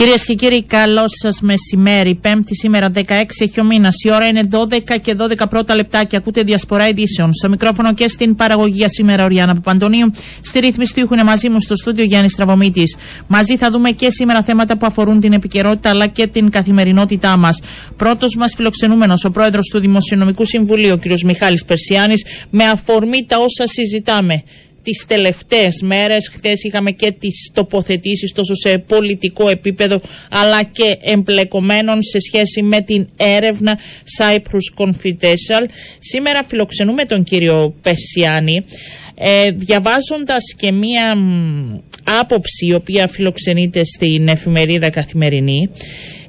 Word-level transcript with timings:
Κυρίες 0.00 0.24
και 0.24 0.34
κύριοι, 0.34 0.62
καλό 0.62 1.04
σας 1.06 1.40
μεσημέρι. 1.40 2.14
Πέμπτη 2.14 2.56
σήμερα, 2.56 2.90
16 2.90 3.40
έχει 3.42 3.60
ο 3.60 3.64
μήνας. 3.64 3.94
Η 4.04 4.10
ώρα 4.10 4.26
είναι 4.26 4.48
12 4.50 4.98
και 5.00 5.14
12 5.14 5.48
πρώτα 5.48 5.74
λεπτάκια. 5.74 6.18
Ακούτε 6.18 6.42
διασπορά 6.42 6.88
ειδήσεων. 6.88 7.32
Στο 7.32 7.48
μικρόφωνο 7.48 7.94
και 7.94 8.08
στην 8.08 8.34
παραγωγή 8.34 8.74
για 8.76 8.88
σήμερα, 8.88 9.24
ο 9.24 9.26
Ριάννα 9.26 9.54
Παπαντονίου. 9.54 10.10
Στη 10.42 10.58
ρύθμιση 10.58 10.94
του 10.94 11.08
είναι 11.12 11.24
μαζί 11.24 11.48
μου 11.48 11.60
στο 11.60 11.76
στούντιο 11.76 12.04
Γιάννης 12.04 12.32
Στραβωμίτη. 12.32 12.82
Μαζί 13.26 13.56
θα 13.56 13.70
δούμε 13.70 13.90
και 13.90 14.10
σήμερα 14.10 14.42
θέματα 14.42 14.76
που 14.76 14.86
αφορούν 14.86 15.20
την 15.20 15.32
επικαιρότητα 15.32 15.90
αλλά 15.90 16.06
και 16.06 16.26
την 16.26 16.50
καθημερινότητά 16.50 17.36
μας. 17.36 17.60
Πρώτος 17.96 18.36
μας 18.36 18.52
φιλοξενούμενος, 18.56 19.24
ο 19.24 19.30
πρόεδρος 19.30 19.66
του 19.66 19.78
Δημοσιονομικού 19.78 20.44
Συμβουλίου, 20.44 20.92
ο 20.92 20.96
κ. 20.98 21.22
Μιχάλης 21.24 21.64
Περσιάνης, 21.64 22.24
με 22.50 22.64
αφορμή 22.64 23.24
τα 23.28 23.36
όσα 23.38 23.66
συζητάμε 23.66 24.42
τις 24.82 25.04
τελευταίες 25.08 25.82
μέρες. 25.82 26.30
Χθες 26.32 26.62
είχαμε 26.62 26.90
και 26.90 27.12
τις 27.12 27.50
τοποθετήσεις 27.54 28.32
τόσο 28.32 28.54
σε 28.54 28.78
πολιτικό 28.78 29.48
επίπεδο 29.48 30.00
αλλά 30.30 30.62
και 30.62 30.98
εμπλεκομένων 31.02 32.02
σε 32.02 32.18
σχέση 32.18 32.62
με 32.62 32.80
την 32.80 33.08
έρευνα 33.16 33.78
Cyprus 34.18 34.84
Confidential. 34.84 35.64
Σήμερα 35.98 36.44
φιλοξενούμε 36.44 37.04
τον 37.04 37.22
κύριο 37.24 37.74
Πεσιάνη 37.82 38.64
ε, 39.14 39.50
διαβάζοντας 39.50 40.54
και 40.56 40.72
μία 40.72 41.16
άποψη 42.04 42.66
η 42.66 42.74
οποία 42.74 43.06
φιλοξενείται 43.06 43.84
στην 43.84 44.28
εφημερίδα 44.28 44.90
Καθημερινή 44.90 45.70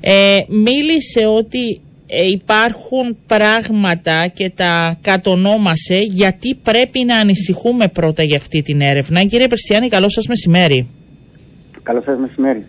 ε, 0.01 0.39
μίλησε 0.47 1.25
ότι 1.25 1.81
ε, 2.13 2.27
υπάρχουν 2.27 3.17
πράγματα 3.27 4.27
και 4.27 4.49
τα 4.49 4.97
κατονόμασε 5.01 5.99
γιατί 5.99 6.55
πρέπει 6.63 7.03
να 7.03 7.15
ανησυχούμε 7.17 7.87
πρώτα 7.87 8.23
για 8.23 8.35
αυτή 8.35 8.61
την 8.61 8.81
έρευνα. 8.81 9.23
Κύριε 9.23 9.47
Περσιάνη, 9.47 9.87
καλό 9.87 10.09
σας 10.09 10.27
μεσημέρι. 10.27 10.87
Καλό 11.83 12.01
σας 12.05 12.19
μεσημέρι. 12.19 12.65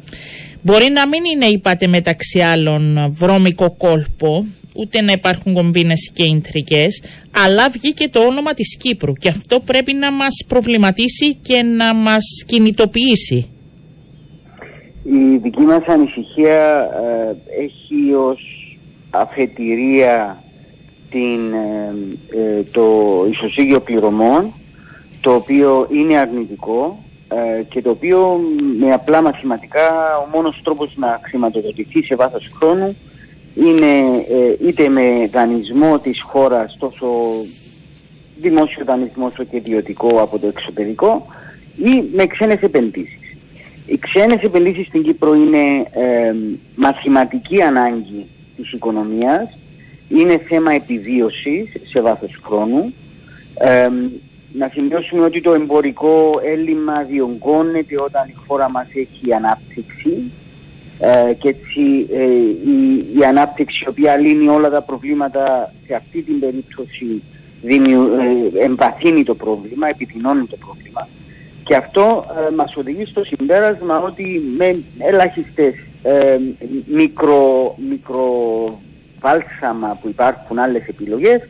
Μπορεί 0.63 0.91
να 0.91 1.09
μην 1.09 1.25
είναι, 1.25 1.45
είπατε 1.45 1.87
μεταξύ 1.87 2.41
άλλων, 2.41 3.07
βρώμικο 3.09 3.71
κόλπο, 3.71 4.47
ούτε 4.75 5.01
να 5.01 5.13
υπάρχουν 5.13 5.53
κομπίνες 5.53 6.11
και 6.15 6.23
ιντρικές, 6.23 7.03
αλλά 7.45 7.69
βγήκε 7.69 8.09
το 8.09 8.21
όνομα 8.21 8.53
της 8.53 8.77
Κύπρου 8.77 9.13
και 9.13 9.29
αυτό 9.29 9.61
πρέπει 9.61 9.93
να 9.93 10.13
μας 10.13 10.45
προβληματίσει 10.49 11.35
και 11.35 11.63
να 11.63 11.95
μας 11.95 12.25
κινητοποιήσει. 12.47 13.47
Η 15.05 15.37
δική 15.43 15.61
μας 15.61 15.87
ανησυχία 15.87 16.89
ε, 17.29 17.63
έχει 17.63 18.15
ως 18.15 18.52
αφετηρία 19.13 20.43
την, 21.11 21.53
ε, 21.53 21.95
ε, 22.39 22.63
το 22.73 22.87
ισοσύγιο 23.31 23.81
πληρωμών 23.81 24.53
το 25.21 25.35
οποίο 25.35 25.89
είναι 25.91 26.19
αρνητικό 26.19 26.99
ε, 27.29 27.63
και 27.63 27.83
το 27.83 27.91
οποίο 27.91 28.41
με 28.79 28.93
απλά 28.93 29.23
μαθηματικά 29.23 30.19
ο 30.19 30.37
μόνος 30.37 30.61
τρόπος 30.63 30.97
να 30.97 31.21
χρηματοδοτηθεί 31.23 32.03
σε 32.03 32.15
βάθος 32.15 32.51
χρόνου 32.55 32.97
είναι 33.55 34.25
είτε 34.61 34.89
με 34.89 35.29
δανεισμό 35.33 35.99
της 35.99 36.23
χώρας 36.23 36.77
τόσο 36.79 37.07
δημόσιο 38.41 38.85
δανεισμό 38.85 39.27
όσο 39.27 39.45
και 39.45 39.57
ιδιωτικό 39.57 40.21
από 40.21 40.39
το 40.39 40.47
εξωτερικό 40.47 41.27
ή 41.77 42.03
με 42.15 42.27
ξένες 42.27 42.63
επενδύσεις. 42.63 43.37
Οι 43.87 43.99
ξένες 43.99 44.43
επενδύσεις 44.43 44.87
στην 44.87 45.03
Κύπρο 45.03 45.35
είναι 45.35 45.87
μαθηματική 46.75 47.63
ανάγκη 47.63 48.27
της 48.57 48.73
οικονομίας. 48.73 49.59
Είναι 50.09 50.39
θέμα 50.39 50.73
επιβίωσης 50.73 51.77
σε 51.85 52.01
βάθος 52.01 52.39
χρόνου. 52.43 52.95
να 54.53 54.69
σημειώσουμε 54.69 55.25
ότι 55.25 55.41
το 55.41 55.53
εμπορικό 55.53 56.41
έλλειμμα 56.45 57.03
διονγκώνεται 57.03 58.01
όταν 58.01 58.29
η 58.29 58.35
χώρα 58.47 58.71
μας 58.71 58.87
έχει 58.95 59.33
ανάπτυξη. 59.33 60.31
Ε, 60.99 61.35
και 61.35 61.49
έτσι 61.49 62.07
ε, 62.13 62.25
η, 62.71 63.07
η, 63.19 63.25
ανάπτυξη 63.25 63.83
η 63.87 63.89
οποία 63.89 64.17
λύνει 64.17 64.49
όλα 64.49 64.71
τα 64.71 64.83
προβλήματα 64.83 65.73
σε 65.87 65.95
αυτή 65.95 66.23
την 66.23 66.41
περίπτωση 66.41 67.23
δημιου, 67.63 68.03
ε, 68.03 68.65
εμπαθύνει 68.65 69.25
το 69.25 69.35
πρόβλημα, 69.35 69.89
επιδεινώνει 69.89 70.47
το 70.47 70.57
πρόβλημα. 70.57 71.09
Και 71.65 71.77
αυτό 71.77 72.25
ε, 72.51 72.55
μας 72.55 72.77
οδηγεί 72.77 73.05
στο 73.05 73.25
συμπέρασμα 73.25 73.99
ότι 73.99 74.43
με 74.57 74.77
ελάχιστες 74.99 75.75
ε, 76.03 76.39
μικρο, 76.87 77.75
μικροβάλσαμα 77.89 79.99
που 80.03 80.09
υπάρχουν 80.09 80.59
άλλες 80.59 80.87
επιλογές. 80.87 81.41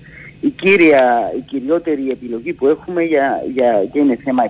Η, 0.41 0.49
κύρια, 0.49 1.33
η 1.39 1.41
κυριότερη 1.41 2.11
επιλογή 2.11 2.53
που 2.53 2.67
έχουμε 2.67 3.03
για, 3.03 3.45
για, 3.55 3.85
και 3.93 3.99
είναι 3.99 4.17
θέμα 4.17 4.43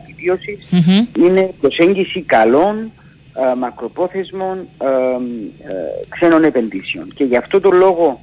είναι 1.17 1.51
προσέγγιση 1.61 2.23
καλών 2.23 2.91
ε, 3.35 3.55
μακροπόθεσμων 3.55 4.59
ε, 4.59 4.87
ε, 4.87 5.75
ξένων 6.09 6.45
επενδύσεων. 6.45 7.13
Και 7.15 7.25
γι' 7.25 7.37
αυτό 7.37 7.61
το 7.61 7.71
λόγο 7.71 8.21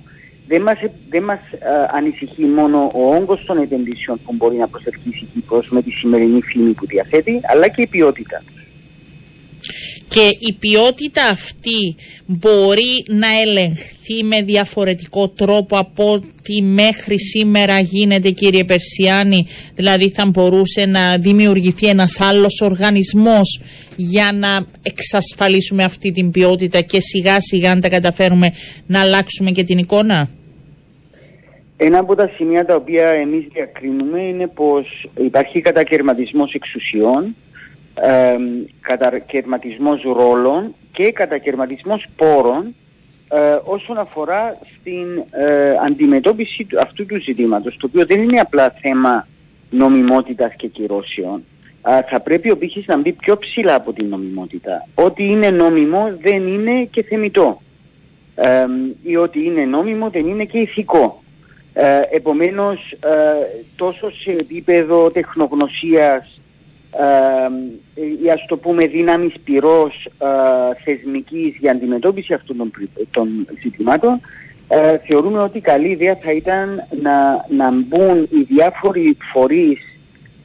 δεν 0.47 0.61
μας, 0.61 0.77
δεν 1.09 1.23
μας 1.23 1.39
ανησυχεί 1.95 2.43
μόνο 2.43 2.91
ο 2.93 3.15
όγκος 3.15 3.45
των 3.45 3.57
επενδύσεων 3.57 4.19
που 4.25 4.33
μπορεί 4.35 4.55
να 4.55 4.67
προσελκύσει 4.67 5.23
η 5.23 5.27
Κύπρος 5.33 5.69
με 5.69 5.81
τη 5.81 5.91
σημερινή 5.91 6.41
φήμη 6.41 6.71
που 6.71 6.85
διαθέτει 6.85 7.39
αλλά 7.51 7.67
και 7.67 7.81
η 7.81 7.87
ποιότητα 7.87 8.43
και 10.09 10.35
η 10.39 10.53
ποιότητα 10.59 11.25
αυτή 11.31 11.95
μπορεί 12.25 13.05
να 13.07 13.27
ελεγχθεί 13.41 14.23
με 14.23 14.41
διαφορετικό 14.41 15.27
τρόπο 15.29 15.77
από 15.77 16.11
ό,τι 16.11 16.61
μέχρι 16.61 17.19
σήμερα 17.19 17.79
γίνεται 17.79 18.29
κύριε 18.29 18.63
Περσιάνη 18.63 19.45
δηλαδή 19.75 20.09
θα 20.09 20.25
μπορούσε 20.25 20.85
να 20.85 21.17
δημιουργηθεί 21.17 21.87
ένας 21.87 22.21
άλλος 22.21 22.61
οργανισμός 22.61 23.61
για 23.95 24.31
να 24.33 24.65
εξασφαλίσουμε 24.83 25.83
αυτή 25.83 26.11
την 26.11 26.31
ποιότητα 26.31 26.81
και 26.81 27.01
σιγά 27.01 27.39
σιγά 27.39 27.75
να 27.75 27.81
τα 27.81 27.89
καταφέρουμε 27.89 28.51
να 28.87 28.99
αλλάξουμε 28.99 29.51
και 29.51 29.63
την 29.63 29.77
εικόνα; 29.77 30.29
Ένα 31.77 31.99
από 31.99 32.15
τα 32.15 32.31
σημεία 32.35 32.65
τα 32.65 32.75
οποία 32.75 33.07
εμείς 33.07 33.45
διακρίνουμε 33.53 34.21
είναι 34.21 34.47
πως 34.47 35.09
υπάρχει 35.17 35.61
κατακαιρματισμός 35.61 36.53
εξουσιών 36.53 37.35
ε, 38.01 38.37
κατακαιρματισμός 38.81 40.01
ρόλων 40.01 40.75
και 40.91 41.11
κατακαιρματισμός 41.11 42.05
πόρων 42.15 42.75
ε, 43.29 43.57
όσον 43.63 43.97
αφορά 43.97 44.57
στην 44.79 45.23
ε, 45.31 45.75
αντιμετώπιση 45.85 46.67
αυτού 46.81 47.05
του 47.05 47.21
ζητήματος, 47.21 47.77
το 47.77 47.87
οποίο 47.87 48.05
δεν 48.05 48.21
είναι 48.21 48.39
απλά 48.39 48.69
θέμα 48.81 49.27
νομιμότητας 49.69 50.53
και 50.57 50.67
κυρώσεων. 50.67 51.43
θα 52.09 52.19
πρέπει 52.19 52.51
ο 52.51 52.57
πύχης 52.57 52.85
να 52.85 52.97
μπει 52.97 53.11
πιο 53.11 53.37
ψηλά 53.37 53.75
από 53.75 53.93
την 53.93 54.07
νομιμότητα. 54.07 54.87
Ό,τι 54.95 55.23
είναι 55.23 55.49
νόμιμο 55.49 56.17
δεν 56.21 56.47
είναι 56.47 56.83
και 56.91 57.03
θεμητό. 57.03 57.61
Ε, 58.35 58.65
ή 59.03 59.15
ό,τι 59.15 59.43
είναι 59.43 59.65
νόμιμο 59.65 60.09
δεν 60.09 60.27
είναι 60.27 60.45
και 60.45 60.57
ηθικό. 60.57 61.23
Ε, 61.73 62.01
επομένως, 62.11 62.95
τόσο 63.75 64.11
σε 64.11 64.31
επίπεδο 64.31 65.11
τεχνογνωσίας 65.11 66.38
ή 68.23 68.29
ας 68.29 68.45
το 68.47 68.57
πούμε 68.57 68.85
δύναμης 68.85 69.33
πυρός 69.43 70.05
ε, 70.05 70.83
θεσμικής 70.83 71.55
για 71.59 71.71
αντιμετώπιση 71.71 72.33
αυτών 72.33 72.57
των, 72.57 72.71
των 73.11 73.47
ζητημάτων 73.61 74.21
ε, 74.67 74.97
θεωρούμε 74.97 75.39
ότι 75.39 75.59
καλή 75.59 75.87
ιδέα 75.87 76.15
θα 76.15 76.31
ήταν 76.31 76.87
να, 77.01 77.45
να 77.49 77.71
μπουν 77.71 78.27
οι 78.31 78.41
διάφοροι 78.41 79.17
φορείς 79.31 79.79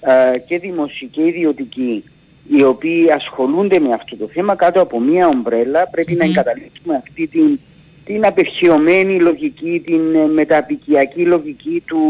ε, 0.00 0.38
και 0.38 0.58
δημοσιοί 0.58 1.08
και 1.08 1.26
ιδιωτικοί 1.26 2.04
οι 2.48 2.62
οποίοι 2.62 3.10
ασχολούνται 3.10 3.78
με 3.78 3.92
αυτό 3.92 4.16
το 4.16 4.26
θέμα 4.26 4.54
κάτω 4.54 4.80
από 4.80 5.00
μία 5.00 5.28
ομπρέλα. 5.28 5.90
Να 6.16 6.24
εγκαταλείψουμε 6.24 6.96
αυτή 6.96 7.26
την, 7.26 7.58
την 8.04 8.26
απερχαιωμένη 8.26 9.20
λογική, 9.20 9.82
την 9.84 10.30
μεταπικιακή 10.32 11.26
λογική 11.26 11.82
του 11.86 12.00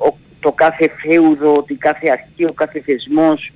ο, 0.00 0.16
το 0.40 0.52
κάθε 0.52 0.88
φέουδο, 0.88 1.56
ότι 1.56 1.74
κάθε 1.74 2.08
αρχή, 2.08 2.44
ο 2.44 2.52
κάθε 2.52 2.80
θεσμός 2.80 3.52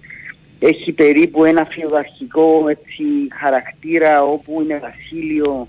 έχει 0.58 0.92
περίπου 0.92 1.44
ένα 1.44 1.64
φεουδαρχικό 1.64 2.64
έτσι, 2.68 3.04
χαρακτήρα 3.40 4.22
όπου 4.22 4.60
είναι 4.60 4.78
βασίλειο 4.82 5.68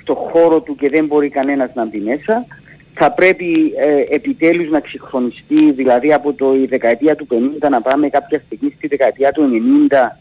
στο 0.00 0.14
χώρο 0.14 0.60
του 0.60 0.74
και 0.74 0.88
δεν 0.88 1.06
μπορεί 1.06 1.28
κανένας 1.28 1.74
να 1.74 1.86
μπει 1.86 1.98
μέσα. 1.98 2.46
Θα 2.94 3.12
πρέπει 3.12 3.72
ε, 3.78 4.14
επιτέλους 4.14 4.70
να 4.70 4.80
ξυγχρονιστεί, 4.80 5.70
δηλαδή 5.72 6.12
από 6.12 6.32
το 6.32 6.54
η 6.54 6.66
δεκαετία 6.66 7.16
του 7.16 7.26
50 7.62 7.68
να 7.70 7.80
πάμε 7.80 8.08
κάποια 8.08 8.42
στιγμή 8.46 8.72
στη 8.76 8.86
δεκαετία 8.86 9.32
του 9.32 9.50
90. 9.90 10.20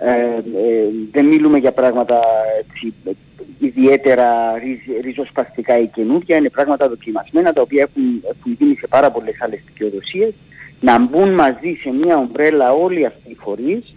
Ε, 0.00 0.10
ε, 0.10 0.88
δεν 1.12 1.24
μιλούμε 1.24 1.58
για 1.58 1.72
πράγματα 1.72 2.20
έτσι, 2.58 2.94
ιδιαίτερα 3.58 4.26
ριζοσπαστικά 5.02 5.78
ή 5.78 5.86
καινούργια, 5.86 6.36
είναι 6.36 6.48
πράγματα 6.48 6.88
δοκιμασμένα 6.88 7.52
τα 7.52 7.60
οποία 7.60 7.82
έχουν, 7.82 8.22
έχουν 8.30 8.56
γίνει 8.58 8.74
σε 8.74 8.86
πάρα 8.86 9.10
πολλές 9.10 9.40
άλλες 9.40 9.60
δικαιοδοσίες. 9.66 10.34
Να 10.80 10.98
μπουν 10.98 11.34
μαζί 11.34 11.78
σε 11.80 11.90
μια 11.90 12.16
ομπρέλα 12.16 12.72
όλοι 12.72 13.06
αυτοί 13.06 13.30
οι 13.30 13.36
φορείς 13.40 13.94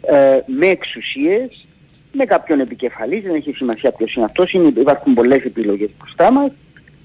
ε, 0.00 0.38
με 0.46 0.66
εξουσίες, 0.66 1.66
με 2.12 2.24
κάποιον 2.24 2.60
επικεφαλής, 2.60 3.22
δεν 3.22 3.34
έχει 3.34 3.52
σημασία 3.52 3.90
ποιος 3.90 4.14
είναι 4.14 4.24
αυτός, 4.24 4.52
υπάρχουν 4.52 5.14
πολλές 5.14 5.44
επιλογές 5.44 5.90
μπροστά 5.98 6.32
μας, 6.32 6.50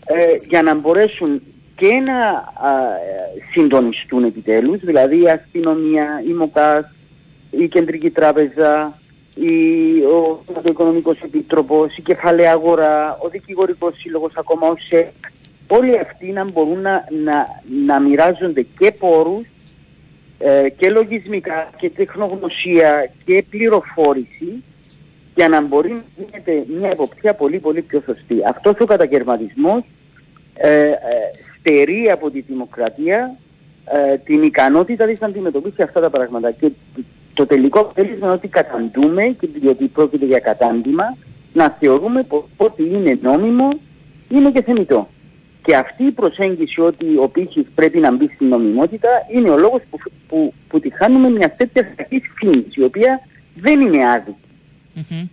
ε, 0.06 0.36
για 0.47 0.62
να 0.62 0.75
μπορέσουν 0.75 1.41
και 1.75 1.94
να 1.94 2.27
α, 2.27 2.45
συντονιστούν 3.51 4.24
επιτέλους, 4.24 4.80
δηλαδή 4.80 5.21
η 5.21 5.30
αστυνομία, 5.30 6.24
η 6.27 6.31
ΜΟΚΑΣ, 6.31 6.86
η 7.51 7.68
Κεντρική 7.68 8.10
Τράπεζα, 8.10 9.00
η, 9.36 9.50
ο 10.01 10.44
Οικονομικός 10.66 11.22
Επίτροπος, 11.22 11.98
η 11.98 12.01
Κεφαλαία 12.01 12.51
Αγορά, 12.51 13.18
ο 13.22 13.30
Δικηγορικός 13.30 13.98
Σύλλογος, 13.98 14.31
ακόμα 14.36 14.68
ο 14.68 14.75
ΣΕΚ, 14.88 15.13
όλοι 15.68 16.00
αυτοί 16.00 16.31
να 16.31 16.46
μπορούν 16.46 16.81
να, 16.81 17.06
να, 17.24 17.46
να 17.86 18.00
μοιράζονται 18.00 18.66
και 18.78 18.92
πόρους 18.92 19.48
ε, 20.40 20.69
και 20.69 20.90
λογισμικά 20.90 21.69
και 21.78 21.90
τεχνογνωσία 21.90 23.12
και 23.25 23.44
πληροφόρηση 23.50 24.63
για 25.36 25.50
να 25.50 25.62
μπορεί 25.62 25.90
να 25.90 26.04
γίνεται 26.18 26.63
μια 26.80 26.90
εποπτεία 26.90 27.34
πολύ 27.34 27.60
πολύ 27.60 27.81
πιο 27.81 28.01
σωστή. 28.06 28.38
Αυτός 28.48 28.80
ο 28.80 28.86
κατακαιρματισμός 28.86 29.81
ε, 30.54 30.90
ε, 30.90 30.96
στερεί 31.60 32.10
από 32.12 32.30
τη 32.30 32.40
δημοκρατία 32.40 33.36
ε, 33.86 34.18
την 34.18 34.44
ικανότητα 34.44 35.06
της 35.06 35.19
να 35.19 35.28
αντιμετωπίσει 35.28 35.81
αυτά 35.81 36.00
τα 36.01 36.10
πράγματα. 36.10 36.51
Και 36.51 36.72
το 37.39 37.45
τελικό 37.45 37.80
αποτέλεσμα 37.80 38.25
είναι 38.25 38.36
ότι 38.36 38.47
καταντούμε, 38.47 39.24
και 39.39 39.47
διότι 39.53 39.86
πρόκειται 39.86 40.25
για 40.25 40.39
κατάντημα, 40.39 41.18
να 41.53 41.75
θεωρούμε 41.80 42.25
ότι 42.57 42.83
είναι 42.83 43.19
νόμιμο, 43.21 43.69
είναι 44.30 44.51
και 44.51 44.62
θεμητό. 44.62 45.09
Και 45.63 45.75
αυτή 45.75 46.03
η 46.03 46.12
προσέγγιση 46.12 46.81
ότι 46.81 47.06
ο 47.18 47.27
πύχης 47.27 47.65
πρέπει 47.75 48.00
να 48.00 48.12
μπει 48.12 48.30
στην 48.33 48.47
νομιμότητα 48.47 49.09
είναι 49.33 49.50
ο 49.50 49.57
λόγος 49.57 49.81
που, 49.89 49.97
που, 50.27 50.53
που 50.68 50.80
τη 50.80 50.89
χάνουμε 50.94 51.30
μια 51.30 51.50
τέτοια 51.51 51.81
κακή 51.81 52.21
φήμης, 52.36 52.75
η 52.75 52.83
οποία 52.83 53.21
δεν 53.56 53.80
είναι 53.81 54.09
άδικη. 54.09 54.38
Mm-hmm. 54.95 55.27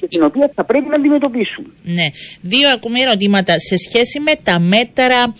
Και 0.00 0.06
την 0.06 0.22
οποία 0.22 0.50
θα 0.54 0.64
πρέπει 0.64 0.88
να 0.88 0.94
αντιμετωπίσουμε. 0.94 1.68
Ναι. 1.82 2.06
Δύο 2.40 2.68
ακόμη 2.70 3.00
ερωτήματα 3.00 3.58
σε 3.58 3.76
σχέση 3.76 4.20
με 4.20 4.32
τα 4.44 4.58
μέτρα 4.58 5.34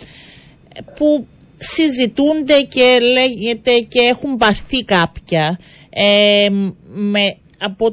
που 0.96 1.26
συζητούνται 1.56 2.60
και 2.68 2.98
λέγεται 3.12 3.78
και 3.88 4.00
έχουν 4.00 4.36
πάρθει 4.36 4.84
κάποια 4.84 5.58
ε, 5.90 6.48
με, 6.94 7.36
από 7.58 7.90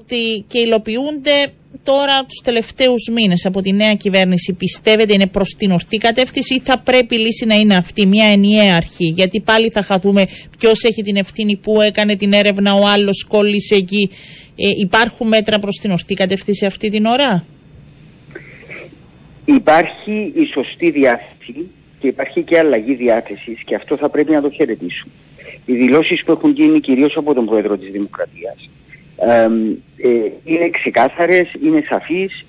και 0.48 0.60
υλοποιούνται 0.60 1.52
τώρα 1.84 2.22
τους 2.22 2.42
τελευταίους 2.44 3.10
μήνες 3.14 3.46
από 3.46 3.62
τη 3.62 3.74
νέα 3.74 3.94
κυβέρνηση 3.96 4.54
πιστεύετε 4.54 5.14
είναι 5.14 5.28
προς 5.28 5.56
την 5.58 5.72
ορθή 5.72 5.98
κατεύθυνση 5.98 6.54
ή 6.54 6.60
θα 6.60 6.80
πρέπει 6.80 7.16
η 7.16 7.18
λύση 7.18 7.46
να 7.46 7.56
είναι 7.56 7.76
αυτή, 7.76 8.06
μια 8.06 8.26
ενιαία 8.26 8.76
αρχή; 8.76 9.06
Γιατί 9.06 9.42
πάλι 9.42 9.70
θα 9.70 9.82
χαθούμε 9.82 10.26
ποιος 10.58 10.84
έχει 10.84 11.02
την 11.02 11.16
ευθύνη 11.16 11.58
που 11.58 11.82
έκανε 11.82 12.16
την 12.16 12.34
έρευνα, 12.34 12.74
ο 12.74 12.88
άλλος 12.88 13.26
κόλλησε 13.28 13.76
εκεί. 13.76 14.10
Ε, 14.56 14.70
υπάρχουν 14.80 15.28
μέτρα 15.28 15.60
προς 15.60 15.76
την 15.76 15.92
ορθή 15.92 16.14
κατεύθυνση 16.14 16.66
αυτή 16.66 16.90
την 16.90 17.06
ώρα; 17.06 17.46
Υπάρχει 19.46 20.32
η 20.36 20.46
σωστή 20.54 20.92
διάθεση 20.92 21.70
και 22.00 22.08
υπάρχει 22.08 22.44
και 22.44 22.58
αλλαγή 22.58 22.94
διάθεσης 22.94 23.64
και 23.64 23.76
αυτό 23.76 23.98
θα 23.98 24.10
πρέπει 24.10 24.32
να 24.32 24.42
το 24.42 24.50
χαιρετήσουμε. 24.50 25.14
Οι 25.66 25.74
δηλώσεις 25.74 26.24
που 26.26 26.32
έχουν 26.32 26.52
γίνει 26.52 26.80
κυρίως 26.80 27.18
από 27.18 27.34
τον 27.34 27.46
Πρόεδρο 27.46 27.78
της 27.78 27.92
Δημοκρατίας 27.92 28.70
ε, 29.18 29.48
είναι 30.44 30.70
ξεκάθαρες, 30.70 31.54
είναι 31.64 31.84
σαφείς 31.88 32.46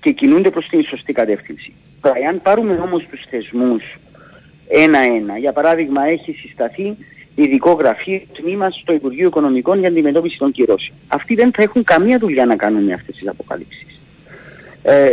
και 0.00 0.10
κινούνται 0.10 0.50
προς 0.50 0.68
την 0.68 0.84
σωστή 0.84 1.12
κατεύθυνση. 1.12 1.72
Αν 2.28 2.42
πάρουμε 2.42 2.74
όμως 2.74 3.06
τους 3.10 3.24
θεσμούς 3.30 3.82
ένα-ένα, 4.68 5.38
για 5.38 5.52
παράδειγμα 5.52 6.04
έχει 6.06 6.32
συσταθεί 6.32 6.96
ειδικό 7.34 7.72
γραφείο 7.72 8.20
τμήμα 8.32 8.70
στο 8.70 8.92
Υπουργείο 8.92 9.26
Οικονομικών 9.26 9.78
για 9.78 9.88
αντιμετώπιση 9.88 10.38
των 10.38 10.52
κυρώσεων. 10.52 10.98
Αυτοί 11.08 11.34
δεν 11.34 11.50
θα 11.54 11.62
έχουν 11.62 11.84
καμία 11.84 12.18
δουλειά 12.18 12.46
να 12.46 12.56
κάνουν 12.56 12.84
με 12.84 12.92
αυτές 12.92 13.14
τις 13.16 13.28
αποκαλύψεις. 13.28 13.99
Ε, 14.82 15.10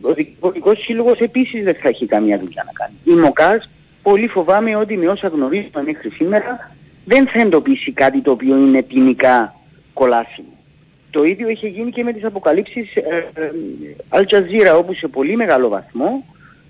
ο 0.00 0.12
Δικηγορικός 0.12 0.78
Σύλλογος 0.78 1.18
επίσης 1.18 1.64
δεν 1.64 1.74
θα 1.74 1.88
έχει 1.88 2.06
καμία 2.06 2.38
δουλειά 2.38 2.62
να 2.66 2.72
κάνει. 2.72 2.94
Η 3.04 3.22
ΜΟΚΑΣ 3.22 3.70
πολύ 4.02 4.26
φοβάμαι 4.26 4.76
ότι 4.76 4.96
με 4.96 5.08
όσα 5.08 5.28
γνωρίζουμε 5.28 5.82
μέχρι 5.82 6.10
σήμερα 6.10 6.72
δεν 7.04 7.28
θα 7.28 7.40
εντοπίσει 7.40 7.92
κάτι 7.92 8.20
το 8.20 8.30
οποίο 8.30 8.56
είναι 8.56 8.82
ποινικά 8.82 9.54
κολάσιμο. 9.92 10.48
Το 11.10 11.24
ίδιο 11.24 11.48
είχε 11.48 11.68
γίνει 11.68 11.90
και 11.90 12.04
με 12.04 12.12
τις 12.12 12.24
αποκαλύψεις 12.24 12.96
ε, 12.96 13.26
ε, 14.62 14.70
όπου 14.70 14.94
σε 14.94 15.08
πολύ 15.08 15.36
μεγάλο 15.36 15.68
βαθμό 15.68 16.24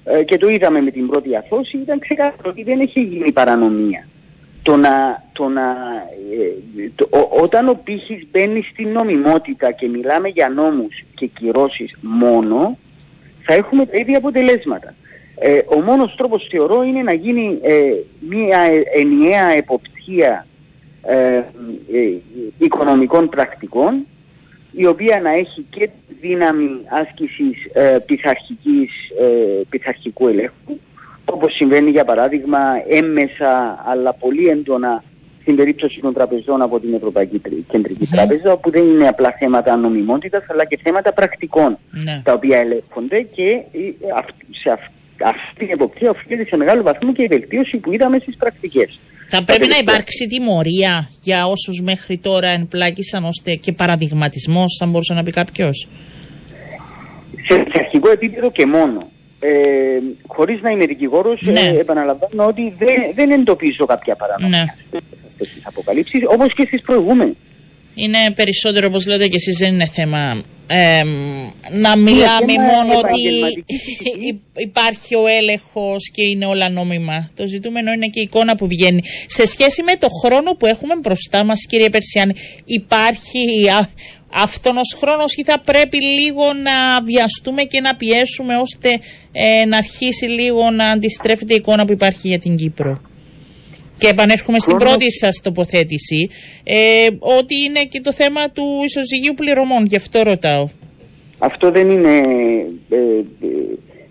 ε, 0.04 0.24
και 0.24 0.38
το 0.38 0.48
είδαμε 0.48 0.80
με 0.80 0.90
την 0.90 1.06
πρώτη 1.06 1.36
αθώση 1.36 1.76
ήταν 1.76 1.98
ξεκάθαρο 1.98 2.50
ότι 2.50 2.62
δεν 2.62 2.80
έχει 2.80 3.00
γίνει 3.00 3.32
παρανομία. 3.32 4.06
Το 4.62 4.76
να, 4.76 5.22
το 5.32 5.48
να, 5.48 5.76
ε, 6.80 6.90
το, 6.94 7.08
όταν 7.42 7.68
ο 7.68 7.80
πύχης 7.84 8.26
μπαίνει 8.30 8.62
στην 8.72 8.88
νομιμότητα 8.88 9.72
και 9.72 9.88
μιλάμε 9.88 10.28
για 10.28 10.48
νόμους 10.48 11.04
και 11.14 11.26
κυρώσεις 11.26 11.96
μόνο 12.00 12.78
θα 13.42 13.54
έχουμε 13.54 13.86
τα 13.86 13.96
ίδια 13.96 14.18
αποτελέσματα. 14.18 14.94
Ε, 15.38 15.60
ο 15.66 15.80
μόνος 15.80 16.14
τρόπος 16.16 16.48
θεωρώ 16.50 16.82
είναι 16.82 17.02
να 17.02 17.12
γίνει 17.12 17.58
μια 18.20 18.58
ενιαία 18.94 19.48
εποπτεία 19.48 20.46
ε, 21.02 21.36
ε, 21.36 21.42
οικονομικών 22.58 23.28
πρακτικών 23.28 24.06
η 24.72 24.86
οποία 24.86 25.20
να 25.20 25.32
έχει 25.32 25.66
και 25.70 25.88
δύναμη 26.20 26.70
άσκησης 26.88 27.56
ε, 27.72 27.96
πειθαρχικής, 28.06 28.90
ε, 29.20 29.62
πειθαρχικού 29.68 30.28
ελέγχου 30.28 30.78
όπως 31.24 31.54
συμβαίνει 31.54 31.90
για 31.90 32.04
παράδειγμα 32.04 32.58
έμμεσα 32.88 33.84
αλλά 33.86 34.12
πολύ 34.12 34.48
έντονα 34.48 35.02
στην 35.40 35.56
περίπτωση 35.56 36.00
των 36.00 36.12
τραπεζών 36.12 36.62
από 36.62 36.80
την 36.80 36.94
Ευρωπαϊκή 36.94 37.40
Κεντρική 37.70 38.04
mm. 38.04 38.10
Τράπεζα 38.10 38.52
όπου 38.52 38.70
δεν 38.70 38.82
είναι 38.82 39.08
απλά 39.08 39.32
θέματα 39.38 39.76
νομιμότητας 39.76 40.44
αλλά 40.48 40.64
και 40.64 40.78
θέματα 40.82 41.12
πρακτικών 41.12 41.78
ναι. 41.90 42.20
τα 42.24 42.32
οποία 42.32 42.58
ελέγχονται 42.58 43.20
και 43.20 43.48
ε, 43.48 43.92
σε 44.62 44.70
αυτή 45.24 45.54
την 45.58 45.70
εποπτεία 45.70 46.10
οφείλεται 46.10 46.44
σε 46.44 46.56
μεγάλο 46.56 46.82
βαθμό 46.82 47.12
και 47.12 47.22
η 47.22 47.26
βελτίωση 47.26 47.76
που 47.76 47.92
είδαμε 47.92 48.18
στις 48.18 48.36
πρακτικές. 48.36 48.98
Θα 49.28 49.44
πρέπει 49.44 49.66
να 49.66 49.78
υπάρξει 49.78 50.26
τιμωρία 50.26 51.10
για 51.22 51.46
όσους 51.46 51.80
μέχρι 51.80 52.18
τώρα 52.18 52.48
εμπλάκησαν 52.48 53.24
ώστε 53.24 53.54
και 53.54 53.72
παραδειγματισμός, 53.72 54.76
θα 54.78 54.86
μπορούσε 54.86 55.14
να 55.14 55.22
πει 55.22 55.30
κάποιος; 55.30 55.88
Σε, 57.46 57.78
αρχικό 57.78 58.10
επίπεδο 58.10 58.50
και 58.50 58.66
μόνο. 58.66 59.10
Ε, 59.40 59.48
Χωρίς 60.26 60.60
να 60.62 60.70
είμαι 60.70 60.86
δικηγόρος, 60.86 61.42
ναι. 61.42 61.60
ε, 61.60 61.78
επαναλαμβάνω 61.80 62.46
ότι 62.46 62.74
δεν, 62.78 62.94
δεν 63.14 63.30
εντοπίζω 63.30 63.86
κάποια 63.86 64.14
παράδειγμα 64.14 64.56
ναι. 64.56 64.64
στι 65.38 65.60
αποκαλύψεις, 65.62 66.22
όπως 66.26 66.54
και 66.54 66.64
στις 66.66 66.82
προηγούμενες. 66.82 67.34
Είναι 67.94 68.18
περισσότερο, 68.34 68.86
όπως 68.86 69.06
λέτε 69.06 69.28
και 69.28 69.36
εσείς, 69.36 69.56
δεν 69.56 69.72
είναι 69.72 69.86
θέμα 69.86 70.42
να 71.72 71.96
μιλάμε 71.96 72.52
μόνο 72.72 72.98
ότι 72.98 73.22
υπάρχει 74.56 75.14
ο 75.14 75.26
έλεγχος 75.26 76.10
και 76.12 76.22
είναι 76.22 76.46
όλα 76.46 76.68
νόμιμα. 76.68 77.30
Το 77.36 77.46
ζητούμενο 77.46 77.92
είναι 77.92 78.06
και 78.06 78.20
η 78.20 78.22
εικόνα 78.22 78.54
που 78.54 78.66
βγαίνει. 78.66 79.02
Σε 79.26 79.46
σχέση 79.46 79.82
με 79.82 79.96
το 79.96 80.06
χρόνο 80.24 80.50
που 80.52 80.66
έχουμε 80.66 80.94
μπροστά 80.96 81.44
μας 81.44 81.66
κύριε 81.68 81.88
Περσιάνη, 81.88 82.34
υπάρχει 82.64 83.38
αυτός 84.34 84.96
χρόνος 84.98 85.34
ή 85.34 85.44
θα 85.44 85.60
πρέπει 85.60 85.98
λίγο 86.02 86.44
να 86.52 87.02
βιαστούμε 87.02 87.62
και 87.62 87.80
να 87.80 87.94
πιέσουμε 87.94 88.56
ώστε 88.56 88.88
ε, 89.32 89.64
να 89.64 89.76
αρχίσει 89.76 90.24
λίγο 90.24 90.70
να 90.70 90.90
αντιστρέφεται 90.90 91.52
η 91.52 91.56
εικόνα 91.56 91.84
που 91.84 91.92
υπάρχει 91.92 92.28
για 92.28 92.38
την 92.38 92.56
Κύπρο. 92.56 93.00
Και 93.98 94.08
επανέρχομαι 94.08 94.58
στην 94.58 94.76
πρώτη 94.76 95.12
σας 95.12 95.40
τοποθέτηση, 95.42 96.30
ε, 96.64 97.08
ότι 97.18 97.54
είναι 97.64 97.84
και 97.84 98.00
το 98.00 98.12
θέμα 98.12 98.50
του 98.50 98.64
ισοζυγίου 98.84 99.34
πληρωμών, 99.34 99.84
γι' 99.84 99.96
αυτό 99.96 100.22
ρωτάω. 100.22 100.68
Αυτό 101.38 101.70
δεν 101.70 101.90
είναι 101.90 102.16
ε, 102.90 102.96
ε, 102.96 103.22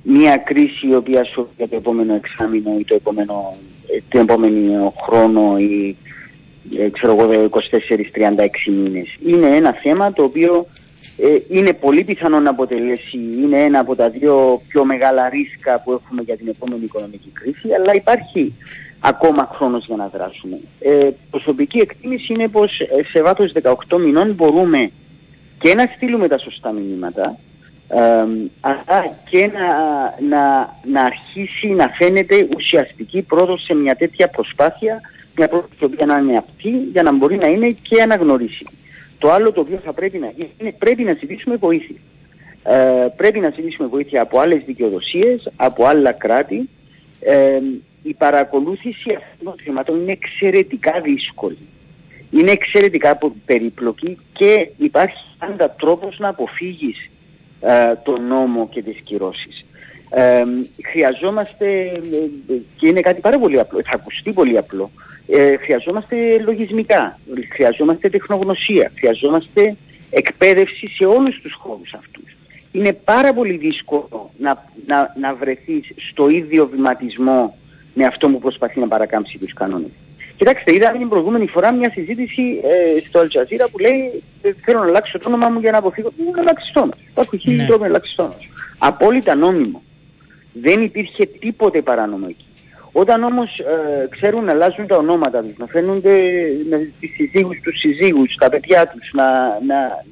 μια 0.04 0.38
κρίση 0.38 0.88
η 0.88 0.96
οποία 0.96 1.24
σου 1.24 1.50
για 1.58 1.68
το 1.68 1.76
επόμενο 1.76 2.14
εξάμεινο 2.14 2.76
ή 2.80 2.84
το 2.86 2.96
επόμενο, 2.96 3.56
το 4.10 4.20
επόμενο 4.20 4.94
χρόνο 5.02 5.58
ή 5.58 5.96
ξέρω 6.92 7.16
εγώ 7.20 7.50
24-36 7.52 8.72
μήνες. 8.72 9.18
Είναι 9.26 9.56
ένα 9.56 9.74
θέμα 9.74 10.14
το 10.14 10.24
οποίο 10.24 10.68
είναι 11.50 11.74
πολύ 11.74 12.04
πιθανό 12.04 12.40
να 12.40 12.50
αποτελέσει, 12.50 13.18
είναι 13.44 13.64
ένα 13.64 13.80
από 13.80 13.96
τα 13.96 14.10
δύο 14.10 14.62
πιο 14.68 14.86
μεγάλα 14.86 15.30
ρίσκα 15.30 15.82
που 15.82 15.92
έχουμε 15.92 16.22
για 16.22 16.38
την 16.38 16.48
επόμενη 16.48 16.84
οικονομική 16.84 17.30
κρίση, 17.34 17.74
αλλά 17.74 17.94
υπάρχει 17.94 18.54
ακόμα 19.00 19.50
χρόνος 19.54 19.86
για 19.86 19.96
να 19.96 20.08
δράσουμε. 20.08 20.60
Ε, 20.80 21.10
προσωπική 21.30 21.78
εκτίμηση 21.78 22.34
είναι 22.34 22.48
πως 22.48 22.80
ε, 22.80 23.04
σε 23.10 23.22
βάθος 23.22 23.52
18 23.64 23.74
μηνών 24.00 24.34
μπορούμε 24.34 24.92
και 25.60 25.74
να 25.74 25.92
στείλουμε 25.96 26.28
τα 26.28 26.38
σωστά 26.38 26.72
μηνύματα 26.72 27.38
ε, 27.88 28.00
αλλά 28.62 29.18
και 29.30 29.52
να, 29.54 29.68
να, 30.30 30.74
να 30.84 31.02
αρχίσει 31.02 31.68
να 31.68 31.88
φαίνεται 31.88 32.48
ουσιαστική 32.56 33.22
πρόοδος 33.22 33.64
σε 33.64 33.74
μια 33.74 33.96
τέτοια 33.96 34.28
προσπάθεια 34.28 35.02
μια 35.40 35.48
προσπάθεια 35.48 35.88
που 35.88 36.06
να 36.06 36.18
είναι 36.18 36.38
αυτή 36.38 36.70
για 36.92 37.04
να 37.04 37.12
μπορεί 37.12 37.38
να 37.38 37.48
είναι 37.48 37.76
και 37.82 38.02
αναγνωρίσει. 38.02 38.66
Το 39.18 39.32
άλλο 39.32 39.52
το 39.52 39.62
οποίο 39.62 39.78
θα 39.78 39.94
πρέπει 39.94 40.18
να 40.18 40.28
γίνει 40.36 40.50
είναι 40.58 40.72
πρέπει 40.72 41.04
να 41.04 41.14
ζητήσουμε 41.14 41.56
βοήθεια. 41.56 41.96
Ε, 42.64 43.08
πρέπει 43.16 43.40
να 43.40 43.50
ζητήσουμε 43.50 43.88
βοήθεια 43.88 44.22
από 44.22 44.40
άλλες 44.40 44.64
δικαιοδοσίες, 44.66 45.52
από 45.56 45.86
άλλα 45.86 46.12
κράτη 46.12 46.70
ε, 47.20 47.60
η 48.04 48.14
παρακολούθηση 48.14 49.12
αυτών 49.18 49.44
των 49.44 49.56
θέματων 49.64 50.02
είναι 50.02 50.12
εξαιρετικά 50.12 51.02
δύσκολη. 51.02 51.58
Είναι 52.32 52.52
εξαιρετικά 52.52 53.18
περίπλοκη 53.46 54.18
και 54.34 54.70
υπάρχει 54.78 55.24
πάντα 55.40 55.70
τρόπος 55.70 56.20
να 56.20 56.28
αποφύγεις 56.28 57.10
ε, 57.62 57.96
τον 58.04 58.28
νόμο 58.28 58.70
και 58.72 58.82
τις 58.82 59.02
κυρώσεις. 59.04 59.66
Ε, 60.10 60.44
χρειαζόμαστε, 60.86 61.92
και 62.78 62.88
είναι 62.88 63.02
κάτι 63.02 63.22
πάρα 63.22 63.40
πολύ 63.40 63.60
απλό, 63.60 63.82
θα 63.84 63.94
ακουστεί 63.94 64.32
πολύ 64.32 64.58
απλό, 64.58 64.92
ε, 65.28 65.58
χρειαζόμαστε 65.58 66.38
λογισμικά, 66.38 67.20
χρειαζόμαστε 67.54 68.10
τεχνογνωσία, 68.10 68.92
χρειαζόμαστε 68.98 69.76
εκπαίδευση 70.10 70.88
σε 70.88 71.06
όλους 71.06 71.42
τους 71.42 71.54
χώρους 71.54 71.94
αυτούς. 71.94 72.38
Είναι 72.72 72.94
πάρα 72.94 73.34
πολύ 73.34 73.58
δύσκολο 73.58 74.32
να, 74.38 74.66
να, 74.86 75.16
να 75.20 75.34
βρεθείς 75.34 75.92
στο 76.12 76.30
ίδιο 76.30 76.68
βηματισμό 76.68 77.58
με 77.94 78.06
αυτό 78.06 78.30
που 78.30 78.40
προσπαθεί 78.40 78.80
να 78.80 78.88
παρακάμψει 78.88 79.38
τους 79.38 79.54
κανόνες. 79.54 79.92
Κοιτάξτε, 80.38 80.76
είδαμε 80.76 80.98
την 80.98 81.10
προηγούμενη 81.10 81.48
φορά 81.48 81.72
μια 81.74 81.92
συζήτηση 81.92 82.62
ε, 82.64 83.00
στο 83.08 83.20
Αλτζαζίρα 83.20 83.70
που 83.70 83.80
λέει 83.80 84.24
«Ε, 84.42 84.52
Θέλω 84.62 84.80
να 84.80 84.86
αλλάξω 84.86 85.18
το 85.18 85.28
όνομα 85.28 85.50
μου 85.50 85.60
για 85.60 85.72
να 85.72 85.78
αποφύγω. 85.78 86.12
Δεν 86.18 86.34
να 86.34 86.42
αλλάξει 86.42 86.74
το 86.74 86.80
όνομα. 86.80 86.96
Υπάρχουν 87.10 87.40
χίλιοι 87.40 87.58
ναι. 87.60 87.66
τρόποι 87.66 87.82
να 87.82 87.88
αλλάξει 87.88 88.16
το 88.16 88.24
όνομα. 88.24 88.40
Απόλυτα 88.78 89.36
νόμιμο. 89.36 89.82
Δεν 90.54 90.82
υπήρχε 90.84 91.26
τίποτε 91.26 91.82
παράνομο 91.82 92.26
εκεί. 92.30 92.46
Όταν 92.92 93.24
όμως 93.24 93.60
ε, 93.60 94.08
ξέρουν 94.10 94.44
να 94.44 94.52
αλλάζουν 94.52 94.88
τα 94.88 94.98
ονόματα 94.98 95.42
τους, 95.42 95.58
να 95.58 95.66
φαίνονται 95.66 96.16
με 96.70 96.92
τις 97.00 97.12
συζύγους 97.16 97.60
τους 97.64 97.80
συζύγους, 97.80 98.36
τα 98.36 98.50
παιδιά 98.50 98.88
τους, 98.88 99.12
να, 99.14 99.60
να, 99.68 100.06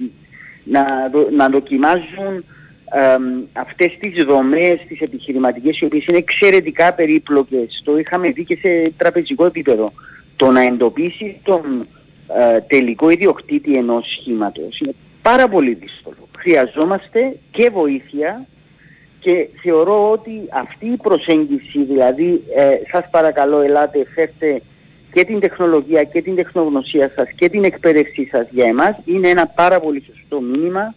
να, 0.64 1.10
να 1.32 1.50
δοκιμάζουν 1.50 2.46
ε, 2.94 3.18
αυτές 3.54 3.98
τις 4.00 4.24
δομές, 4.24 4.80
τις 4.88 5.02
επιχειρηματικές, 5.02 5.80
οι 5.80 5.86
οποίες 5.86 6.06
είναι 6.06 6.18
εξαιρετικά 6.18 6.94
περίπλοκες. 6.94 7.82
Το 7.84 7.98
είχαμε 7.98 8.32
δει 8.32 8.44
και 8.44 8.56
σε 8.56 8.92
τραπεζικό 8.98 9.46
επίπεδο. 9.46 9.94
Το 10.36 10.52
να 10.52 10.62
εντοπίσει 10.62 11.40
τον 11.44 11.88
ε, 12.38 12.60
τελικό 12.60 13.10
ιδιοκτήτη 13.10 13.78
ενός 13.78 14.18
σχήματος 14.20 14.80
είναι 14.80 14.94
πάρα 15.22 15.48
πολύ 15.48 15.74
δύσκολο. 15.74 16.16
Χρειαζόμαστε 16.38 17.36
και 17.52 17.70
βοήθεια 17.70 18.46
και 19.20 19.48
θεωρώ 19.62 20.12
ότι 20.12 20.32
αυτή 20.50 20.86
η 20.86 20.98
προσέγγιση, 20.98 21.84
δηλαδή 21.84 22.42
ε, 22.56 22.68
σας 22.92 23.06
παρακαλώ 23.12 23.62
ελάτε 23.62 24.06
φέρτε 24.14 24.62
και 25.14 25.26
την 25.26 25.40
τεχνολογία 25.40 26.04
και 26.04 26.22
την 26.22 26.36
τεχνογνωσία 26.36 27.12
σας 27.16 27.28
και 27.36 27.50
την 27.50 27.64
εκπαίδευσή 27.64 28.26
σας 28.32 28.48
για 28.52 28.66
εμάς 28.66 28.96
είναι 29.06 29.30
ένα 29.30 29.48
πάρα 29.48 29.80
πολύ 29.80 30.04
σωστό 30.08 30.42
μήνυμα 30.42 30.94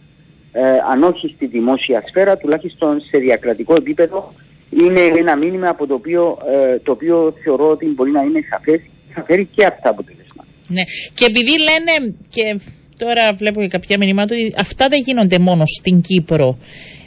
ε, 0.51 0.61
αν 0.91 1.03
όχι 1.03 1.31
στη 1.35 1.45
δημόσια 1.45 2.03
σφαίρα 2.07 2.37
τουλάχιστον 2.37 3.01
σε 3.01 3.17
διακρατικό 3.17 3.75
επίπεδο 3.75 4.33
είναι 4.69 5.01
ένα 5.01 5.37
μήνυμα 5.37 5.67
από 5.69 5.87
το 5.87 5.93
οποίο, 5.93 6.37
ε, 6.51 6.79
το 6.79 6.91
οποίο 6.91 7.33
θεωρώ 7.43 7.69
ότι 7.69 7.85
μπορεί 7.85 8.11
να 8.11 8.21
είναι 8.21 8.39
σαφές 8.49 8.81
θα 9.13 9.23
φέρει 9.23 9.45
και 9.55 9.65
αυτά 9.65 9.89
αποτελέσματα. 9.89 10.49
Ναι. 10.67 10.81
Και 11.13 11.25
επειδή 11.25 11.51
λένε 11.59 12.15
και 12.29 12.59
τώρα 12.97 13.33
βλέπω 13.33 13.61
και 13.61 13.67
κάποια 13.67 13.97
μηνύματα 13.97 14.35
ότι 14.35 14.53
αυτά 14.57 14.87
δεν 14.87 15.01
γίνονται 15.05 15.39
μόνο 15.39 15.63
στην 15.65 16.01
Κύπρο 16.01 16.57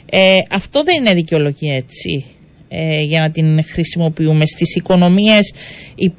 ε, 0.09 0.39
αυτό 0.51 0.83
δεν 0.83 0.95
είναι 0.95 1.13
δικαιολογία 1.13 1.75
έτσι 1.75 2.25
ε, 2.69 3.01
για 3.01 3.19
να 3.19 3.29
την 3.31 3.63
χρησιμοποιούμε. 3.63 4.45
Στις 4.45 4.75
οικονομίες 4.75 5.53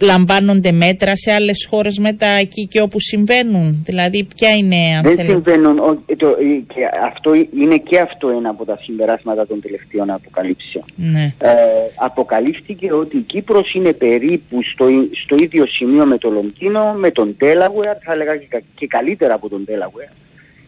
λαμβάνονται 0.00 0.72
μέτρα 0.72 1.16
σε 1.16 1.32
άλλες 1.32 1.66
χώρες 1.70 1.98
μετά 1.98 2.26
εκεί 2.26 2.66
και 2.66 2.80
όπου 2.80 3.00
συμβαίνουν. 3.00 3.82
Δηλαδή 3.84 4.26
ποια 4.36 4.56
είναι 4.56 4.76
αν 4.96 5.02
Δεν 5.02 5.18
συμβαίνουν. 5.18 5.76
το, 6.16 6.36
και 6.74 6.80
αυτό, 7.06 7.34
είναι 7.34 7.76
και 7.76 7.98
αυτό 7.98 8.28
ένα 8.28 8.48
από 8.48 8.64
τα 8.64 8.78
συμπεράσματα 8.82 9.46
των 9.46 9.60
τελευταίων 9.60 10.10
αποκαλύψεων. 10.10 10.84
Ναι. 10.96 11.34
Ε, 11.38 11.52
αποκαλύφθηκε 11.96 12.92
ότι 12.92 13.16
η 13.16 13.20
Κύπρος 13.20 13.74
είναι 13.74 13.92
περίπου 13.92 14.62
στο, 14.62 14.86
στο 15.24 15.36
ίδιο 15.36 15.66
σημείο 15.66 16.04
με 16.04 16.18
το 16.18 16.30
Λονδίνο, 16.30 16.92
με 16.92 17.10
τον 17.10 17.36
Τέλαγουερ, 17.36 17.96
θα 18.02 18.12
έλεγα 18.12 18.36
και, 18.36 18.62
και 18.74 18.86
καλύτερα 18.86 19.34
από 19.34 19.48
τον 19.48 19.64
Τέλαγουερ 19.64 20.08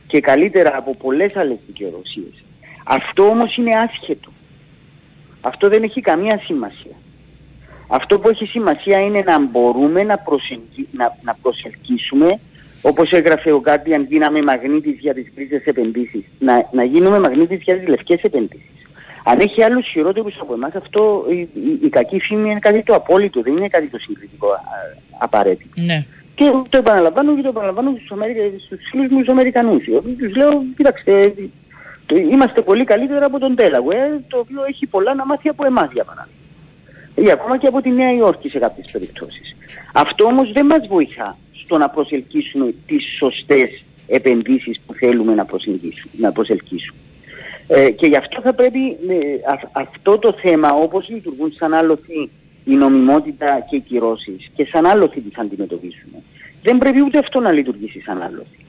και 0.06 0.20
καλύτερα 0.20 0.72
από 0.76 0.94
πολλές 0.94 1.36
άλλες 1.36 1.56
δικαιοδοσίες. 1.66 2.44
Αυτό 2.90 3.22
όμως 3.22 3.56
είναι 3.56 3.78
άσχετο. 3.78 4.30
Αυτό 5.40 5.68
δεν 5.68 5.82
έχει 5.82 6.00
καμία 6.00 6.40
σημασία. 6.44 6.96
Αυτό 7.88 8.18
που 8.18 8.28
έχει 8.28 8.46
σημασία 8.46 8.98
είναι 8.98 9.22
να 9.26 9.38
μπορούμε 9.38 10.02
να, 10.02 10.22
να, 10.92 11.16
να 11.22 11.36
προσελκύσουμε, 11.42 12.38
όπως 12.82 13.12
έγραφε 13.12 13.52
ο 13.52 13.62
αν 13.94 14.06
γίναμε 14.08 14.42
μαγνήτης 14.42 14.98
για 14.98 15.14
τις 15.14 15.26
γκρίζες 15.34 15.64
επενδύσεις, 15.64 16.24
να, 16.38 16.68
να 16.72 16.84
γίνουμε 16.84 17.18
μαγνήτης 17.18 17.62
για 17.62 17.78
τις 17.78 17.88
λευκές 17.88 18.22
επενδύσεις. 18.22 18.86
Αν 19.24 19.40
έχει 19.40 19.62
άλλους 19.62 19.86
χειρότερους 19.86 20.38
από 20.40 20.54
εμάς, 20.54 20.74
αυτό 20.74 21.26
η, 21.30 21.38
η, 21.38 21.78
η, 21.82 21.88
κακή 21.88 22.20
φήμη 22.20 22.50
είναι 22.50 22.58
κάτι 22.58 22.82
το 22.82 22.94
απόλυτο, 22.94 23.42
δεν 23.42 23.56
είναι 23.56 23.68
κάτι 23.68 23.88
το 23.88 23.98
συγκριτικό 23.98 24.48
απαραίτητο. 25.18 25.84
Ναι. 25.84 26.04
Και 26.34 26.44
το 26.68 26.78
επαναλαμβάνω 26.78 27.36
και 27.36 27.42
το 27.42 27.48
επαναλαμβάνω 27.48 27.90
στους, 27.96 28.10
Αμερικα... 28.10 28.40
στους 28.64 28.80
φίλους 28.90 29.10
μου 29.10 29.18
τους 29.18 29.28
Αμερικανούς. 29.28 29.84
Τους 30.18 30.36
λέω, 30.36 30.62
κοίταξτε, 30.76 31.34
Είμαστε 32.14 32.62
πολύ 32.62 32.84
καλύτερα 32.84 33.26
από 33.26 33.38
τον 33.38 33.54
Τέλαγουε, 33.54 34.20
το 34.28 34.38
οποίο 34.38 34.64
έχει 34.68 34.86
πολλά 34.86 35.14
να 35.14 35.26
μάθει 35.26 35.48
από 35.48 35.64
εμάς 35.64 35.90
για 35.92 36.04
παράδειγμα. 36.04 36.36
Ή 37.14 37.30
ακόμα 37.30 37.58
και 37.58 37.66
από 37.66 37.80
τη 37.80 37.90
Νέα 37.90 38.12
Υόρκη 38.12 38.48
σε 38.48 38.58
κάποιες 38.58 38.90
περιπτώσεις. 38.90 39.56
Αυτό 39.92 40.24
όμως 40.24 40.52
δεν 40.52 40.66
μας 40.66 40.86
βοηθά 40.86 41.38
στο 41.64 41.78
να 41.78 41.88
προσελκύσουμε 41.88 42.74
τις 42.86 43.04
σωστές 43.18 43.84
επενδύσεις 44.06 44.80
που 44.86 44.94
θέλουμε 44.94 45.34
να, 45.34 45.46
να 46.18 46.32
προσελκύσουμε. 46.32 46.98
Ε, 47.68 47.90
και 47.90 48.06
γι' 48.06 48.16
αυτό 48.16 48.40
θα 48.40 48.52
πρέπει 48.52 48.80
ε, 49.08 49.16
αυτό 49.72 50.18
το 50.18 50.32
θέμα, 50.32 50.72
όπως 50.72 51.08
λειτουργούν 51.08 51.52
σαν 51.52 51.74
άλοθη 51.74 52.30
η 52.64 52.74
νομιμότητα 52.74 53.66
και 53.70 53.76
οι 53.76 53.80
κυρώσεις 53.80 54.50
και 54.54 54.64
σαν 54.64 54.86
άλοθη 54.86 55.22
τις 55.22 55.38
αντιμετωπίσουμε, 55.38 56.22
δεν 56.62 56.78
πρέπει 56.78 57.00
ούτε 57.00 57.18
αυτό 57.18 57.40
να 57.40 57.52
λειτουργήσει 57.52 58.00
σαν 58.00 58.22
άλοθη. 58.22 58.66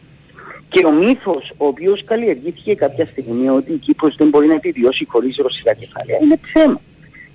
Και 0.70 0.86
ο 0.86 0.92
μύθος, 0.92 1.52
ο 1.58 1.66
οποίος 1.66 2.04
καλλιεργήθηκε 2.04 2.76
κάποια 2.76 3.06
στιγμή 3.06 3.50
ότι 3.50 3.72
η 3.72 3.78
Κύπρος 3.78 4.16
δεν 4.16 4.28
μπορεί 4.30 4.48
να 4.48 4.54
επιβιώσει 4.54 5.06
χωρίς 5.06 5.36
ρωσικά 5.38 5.74
κεφάλαια, 5.74 6.18
είναι 6.22 6.40
ψέμα. 6.42 6.82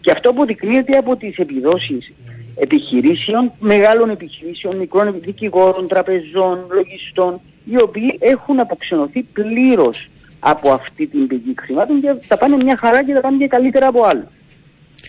Και 0.01 0.11
αυτό 0.11 0.31
αποδεικνύεται 0.31 0.97
από 0.97 1.17
τις 1.17 1.37
επιδόσεις 1.37 2.13
επιχειρήσεων, 2.57 3.53
μεγάλων 3.61 4.11
επιχειρήσεων, 4.11 4.77
μικρών 4.77 5.15
δικηγόρων, 5.21 5.89
τραπεζών, 5.89 6.67
λογιστών, 6.71 7.41
οι 7.65 7.83
οποίοι 7.83 8.17
έχουν 8.19 8.61
αποξενωθεί 8.61 9.23
πλήρως 9.23 10.09
από 10.39 10.73
αυτή 10.73 11.07
την 11.07 11.27
πηγή 11.27 11.55
χρημάτων 11.59 12.01
και 12.01 12.15
θα 12.21 12.37
πάνε 12.37 12.57
μια 12.57 12.77
χαρά 12.77 13.05
και 13.05 13.13
θα 13.13 13.21
πάνε 13.21 13.37
και 13.37 13.47
καλύτερα 13.47 13.87
από 13.87 14.05
άλλους. 14.05 14.25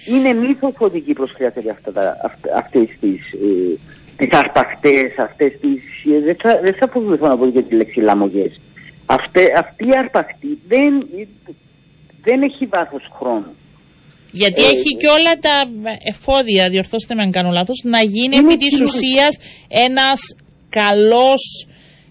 Είναι 0.08 0.34
μύθος 0.34 0.74
ότι 0.78 0.98
η 0.98 1.02
Κύπρος 1.02 1.32
χρειάζεται 1.32 1.78
αυτές 2.56 2.88
τις 3.00 3.34
ε, 3.34 3.78
τις 4.18 4.32
αρπακτές, 4.32 5.18
αυτές 5.20 5.52
τις... 5.60 5.82
Δεν 6.24 6.36
θα, 6.36 6.60
δεν 6.62 6.74
θα 6.74 6.88
φοβηθώ 6.88 7.28
να 7.28 7.38
πω 7.38 7.46
για 7.48 7.64
τη 7.64 7.76
λέξη 7.76 8.00
λαμογές. 8.00 8.60
Αυτή, 9.06 9.40
αυτή 9.58 9.88
η 9.88 9.98
αρπακτή 9.98 10.60
δεν, 10.68 11.08
δεν 12.24 12.42
έχει 12.42 12.66
βάθος 12.66 13.10
χρόνου. 13.18 13.56
Γιατί 14.32 14.62
ε, 14.62 14.66
έχει 14.66 14.96
και 14.96 15.08
όλα 15.08 15.40
τα 15.40 15.70
εφόδια, 16.04 16.70
διορθώστε 16.70 17.16
με 17.16 17.22
αν 17.22 17.32
κάνω 17.32 17.52
λάθος, 17.52 17.82
να 17.84 18.02
γίνει 18.02 18.36
επί 18.36 18.56
της 18.56 18.82
ουσίας 18.82 19.38
ένας 19.68 20.20
καλός, 20.70 21.68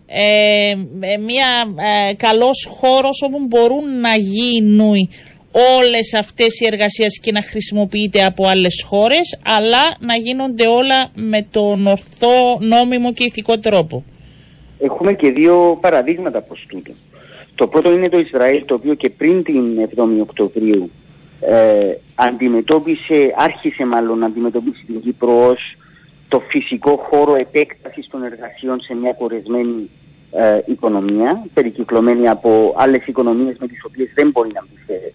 ε, 0.06 0.74
μια, 1.20 1.74
ε, 2.08 2.14
καλός 2.14 2.68
χώρος 2.80 3.22
όπου 3.22 3.38
μπορούν 3.48 4.00
να 4.00 4.16
γίνουν 4.16 5.08
όλες 5.54 6.14
αυτές 6.14 6.60
οι 6.60 6.66
εργασίες 6.66 7.20
και 7.20 7.32
να 7.32 7.42
χρησιμοποιείται 7.42 8.24
από 8.24 8.46
άλλες 8.46 8.84
χώρες 8.86 9.40
αλλά 9.44 9.96
να 10.00 10.16
γίνονται 10.16 10.66
όλα 10.66 11.08
με 11.14 11.46
τον 11.50 11.86
ορθό 11.86 12.58
νόμιμο 12.60 13.12
και 13.12 13.24
ηθικό 13.24 13.58
τρόπο. 13.58 14.04
Έχουμε 14.78 15.12
και 15.12 15.30
δύο 15.30 15.78
παραδείγματα 15.80 16.40
προς 16.40 16.66
τούτο. 16.68 16.92
Το 17.54 17.66
πρώτο 17.66 17.92
είναι 17.92 18.08
το 18.08 18.18
Ισραήλ 18.18 18.64
το 18.64 18.74
οποίο 18.74 18.94
και 18.94 19.10
πριν 19.10 19.42
την 19.42 19.88
7η 19.96 20.20
Οκτωβρίου 20.20 20.90
ε, 21.40 21.94
αντιμετώπισε, 22.14 23.34
άρχισε 23.36 23.84
μάλλον 23.84 24.18
να 24.18 24.26
αντιμετωπίσει 24.26 24.84
την 24.84 25.00
Κύπρο 25.00 25.46
ως 25.46 25.76
το 26.28 26.40
φυσικό 26.40 26.96
χώρο 26.96 27.34
επέκτασης 27.34 28.06
των 28.10 28.22
εργασιών 28.22 28.80
σε 28.80 28.94
μια 28.94 29.12
κορεσμένη 29.12 29.90
ε, 30.36 30.60
οικονομία, 30.66 31.46
περικυκλωμένη 31.54 32.28
από 32.28 32.74
άλλες 32.76 33.06
οικονομίες 33.06 33.56
με 33.58 33.66
τις 33.66 33.84
οποίες 33.84 34.08
δεν 34.14 34.30
μπορεί 34.30 34.50
να 34.52 34.62
μπει 34.62 34.80
σε 34.86 35.12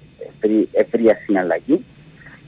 ευρεία 0.72 1.16
συναλλαγή 1.26 1.86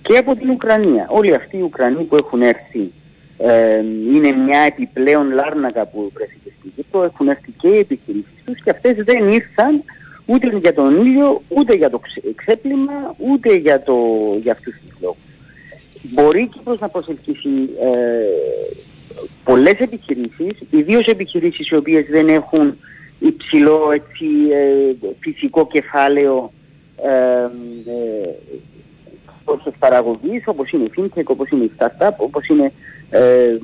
και 0.02 0.18
από 0.18 0.36
την 0.36 0.50
Ουκρανία. 0.50 1.08
Όλοι 1.10 1.36
αυτοί 1.36 1.58
οι 1.58 1.62
Ουκρανοί 1.62 2.04
που 2.04 2.16
έχουν 2.16 2.42
έρθει 2.42 2.92
ε, 3.38 3.78
είναι 4.14 4.32
μια 4.32 4.60
επιπλέον 4.60 5.32
λάρνακα 5.32 5.86
που 5.86 6.12
βρέθηκε 6.14 6.52
στην 6.60 6.72
Κύπρο, 6.76 7.04
έχουν 7.04 7.28
έρθει 7.28 7.52
και 7.52 7.68
οι 7.68 7.78
επιχειρήσεις 7.78 8.44
τους 8.46 8.64
και 8.64 8.70
αυτές 8.70 8.96
δεν 8.96 9.32
ήρθαν 9.32 9.84
ούτε 10.26 10.58
για 10.58 10.74
τον 10.74 11.06
ήλιο, 11.06 11.42
ούτε 11.48 11.74
για 11.74 11.90
το 11.90 12.02
ξέπλυμα, 12.36 13.16
ούτε 13.18 13.56
για, 13.56 13.84
το, 13.84 13.98
για 14.42 14.52
αυτούς 14.52 14.74
τους 14.74 15.02
λόγους. 15.02 15.24
Μπορεί 16.02 16.42
η 16.42 16.48
Κύπρος 16.48 16.80
να 16.80 16.90
προσελκύσει 16.90 17.50
ε, 17.80 17.90
πολλές 19.44 19.80
επιχειρήσεις, 19.80 20.58
ιδίως 20.70 21.06
επιχειρήσεις 21.06 21.70
οι 21.70 21.76
οποίες 21.76 22.06
δεν 22.06 22.28
έχουν 22.28 22.78
υψηλό 23.20 23.92
έτσι, 23.92 24.26
ε, 24.52 25.08
φυσικό 25.20 25.68
κεφάλαιο 25.68 26.52
ε, 27.04 27.44
ε, 27.92 28.30
παραγωγής 29.80 30.44
όπως 30.46 30.72
είναι 30.72 30.84
η 30.84 30.92
FinTech, 30.98 31.24
όπως 31.24 31.50
είναι 31.50 31.64
η 31.64 31.72
Startup, 31.78 32.16
όπως 32.18 32.48
είναι 32.48 32.72
ε, 33.10 33.20
ε, 33.20 33.60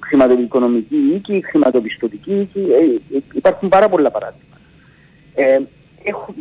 χρηματοοικονομική 0.00 0.96
οίκη, 1.14 1.44
χρηματοπιστωτική 1.44 2.32
οίκη, 2.32 2.60
ε, 2.60 3.16
υπάρχουν 3.34 3.68
πάρα 3.68 3.88
πολλά 3.88 4.10
παράδειγμα. 4.10 4.56
Ε, 5.34 5.60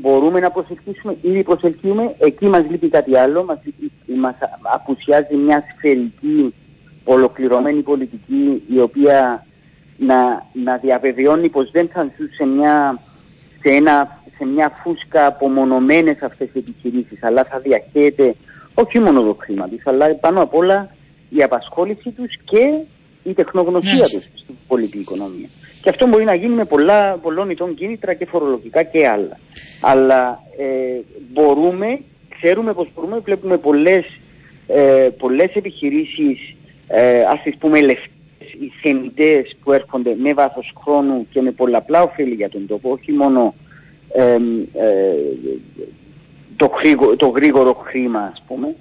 μπορούμε 0.02 0.40
να 0.40 0.52
προσελκύσουμε, 0.52 1.16
ήδη 1.22 1.44
προσελκύουμε, 1.44 2.16
εκεί 2.20 2.46
μας 2.46 2.64
λείπει 2.70 2.90
κάτι 2.90 3.16
άλλο, 3.18 3.44
μας, 3.44 3.58
μας 4.18 4.36
απουσιάζει 4.62 5.36
μια 5.36 5.64
σφαιρική 5.76 6.54
ολοκληρωμένη 7.06 7.82
πολιτική 7.82 8.64
η 8.74 8.80
οποία 8.80 9.46
να, 9.98 10.46
να 10.54 10.78
διαβεβαιώνει 10.78 11.50
πως 11.50 11.72
δεν 11.72 11.88
θα 11.88 12.02
ζουν 12.18 12.30
σε 12.36 12.46
μια, 12.46 13.00
σε, 13.62 13.70
ένα, 13.70 14.20
σε 14.38 14.46
μια 14.46 14.70
φούσκα 14.84 15.26
απομονωμένες 15.26 16.22
αυτές 16.22 16.48
οι 16.54 16.58
επιχειρήσεις 16.58 17.24
αλλά 17.24 17.44
θα 17.44 17.60
διαχέεται 17.60 18.36
όχι 18.74 19.00
μόνο 19.00 19.22
το 19.22 19.38
χρήμα 19.40 19.68
τους 19.68 19.88
αλλά 19.88 20.16
πάνω 20.16 20.42
απ' 20.42 20.56
όλα 20.56 20.96
η 21.30 21.44
απασχόληση 21.44 22.10
τους 22.10 22.38
και 22.44 22.78
η 23.24 23.34
τεχνογνωσία 23.34 24.06
yes. 24.06 24.10
τους 24.10 24.24
στην 24.36 24.56
πολιτική 24.68 25.00
οικονομία. 25.00 25.48
Και 25.82 25.90
αυτό 25.90 26.08
μπορεί 26.08 26.24
να 26.24 26.36
γίνει 26.36 26.54
με 26.54 26.66
πολλά, 26.66 27.18
πολλών 27.18 27.50
ειδών 27.50 27.76
κίνητρα 27.76 28.14
και 28.14 28.26
φορολογικά 28.26 28.84
και 28.84 29.08
άλλα. 29.08 29.40
Αλλά 29.82 30.40
ε, 30.58 31.00
μπορούμε, 31.34 32.00
ξέρουμε 32.30 32.74
πως 32.74 32.88
μπορούμε, 32.96 33.20
βλέπουμε 33.20 33.58
πολλές, 33.58 34.06
ε, 34.68 35.10
πολλές 35.18 35.56
επιχειρήσεις, 35.56 36.55
ε, 36.88 37.22
ας 37.22 37.42
τις 37.44 37.58
πούμε 37.58 37.82
λεφτές, 37.82 38.10
οι 38.40 38.72
θεμητές 38.82 39.56
που 39.64 39.72
έρχονται 39.72 40.16
με 40.18 40.34
βάθος 40.34 40.74
χρόνου 40.84 41.28
και 41.32 41.42
με 41.42 41.52
πολλαπλά 41.52 42.02
ωφέλη 42.02 42.34
για 42.34 42.50
τον 42.50 42.68
τόπο, 42.68 42.92
όχι 42.92 43.12
μόνο 43.12 43.54
ε, 44.14 44.38
το, 46.56 46.72
γρήγορο, 46.80 47.16
το 47.16 47.28
γρήγορο 47.28 47.74
χρήμα 47.74 48.32
ας 48.34 48.44
πούμε, 48.48 48.76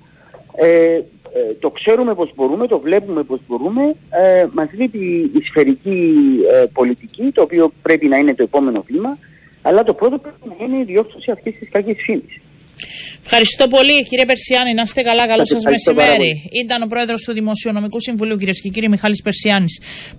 ε, 0.56 1.00
ε, 1.36 1.54
το 1.54 1.70
ξέρουμε 1.70 2.14
πώς 2.14 2.32
μπορούμε, 2.34 2.66
το 2.66 2.78
βλέπουμε 2.78 3.22
πώς 3.22 3.40
μπορούμε. 3.48 3.94
Ε, 4.10 4.46
μας 4.52 4.68
λείπει 4.72 5.30
η 5.34 5.42
σφαιρική 5.42 6.24
ε, 6.52 6.64
πολιτική, 6.72 7.30
το 7.34 7.42
οποίο 7.42 7.72
πρέπει 7.82 8.06
να 8.06 8.16
είναι 8.16 8.34
το 8.34 8.42
επόμενο 8.42 8.84
βήμα, 8.86 9.18
αλλά 9.62 9.82
το 9.84 9.94
πρώτο 9.94 10.18
πρέπει 10.18 10.54
να 10.58 10.64
είναι 10.64 10.76
η 10.76 10.84
διόρθωση 10.84 11.30
αυτή 11.30 11.52
της 11.52 11.68
κακής 11.68 12.02
φήμης. 12.02 12.40
Ευχαριστώ 13.24 13.68
πολύ 13.68 14.02
κύριε 14.02 14.24
Περσιάνη. 14.24 14.74
Να 14.74 14.82
είστε 14.82 15.02
καλά. 15.02 15.26
Καλό 15.26 15.44
σας 15.46 15.62
μεσημέρι. 15.64 16.50
Ήταν 16.64 16.82
ο 16.82 16.86
πρόεδρος 16.86 17.22
του 17.22 17.32
Δημοσιονομικού 17.32 18.00
Συμβουλίου, 18.00 18.36
κύριε 18.36 18.52
και 18.62 18.68
κύριοι 18.68 18.88
Μιχάλης 18.88 19.22
Περσιάνη. 19.22 19.66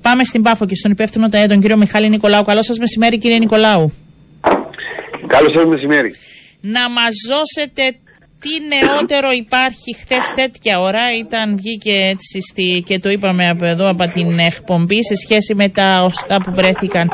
Πάμε 0.01 0.23
στην 0.23 0.41
Πάφο 0.41 0.65
και 0.65 0.75
στον 0.75 0.91
υπεύθυνο 0.91 1.29
ΤΑΕ, 1.29 1.47
τον 1.47 1.59
κύριο 1.61 1.77
Μιχάλη 1.77 2.09
Νικολάου. 2.09 2.43
Καλό 2.43 2.63
σας 2.63 2.77
μεσημέρι, 2.77 3.17
κύριε 3.17 3.37
Νικολάου. 3.37 3.93
Καλό 5.27 5.49
σας 5.55 5.65
μεσημέρι. 5.65 6.13
Να 6.61 6.89
μας 6.89 7.13
δώσετε 7.29 7.97
τι 8.39 8.75
νεότερο 8.75 9.31
υπάρχει 9.31 9.95
χθες 9.95 10.31
τέτοια 10.35 10.79
ώρα 10.79 11.01
ήταν 11.19 11.55
βγήκε 11.55 11.93
έτσι 11.93 12.41
στη, 12.41 12.83
και 12.85 12.99
το 12.99 13.09
είπαμε 13.09 13.49
από 13.49 13.65
εδώ 13.65 13.89
από 13.89 14.07
την 14.07 14.39
εκπομπή 14.39 15.03
σε 15.03 15.15
σχέση 15.15 15.55
με 15.55 15.69
τα 15.69 16.03
οστά 16.03 16.37
που 16.41 16.51
βρέθηκαν 16.53 17.11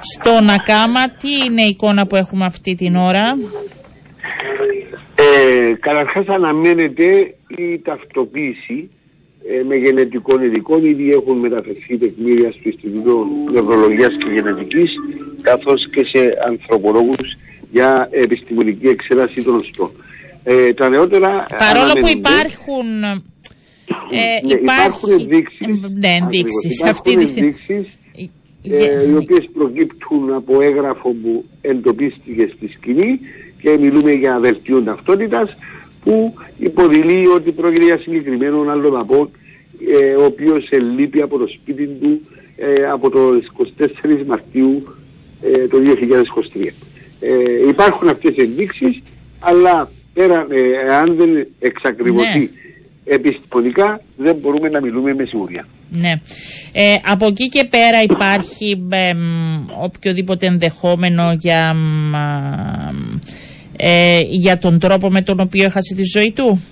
στο 0.00 0.40
Νακάμα. 0.40 1.10
Τι 1.10 1.28
είναι 1.46 1.62
η 1.62 1.68
εικόνα 1.68 2.06
που 2.06 2.16
έχουμε 2.16 2.44
αυτή 2.44 2.74
την 2.74 2.96
ώρα; 2.96 3.36
Ε, 5.22 5.74
καταρχάς 5.80 6.26
αναμένεται 6.26 7.34
η 7.56 7.78
ταυτοποίηση 7.78 8.90
ε, 9.48 9.62
με 9.62 9.74
γενετικών 9.74 10.42
ειδικών. 10.42 10.84
Ήδη 10.84 11.10
έχουν 11.10 11.38
μεταφερθεί 11.38 11.98
τεκμήρια 11.98 12.50
στο 12.50 12.60
Ινστιτούτο 12.62 13.26
Νευρολογίας 13.52 14.12
και 14.12 14.30
Γενετικής 14.32 14.92
καθώς 15.42 15.88
και 15.90 16.04
σε 16.04 16.36
ανθρωπολόγους 16.46 17.36
για 17.72 18.08
επιστημονική 18.10 18.88
εξέταση 18.88 19.42
των 19.42 19.54
οστών. 19.54 19.90
Ε, 20.44 20.72
τα 20.72 20.88
νεότερα. 20.88 21.46
Παρόλο 21.58 21.92
που 21.92 22.08
υπάρχουν. 22.08 23.02
Ε, 23.02 24.46
ναι, 24.46 24.52
υπάρχουν 24.52 25.10
ενδείξεις, 25.10 25.66
ναι, 25.98 26.08
ενδείξεις. 26.08 26.82
Αυτή 26.82 27.12
ενδείξεις 27.12 27.86
ε, 28.70 29.08
οι 29.10 29.16
οποίες 29.16 29.48
προκύπτουν 29.52 30.32
από 30.34 30.60
έγγραφο 30.60 31.10
που 31.10 31.44
εντοπίστηκε 31.60 32.50
στη 32.56 32.68
σκηνή 32.68 33.20
και 33.62 33.78
μιλούμε 33.80 34.12
για 34.12 34.38
δελτίο 34.40 34.82
ταυτότητας 34.82 35.56
που 36.04 36.34
υποδηλεί 36.58 37.26
ότι 37.26 37.52
πρόκειται 37.52 37.84
για 37.84 37.98
συγκεκριμένο 37.98 38.70
αλλοδαπό 38.70 39.30
ε, 40.02 40.14
ο 40.14 40.24
οποίος 40.24 40.68
ελείπει 40.70 41.20
από 41.20 41.38
το 41.38 41.46
σπίτι 41.46 41.86
του 41.86 42.20
ε, 42.56 42.86
από 42.86 43.10
το 43.10 43.18
24 43.78 44.24
Μαρτίου 44.26 44.96
ε, 45.42 45.66
το 45.66 45.78
2023. 46.54 46.66
Ε, 47.20 47.68
υπάρχουν 47.68 48.08
αυτές 48.08 48.36
οι 48.36 48.40
ενδείξεις 48.40 49.02
αλλά 49.40 49.90
πέρα, 50.12 50.46
ε, 50.50 50.94
αν 50.94 51.16
δεν 51.16 51.46
εξακριβωθεί 51.58 52.38
ναι. 52.38 52.48
επιστημονικά, 53.04 54.00
δεν 54.16 54.34
μπορούμε 54.34 54.68
να 54.68 54.80
μιλούμε 54.80 55.14
με 55.14 55.24
σιγουριά. 55.24 55.66
Ναι. 55.90 56.20
Ε, 56.72 56.94
από 57.04 57.26
εκεί 57.26 57.48
και 57.48 57.64
πέρα 57.64 58.02
υπάρχει 58.02 58.86
ε, 58.90 59.12
οποιοδήποτε 59.82 60.46
ενδεχόμενο 60.46 61.36
για, 61.38 61.76
ε, 63.84 64.20
για 64.28 64.58
τον 64.58 64.78
τρόπο 64.78 65.10
με 65.10 65.22
τον 65.22 65.40
οποίο 65.40 65.64
έχασε 65.64 65.94
τη 65.94 66.02
ζωή 66.14 66.32
του; 66.32 66.62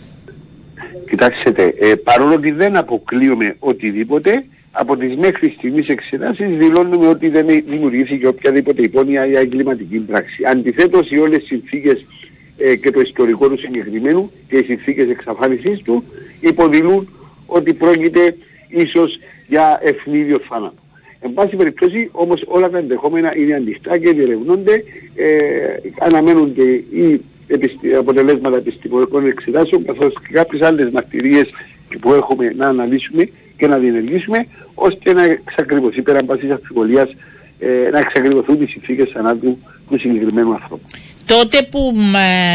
Κοιτάξτε, 1.08 1.74
ε, 1.80 1.94
παρόλο 1.94 2.34
ότι 2.34 2.50
δεν 2.50 2.76
αποκλείουμε 2.76 3.56
οτιδήποτε, 3.58 4.44
από 4.72 4.96
τις 4.96 5.16
μέχρι 5.16 5.54
στιγμής 5.56 5.88
εξετάσεις 5.88 6.56
δηλώνουμε 6.56 7.06
ότι 7.06 7.28
δεν 7.28 7.46
δημιουργήθηκε 7.46 8.26
οποιαδήποτε 8.26 8.82
υπόνοια 8.82 9.26
για 9.26 9.40
εγκληματική 9.40 9.98
πράξη. 9.98 10.44
Αντιθέτως, 10.50 11.10
οι 11.10 11.18
όλες 11.18 11.42
οι 11.42 11.46
συνθήκες 11.46 12.04
ε, 12.58 12.76
και 12.76 12.90
το 12.90 13.00
ιστορικό 13.00 13.48
του 13.48 13.58
συγκεκριμένου 13.58 14.30
και 14.48 14.56
οι 14.56 14.62
συνθήκες 14.64 15.10
εξαφάνισής 15.10 15.82
του 15.82 16.04
υποδηλούν 16.40 17.08
ότι 17.46 17.72
πρόκειται 17.72 18.36
ίσως 18.68 19.18
για 19.48 19.80
ευνίδιο 19.82 20.40
θάνατο. 20.48 20.79
Εν 21.20 21.34
πάση 21.34 21.56
περιπτώσει 21.56 22.08
όμως 22.12 22.42
όλα 22.46 22.70
τα 22.70 22.78
ενδεχόμενα 22.78 23.36
είναι 23.36 23.54
ανοιχτά 23.54 23.98
και 23.98 24.12
διερευνούνται, 24.12 24.84
ε, 25.14 25.26
αναμένονται 26.00 26.62
οι 26.62 27.20
αποτελέσματα 27.98 28.56
επιστημονικών 28.56 29.26
εξετάσεων 29.26 29.84
καθώς 29.84 30.12
και 30.12 30.32
κάποιες 30.32 30.62
άλλες 30.62 30.90
μαρτυρίες 30.90 31.48
που 32.00 32.12
έχουμε 32.12 32.52
να 32.56 32.66
αναλύσουμε 32.66 33.28
και 33.56 33.66
να 33.66 33.78
διενεργήσουμε 33.78 34.46
ώστε 34.74 35.12
να 35.12 35.22
εξακριβωθεί 35.22 36.02
πέραν 36.02 36.26
πάσης 36.26 36.50
αμφιβολία 36.50 37.08
ε, 37.58 37.90
να 37.92 37.98
εξακριβωθούν 37.98 38.62
οι 38.62 38.66
συνθήκες 38.66 39.10
θανάτου 39.10 39.58
του 39.88 39.98
συγκεκριμένου 39.98 40.52
ανθρώπου. 40.52 40.84
Τότε 41.38 41.62
που 41.70 41.92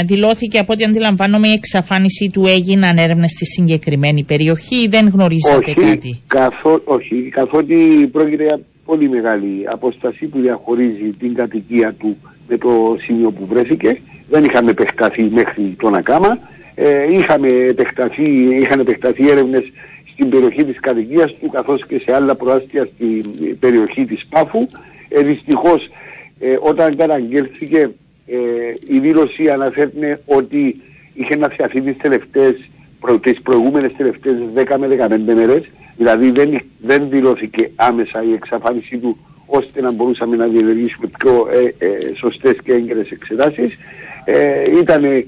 δηλώθηκε 0.06 0.60
από 0.60 0.74
ό,τι 0.74 0.84
αντιλαμβάνομαι 0.84 1.48
η 1.48 1.52
εξαφάνιση 1.52 2.30
του 2.34 2.46
έγιναν 2.46 2.98
έρευνες 2.98 3.32
στη 3.32 3.46
συγκεκριμένη 3.46 4.24
περιοχή 4.24 4.76
ή 4.76 4.88
δεν 4.88 5.08
γνωρίζατε 5.08 5.72
όχι, 5.72 5.74
κάτι; 5.74 6.20
Καθό, 6.28 6.82
όχι, 6.84 7.16
καθότι 7.16 8.10
πρόκειται 8.12 8.44
για 8.44 8.60
πολύ 8.86 9.10
μεγάλη 9.10 9.64
απόσταση 9.72 10.26
που 10.26 10.40
διαχωρίζει 10.40 11.10
την 11.20 11.34
κατοικία 11.34 11.96
του 12.00 12.18
με 12.48 12.58
το 12.58 12.98
σημείο 13.02 13.32
που 13.32 13.46
βρέθηκε. 13.46 14.02
Δεν 14.30 14.44
είχαμε 14.44 14.72
επεκταθεί 14.72 15.24
μέχρι 15.24 15.76
τον 15.80 15.96
Ακάμα. 15.96 16.38
Ε, 16.76 17.18
είχαμε 17.18 17.48
επεκταθεί, 17.48 18.58
είχαν 18.62 18.80
επεκταθεί 18.80 19.30
έρευνες 19.30 19.64
στην 20.14 20.30
περιοχή 20.30 20.64
της 20.64 20.80
κατοικίας 20.80 21.36
του 21.40 21.50
καθώς 21.50 21.86
και 21.88 22.00
σε 22.00 22.14
άλλα 22.14 22.36
προάστια 22.36 22.88
στην 22.94 23.60
περιοχή 23.60 24.06
της 24.06 24.26
Πάφου. 24.30 24.68
Ε, 25.10 25.22
δυστυχώς 25.22 25.90
ε, 26.40 26.58
όταν 26.62 26.96
καταγγέλθηκε 26.96 27.90
ε, 28.26 28.38
η 28.88 29.00
δήλωση 29.00 29.50
αναφέρει 29.50 30.18
ότι 30.26 30.82
είχε 31.14 31.36
να 31.36 31.50
φτιαχθεί 31.50 31.82
τις 31.82 31.98
τελευταίες, 31.98 32.70
προ, 33.00 33.20
τις 33.20 33.42
προηγούμενες 33.42 33.92
τελευταίες 33.98 34.36
10 34.56 34.76
με 34.78 34.88
15 34.88 35.34
μέρες, 35.36 35.72
δηλαδή 35.98 36.32
δεν, 36.32 36.62
δεν 36.82 37.10
δηλώθηκε 37.10 37.72
άμεσα 37.76 38.24
η 38.24 38.34
εξαφάνιση 38.34 38.98
του 38.98 39.18
ώστε 39.46 39.82
να 39.82 39.92
μπορούσαμε 39.92 40.36
να 40.36 40.46
διενεργήσουμε 40.46 41.08
πιο 41.18 41.48
ε, 41.52 41.86
ε, 41.86 42.16
σωστές 42.16 42.58
και 42.64 42.74
έγκαιρες 42.74 43.12
εξετάσεις. 43.12 43.78
Ε, 44.26 44.78
ήταν 44.80 45.04
ε, 45.04 45.24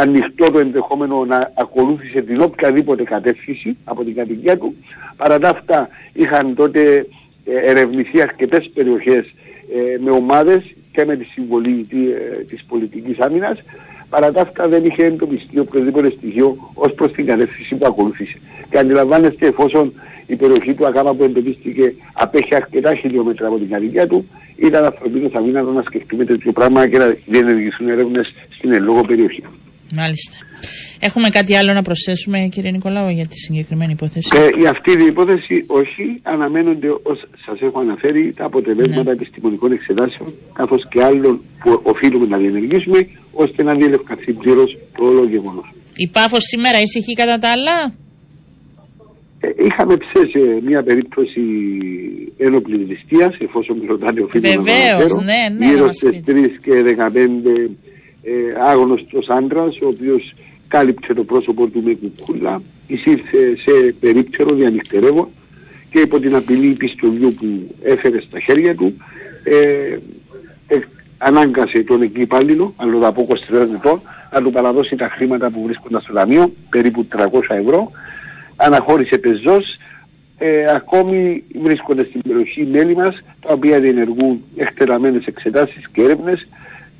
ανοιχτό 0.00 0.50
το 0.50 0.58
ενδεχόμενο 0.58 1.24
να 1.24 1.52
ακολούθησε 1.54 2.20
την 2.20 2.40
οποιαδήποτε 2.40 3.02
κατεύθυνση 3.02 3.76
από 3.84 4.04
την 4.04 4.14
κατοικία 4.14 4.58
του. 4.58 4.74
Παρά 5.16 5.38
τα 5.38 5.48
αυτά 5.48 5.88
είχαν 6.12 6.54
τότε 6.54 7.06
ε, 7.44 7.70
ερευνηθεί 7.70 8.20
αρκετές 8.20 8.70
περιοχές 8.74 9.34
με 10.00 10.10
ομάδες 10.10 10.74
και 10.98 11.04
με 11.04 11.16
τη 11.16 11.24
συμβολή 11.24 11.86
ε, 11.90 12.42
της 12.42 12.64
πολιτικής 12.68 13.18
άμυνας, 13.18 13.58
παρά 14.08 14.32
τα 14.32 14.40
αυτά 14.40 14.68
δεν 14.68 14.84
είχε 14.84 15.04
εντοπιστεί 15.04 15.58
οποιοδήποτε 15.58 16.10
στοιχείο 16.10 16.56
ως 16.74 16.92
προς 16.92 17.12
την 17.12 17.26
κατεύθυνση 17.26 17.74
που 17.74 17.86
ακολούθησε. 17.86 18.38
Και 18.70 18.78
αντιλαμβάνεστε, 18.78 19.46
εφόσον 19.46 19.92
η 20.26 20.36
περιοχή 20.36 20.74
του 20.74 20.86
Ακάμα 20.86 21.14
που 21.14 21.24
εντοπίστηκε 21.24 21.94
απέχει 22.12 22.54
αρκετά 22.54 22.94
χιλιόμετρα 22.94 23.46
από 23.46 23.58
την 23.58 23.68
κατοικία 23.68 24.06
του, 24.06 24.28
ήταν 24.56 24.84
ανθρωπίνο 24.84 25.30
αμήνατο 25.32 25.72
να 25.72 25.82
σκεφτούμε 25.82 26.24
τέτοιο 26.24 26.52
πράγμα 26.52 26.88
και 26.88 26.98
να 26.98 27.16
διενεργηθούν 27.26 27.88
έρευνες 27.88 28.32
στην 28.56 28.72
ελλόγω 28.72 29.02
περιοχή. 29.02 29.42
Μάλιστα. 29.94 30.36
Έχουμε 31.00 31.28
κάτι 31.28 31.56
άλλο 31.56 31.72
να 31.72 31.82
προσθέσουμε, 31.82 32.48
κύριε 32.52 32.70
Νικολάου, 32.70 33.08
για 33.08 33.26
τη 33.26 33.36
συγκεκριμένη 33.38 33.92
υπόθεση; 33.92 34.28
Ε, 34.36 34.58
για 34.58 34.70
αυτή 34.70 34.96
την 34.96 35.06
υπόθεση, 35.06 35.64
όχι. 35.66 36.20
Αναμένονται, 36.22 36.88
ως 37.02 37.24
σας 37.46 37.60
έχω 37.60 37.80
αναφέρει, 37.80 38.32
τα 38.36 38.44
αποτελέσματα 38.44 39.02
ναι. 39.02 39.10
επιστημονικών 39.10 39.72
εξετάσεων, 39.72 40.34
καθώς 40.52 40.88
και 40.88 41.04
άλλων 41.04 41.40
που 41.62 41.80
οφείλουμε 41.82 42.26
να 42.26 42.36
διενεργήσουμε, 42.36 43.08
ώστε 43.32 43.62
να 43.62 43.74
διελευκανθεί 43.74 44.32
πλήρως 44.32 44.78
το 44.96 45.04
όλο 45.04 45.24
γεγονός. 45.24 45.72
Η 45.96 46.08
πάφος 46.08 46.42
σήμερα 46.42 46.80
ησυχεί 46.80 47.12
κατά 47.12 47.38
τα 47.38 47.50
άλλα; 47.50 47.94
Ε, 49.40 49.48
είχαμε 49.66 49.96
ψέσει 49.96 50.38
μια 50.64 50.82
περίπτωση 50.82 51.40
ένοπλης 52.38 52.88
ληστείας, 52.88 53.36
εφόσον 53.38 53.76
με 53.76 53.86
ρωτάνε 53.86 54.20
ο 54.20 54.26
φίλος 54.30 54.54
Βεβαίως, 54.54 55.12
ναι, 55.12 55.42
ναι, 55.58 55.72
γύρω 55.72 55.92
στις 55.92 56.20
3 56.26 56.58
και 56.64 56.82
15 56.82 57.70
ε, 58.22 58.70
άγνωστος 58.70 59.28
άντρας, 59.28 59.74
ο 59.82 59.86
οποίος 59.86 60.34
κάλυψε 60.68 61.14
το 61.14 61.24
πρόσωπο 61.24 61.66
του 61.66 61.82
με 61.82 61.94
κουκούλα, 61.94 62.62
εισήλθε 62.86 63.56
σε 63.56 63.94
περίπτερο 64.00 64.54
διανυκτερεύω 64.54 65.30
και 65.90 66.00
υπό 66.00 66.20
την 66.20 66.34
απειλή 66.34 66.74
πιστολιού 66.74 67.34
που 67.34 67.74
έφερε 67.82 68.20
στα 68.20 68.40
χέρια 68.40 68.74
του 68.74 68.96
ε, 69.44 69.98
ε, 70.66 70.78
ανάγκασε 71.18 71.82
τον 71.82 72.02
εκεί 72.02 72.20
υπάλληλο, 72.20 72.74
από 73.02 73.26
23 73.28 73.54
ετών, 73.74 74.00
να 74.32 74.42
του 74.42 74.50
παραδώσει 74.50 74.96
τα 74.96 75.08
χρήματα 75.08 75.50
που 75.50 75.62
βρίσκονταν 75.62 76.00
στο 76.00 76.12
ταμείο, 76.12 76.52
περίπου 76.70 77.06
300 77.16 77.26
ευρώ, 77.48 77.90
αναχώρησε 78.56 79.18
πεζός, 79.18 79.76
ε, 80.38 80.70
ακόμη 80.74 81.44
βρίσκονται 81.62 82.04
στην 82.04 82.20
περιοχή 82.22 82.68
μέλη 82.72 82.94
μας, 82.96 83.22
τα 83.40 83.52
οποία 83.52 83.80
διενεργούν 83.80 84.42
εκτεταμένες 84.56 85.24
εξετάσεις 85.24 85.88
και 85.92 86.02
έρευνες. 86.02 86.48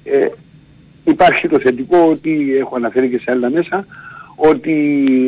Ε, 0.05 0.27
υπάρχει 1.11 1.49
το 1.49 1.61
θετικό 1.61 1.99
ότι 2.11 2.57
έχω 2.59 2.77
αναφέρει 2.77 3.11
και 3.11 3.19
σε 3.19 3.31
άλλα 3.31 3.51
μέσα, 3.51 3.87
ότι 4.37 4.75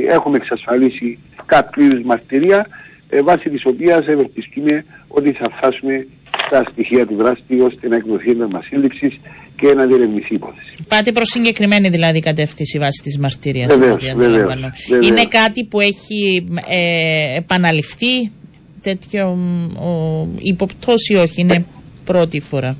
έχουμε 0.08 0.36
εξασφαλίσει 0.36 1.18
κάποιο 1.46 1.84
είδους 1.84 2.02
μαρτυρία, 2.02 2.66
ε, 3.08 3.22
βάσει 3.22 3.50
της 3.50 3.62
οποίας 3.64 4.06
ευελπιστούμε 4.06 4.84
ότι 5.08 5.32
θα 5.32 5.50
φτάσουμε 5.56 6.06
στα 6.46 6.64
στοιχεία 6.70 7.06
του 7.06 7.14
δράστη 7.14 7.60
ώστε 7.60 7.88
να 7.88 7.96
εκδοθεί 7.96 8.30
ένα 8.30 8.62
σύλληψης 8.64 9.20
και 9.56 9.74
να 9.74 9.86
διερευνηθεί 9.86 10.32
η 10.32 10.34
υπόθεση. 10.34 10.74
Πάτε 10.88 11.12
προς 11.12 11.28
συγκεκριμένη 11.28 11.88
δηλαδή 11.88 12.20
κατεύθυνση 12.20 12.78
βάση 12.78 13.02
της 13.02 13.18
μαρτυρίας. 13.18 13.76
Είναι 15.02 15.26
κάτι 15.26 15.64
που 15.64 15.80
έχει 15.80 16.46
ε, 16.68 17.36
επαναληφθεί 17.36 18.30
τέτοιο 18.82 19.38
υποπτώ 20.38 20.92
ή 21.12 21.14
όχι, 21.16 21.40
είναι 21.40 21.64
πρώτη 22.04 22.40
φορά. 22.40 22.76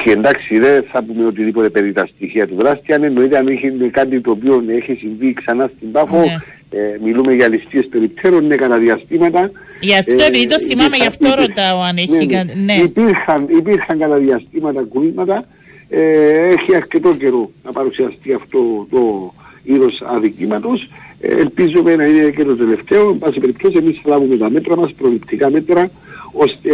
Όχι, 0.00 0.10
εντάξει, 0.10 0.58
δεν 0.58 0.84
θα 0.92 1.02
πούμε 1.02 1.26
οτιδήποτε 1.26 1.68
περί 1.68 1.92
τα 1.92 2.06
στοιχεία 2.14 2.46
του 2.46 2.54
δράστη. 2.54 2.92
Αν 2.92 3.02
εννοείται 3.02 3.38
αν 3.38 3.48
έχει 3.48 3.70
κάτι 3.90 4.20
το 4.20 4.30
οποίο 4.30 4.64
έχει 4.66 4.94
συμβεί 4.94 5.32
ξανά 5.32 5.70
στην 5.76 5.92
Πάφο, 5.92 6.18
ναι. 6.18 6.36
ε, 6.70 6.98
μιλούμε 7.02 7.32
για 7.32 7.48
ληστείες 7.48 7.86
περιπτέρων, 7.86 8.44
είναι 8.44 8.54
κατά 8.54 8.78
διαστήματα. 8.78 9.50
Γι' 9.80 9.96
αυτό, 9.96 10.22
ε, 10.22 10.26
επειδή 10.26 10.46
το 10.46 10.60
θυμάμαι, 10.60 10.96
γι' 10.96 11.06
αυτό 11.06 11.34
ρωτάω 11.34 11.80
αν 11.80 11.96
έχει 11.96 12.26
ναι, 12.26 12.42
ναι. 12.42 12.54
ναι. 12.64 12.72
Υπήρχαν, 12.72 13.46
υπήρχαν 13.48 13.98
κατά 13.98 14.16
διαστήματα 14.16 14.82
κουλήματα. 14.88 15.44
Ε, 15.88 16.52
έχει 16.52 16.74
αρκετό 16.76 17.14
καιρό 17.14 17.50
να 17.64 17.72
παρουσιαστεί 17.72 18.32
αυτό 18.32 18.86
το 18.90 19.32
είδος 19.62 20.02
αδικήματος. 20.06 20.88
Ε, 21.20 21.30
ελπίζουμε 21.30 21.96
να 21.96 22.04
είναι 22.04 22.30
και 22.30 22.44
το 22.44 22.56
τελευταίο. 22.56 23.10
Εν 23.10 23.18
πάση 23.18 23.40
περιπτώσει, 23.40 23.76
εμείς 23.76 24.00
θα 24.02 24.08
λάβουμε 24.08 24.36
τα 24.36 24.50
μέτρα 24.50 24.76
μας, 24.76 24.92
προληπτικά 24.92 25.50
μέτρα, 25.50 25.90
ώστε 26.32 26.70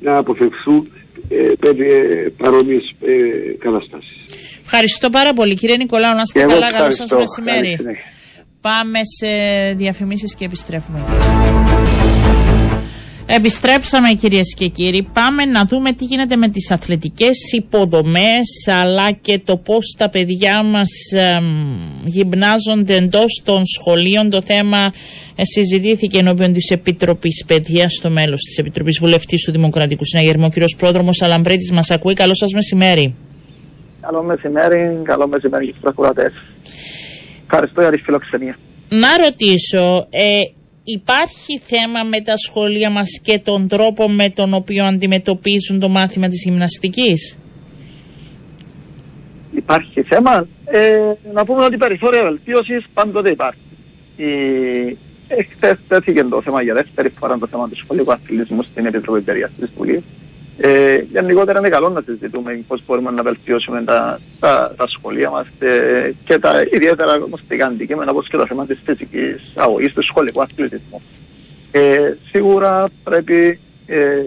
να 0.00 0.16
αποφευθούν 0.16 0.76
ε, 0.76 0.86
ε, 0.86 1.01
παρόμοιες 2.36 2.94
ε, 3.00 3.56
καταστάσεις. 3.58 4.16
Ευχαριστώ 4.64 5.10
πάρα 5.10 5.32
πολύ 5.32 5.54
κύριε 5.54 5.76
Νικολάου, 5.76 6.14
να 6.14 6.22
είστε 6.22 6.40
καλά, 6.40 6.72
καλό 6.72 6.90
σας 6.90 7.10
μεσημέρι. 7.10 7.78
Πάμε 8.60 8.98
σε 9.18 9.28
διαφημίσεις 9.74 10.34
και 10.34 10.44
επιστρέφουμε. 10.44 10.98
Επιστρέψαμε 13.34 14.08
κυρίες 14.12 14.54
και 14.54 14.68
κύριοι. 14.68 15.02
Πάμε 15.12 15.44
να 15.44 15.64
δούμε 15.64 15.92
τι 15.92 16.04
γίνεται 16.04 16.36
με 16.36 16.48
τις 16.48 16.70
αθλητικές 16.70 17.52
υποδομές 17.52 18.68
αλλά 18.82 19.10
και 19.10 19.38
το 19.44 19.56
πώς 19.56 19.94
τα 19.98 20.08
παιδιά 20.08 20.62
μας 20.62 20.90
γυμνάζονται 22.04 22.94
εντός 22.94 23.42
των 23.44 23.64
σχολείων. 23.64 24.30
Το 24.30 24.42
θέμα 24.42 24.90
ε, 25.36 25.44
συζητήθηκε 25.44 26.18
ενώπιον 26.18 26.52
της 26.52 26.70
Επιτροπής 26.70 27.44
Παιδείας 27.46 27.92
στο 27.92 28.10
μέλος 28.10 28.40
της 28.40 28.58
Επιτροπής 28.58 28.98
Βουλευτής 29.00 29.44
του 29.44 29.52
Δημοκρατικού 29.52 30.04
Συναγερμού. 30.04 30.44
Ο 30.44 30.48
κύριος 30.48 30.76
Πρόδρομος 30.76 31.22
Αλαμπρίτης 31.22 31.70
μας 31.70 31.90
ακούει. 31.90 32.14
Καλό 32.14 32.34
σας 32.34 32.52
μεσημέρι. 32.52 33.14
Καλό 34.00 34.22
μεσημέρι, 34.22 35.00
καλό 35.02 35.28
μεσημέρι 35.28 35.64
για 35.64 35.72
τους 35.72 35.82
προκουρατές. 35.82 36.32
Ευχαριστώ 37.44 37.80
για 37.80 37.90
τη 37.90 37.98
φιλοξενία. 37.98 38.56
Να 38.88 39.08
ρωτήσω, 39.24 40.06
ε, 40.10 40.40
υπάρχει 40.84 41.58
θέμα 41.58 42.02
με 42.02 42.20
τα 42.20 42.36
σχολεία 42.36 42.90
μας 42.90 43.20
και 43.22 43.38
τον 43.38 43.68
τρόπο 43.68 44.08
με 44.08 44.30
τον 44.30 44.54
οποίο 44.54 44.84
αντιμετωπίζουν 44.84 45.80
το 45.80 45.88
μάθημα 45.88 46.28
της 46.28 46.42
γυμναστικής; 46.44 47.36
Υπάρχει 49.52 50.02
θέμα. 50.02 50.46
Ε, 50.64 50.98
να 51.32 51.44
πούμε 51.44 51.64
ότι 51.64 51.76
περιθώρια 51.76 52.22
βελτίωσης 52.22 52.84
πάντοτε 52.94 53.30
υπάρχει. 53.30 53.60
Εχθέ 55.28 55.78
τέθηκε 55.88 56.24
το 56.24 56.42
θέμα 56.42 56.62
για 56.62 56.74
δεύτερη 56.74 57.08
φορά 57.08 57.38
το 57.38 57.46
θέμα 57.46 57.68
του 57.68 57.76
σχολείου 57.76 58.12
αθλητισμού 58.12 58.62
στην 58.62 58.86
Επιτροπή 58.86 59.20
Περιοχή 59.20 59.54
τη 59.60 59.66
Βουλή. 59.76 60.02
Ε, 60.64 61.04
γενικότερα 61.12 61.58
είναι 61.58 61.68
καλό 61.68 61.88
να 61.88 62.00
συζητούμε 62.00 62.64
πώς 62.66 62.82
μπορούμε 62.86 63.10
να 63.10 63.22
βελτιώσουμε 63.22 63.82
τα, 63.84 64.20
τα, 64.40 64.74
τα 64.76 64.86
σχολεία 64.88 65.30
μας 65.30 65.46
ε, 65.58 66.12
και 66.24 66.38
τα 66.38 66.62
ιδιαίτερα 66.70 67.16
γνωστικά 67.16 67.66
αντικείμενα 67.66 68.10
όπως 68.10 68.28
και 68.28 68.36
το 68.36 68.46
θέμα 68.46 68.66
της 68.66 68.78
φυσικής 68.84 69.52
αγωγής 69.54 69.92
του 69.92 70.02
σχολικού 70.02 70.42
αθλητισμού. 70.42 71.02
Ε, 71.70 72.12
σίγουρα 72.30 72.88
πρέπει 73.04 73.58
ε, 73.86 74.24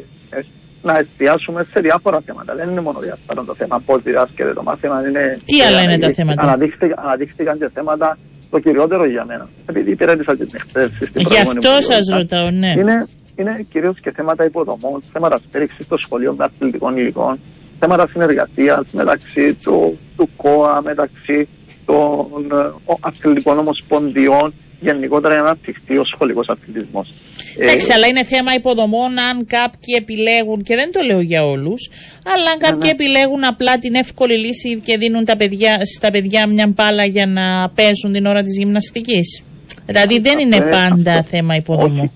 να 0.81 0.97
εστιάσουμε 0.97 1.63
σε 1.71 1.79
διάφορα 1.79 2.21
θέματα. 2.25 2.55
Δεν 2.55 2.69
είναι 2.69 2.81
μόνο 2.81 2.99
διάφορα 2.99 3.43
το 3.43 3.55
θέμα 3.55 3.81
πώς 3.85 4.01
διδάσκεται 4.03 4.53
το 4.53 4.63
μάθημα. 4.63 5.07
Είναι, 5.07 5.37
Τι 5.45 5.61
άλλα 5.61 5.81
είναι 5.81 5.97
τα 5.97 6.13
θέματα; 6.13 6.41
Αναδείχθηκαν, 6.43 6.99
αναδείχθηκαν 7.03 7.57
και 7.57 7.69
θέματα 7.73 8.17
το 8.49 8.59
κυριότερο 8.59 9.05
για 9.05 9.25
μένα. 9.25 9.49
Επειδή 9.65 9.91
υπηρέτησα 9.91 10.35
την 10.37 10.49
εκπαίδευση 10.53 11.05
στην 11.05 11.21
Γι' 11.21 11.37
αυτό 11.37 11.69
σας 11.79 12.09
ρωτάω, 12.15 12.49
ναι. 12.49 12.73
Είναι 12.77 13.07
είναι 13.35 13.65
κυρίως 13.71 13.99
και 13.99 14.11
θέματα 14.11 14.45
υποδομών, 14.45 15.01
θέματα 15.11 15.37
στήριξης 15.37 15.87
των 15.87 15.97
σχολείων 15.97 16.35
με 16.35 16.43
αθλητικών 16.43 16.97
υλικών, 16.97 17.39
θέματα 17.79 18.07
συνεργασίας 18.07 18.85
μεταξύ 18.91 19.53
του, 19.53 19.99
του 20.17 20.29
ΚΟΑ, 20.35 20.81
μεταξύ 20.81 21.47
των 21.85 22.27
ε, 22.51 22.93
αθλητικών 22.99 23.57
ομοσπονδιών, 23.57 24.53
γενικότερα 24.79 25.33
για 25.33 25.43
να 25.43 25.49
αναπτυχθεί 25.49 25.97
ο 25.97 26.03
σχολικός 26.03 26.49
αθλητισμός. 26.49 27.13
Εντάξει, 27.57 27.87
ε, 27.89 27.93
αλλά 27.93 28.07
είναι 28.07 28.23
θέμα 28.23 28.53
υποδομών 28.53 29.19
αν 29.19 29.45
κάποιοι 29.45 29.95
επιλέγουν, 29.97 30.63
και 30.63 30.75
δεν 30.75 30.91
το 30.91 31.01
λέω 31.01 31.21
για 31.21 31.45
όλους, 31.45 31.89
αλλά 32.25 32.51
αν 32.51 32.57
κάποιοι 32.57 32.79
ναι, 32.79 32.85
ναι. 32.85 32.91
επιλέγουν 32.91 33.43
απλά 33.43 33.77
την 33.77 33.95
εύκολη 33.95 34.37
λύση 34.37 34.81
και 34.85 34.97
δίνουν 34.97 35.25
τα 35.25 35.35
παιδιά, 35.35 35.85
στα 35.95 36.11
παιδιά 36.11 36.47
μια 36.47 36.67
μπάλα 36.67 37.05
για 37.05 37.25
να 37.25 37.69
παίζουν 37.75 38.11
την 38.13 38.25
ώρα 38.25 38.41
της 38.41 38.57
γυμναστικής. 38.57 39.43
Δηλαδή 39.85 40.19
δεν 40.19 40.39
είναι 40.39 40.61
πάντα 40.61 41.23
θέμα 41.23 41.55
υποδομών. 41.55 41.99
Όχι, 41.99 42.11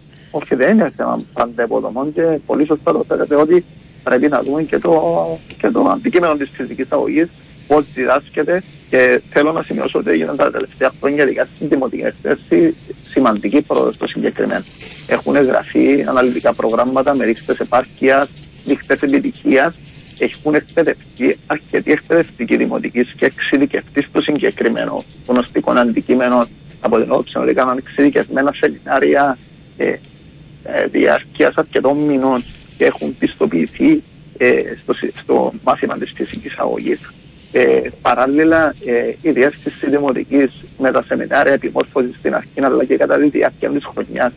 δεν 0.49 0.73
είναι 0.73 0.91
θέμα 0.95 1.21
πάντα 1.33 1.63
υποδομών 1.63 2.13
και 2.13 2.39
πολύ 2.45 2.65
σωστά 2.65 2.91
το 2.91 3.03
θέλετε 3.07 3.35
ότι 3.35 3.65
πρέπει 4.03 4.27
να 4.27 4.41
δούμε 4.41 4.63
και 4.63 4.79
το, 4.79 4.93
και 5.57 5.69
το 5.69 5.81
αντικείμενο 5.81 6.35
της 6.35 6.49
φυσικής 6.49 6.85
αγωγής, 6.89 7.27
πώς 7.67 7.85
διδάσκεται 7.93 8.63
και 8.89 9.21
θέλω 9.29 9.51
να 9.51 9.63
σημειώσω 9.63 9.99
ότι 9.99 10.09
έγιναν 10.09 10.35
τα 10.35 10.51
τελευταία 10.51 10.91
χρόνια 10.99 11.23
ειδικά 11.23 11.47
στην 11.55 11.67
δημοτική 11.67 12.01
εκθέση 12.01 12.75
σημαντική 13.09 13.61
πρόοδος 13.61 13.95
στο 13.95 14.07
συγκεκριμένο. 14.07 14.63
Έχουν 15.07 15.35
γραφεί 15.35 16.05
αναλυτικά 16.07 16.53
προγράμματα 16.53 17.15
με 17.15 17.25
ρήξτε 17.25 17.55
επάρκεια, 17.59 18.27
νύχτες 18.65 19.01
επιτυχίας. 19.01 19.73
Έχουν 20.19 20.55
εκπαιδευτεί 20.55 21.37
αρκετοί 21.47 21.91
εκπαιδευτικοί 21.91 22.57
δημοτικοί 22.57 23.05
και 23.05 23.25
εξειδικευτείς 23.25 24.05
στο 24.05 24.21
συγκεκριμένο 24.21 25.03
γνωστικό 25.27 25.71
αντικείμενο 25.71 26.47
από 26.81 27.01
την 27.01 27.11
όψη 27.11 27.37
ότι 27.37 27.49
έκαναν 27.49 27.77
εξειδικευμένα 27.77 28.51
σεμινάρια 28.51 29.37
ε, 29.77 29.85
ε, 29.89 29.99
διάρκεια 30.91 31.51
αρκετών 31.55 31.97
μηνών 31.97 32.43
και 32.77 32.85
έχουν 32.85 33.17
πιστοποιηθεί 33.17 34.03
ε, 34.37 34.61
στο, 34.81 34.93
στο 35.15 35.53
μάθημα 35.63 35.97
της 35.97 36.11
φυσικής 36.15 36.57
αγωγή. 36.57 36.97
Ε, 37.51 37.81
παράλληλα, 38.01 38.73
ε, 38.85 39.13
η 39.21 39.31
διεύθυνση 39.31 39.89
δημοτικής 39.89 40.51
με 40.77 40.91
τα 40.91 41.03
σεμινάρια 41.03 41.53
επιμόρφωσης 41.53 42.15
στην 42.15 42.35
αρχή 42.35 42.61
αλλά 42.61 42.85
και 42.85 42.97
κατά 42.97 43.17
τη 43.17 43.29
διάρκεια 43.29 43.69
της 43.69 43.85
χρονιάς 43.85 44.31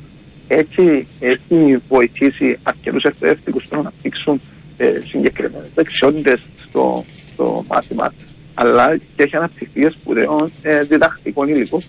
έτσι 0.49 1.07
έχει 1.21 1.79
βοηθήσει 1.89 2.59
αρκετούς 2.63 3.05
εκπαιδευτικούς 3.05 3.71
να 3.71 3.79
αναπτύξουν 3.79 4.41
ε, 4.77 5.01
συγκεκριμένες 5.07 5.69
δεξιότητες 5.75 6.41
στο, 6.67 7.05
στο 7.33 7.65
μάθημα 7.69 8.13
αλλά 8.55 8.97
και 9.17 9.23
έχει 9.23 9.37
αναπτυχθεί 9.37 9.91
σπουδαίων 9.91 10.53
ε, 10.63 10.83
διδακτικών 10.83 11.49
υλικών 11.49 11.81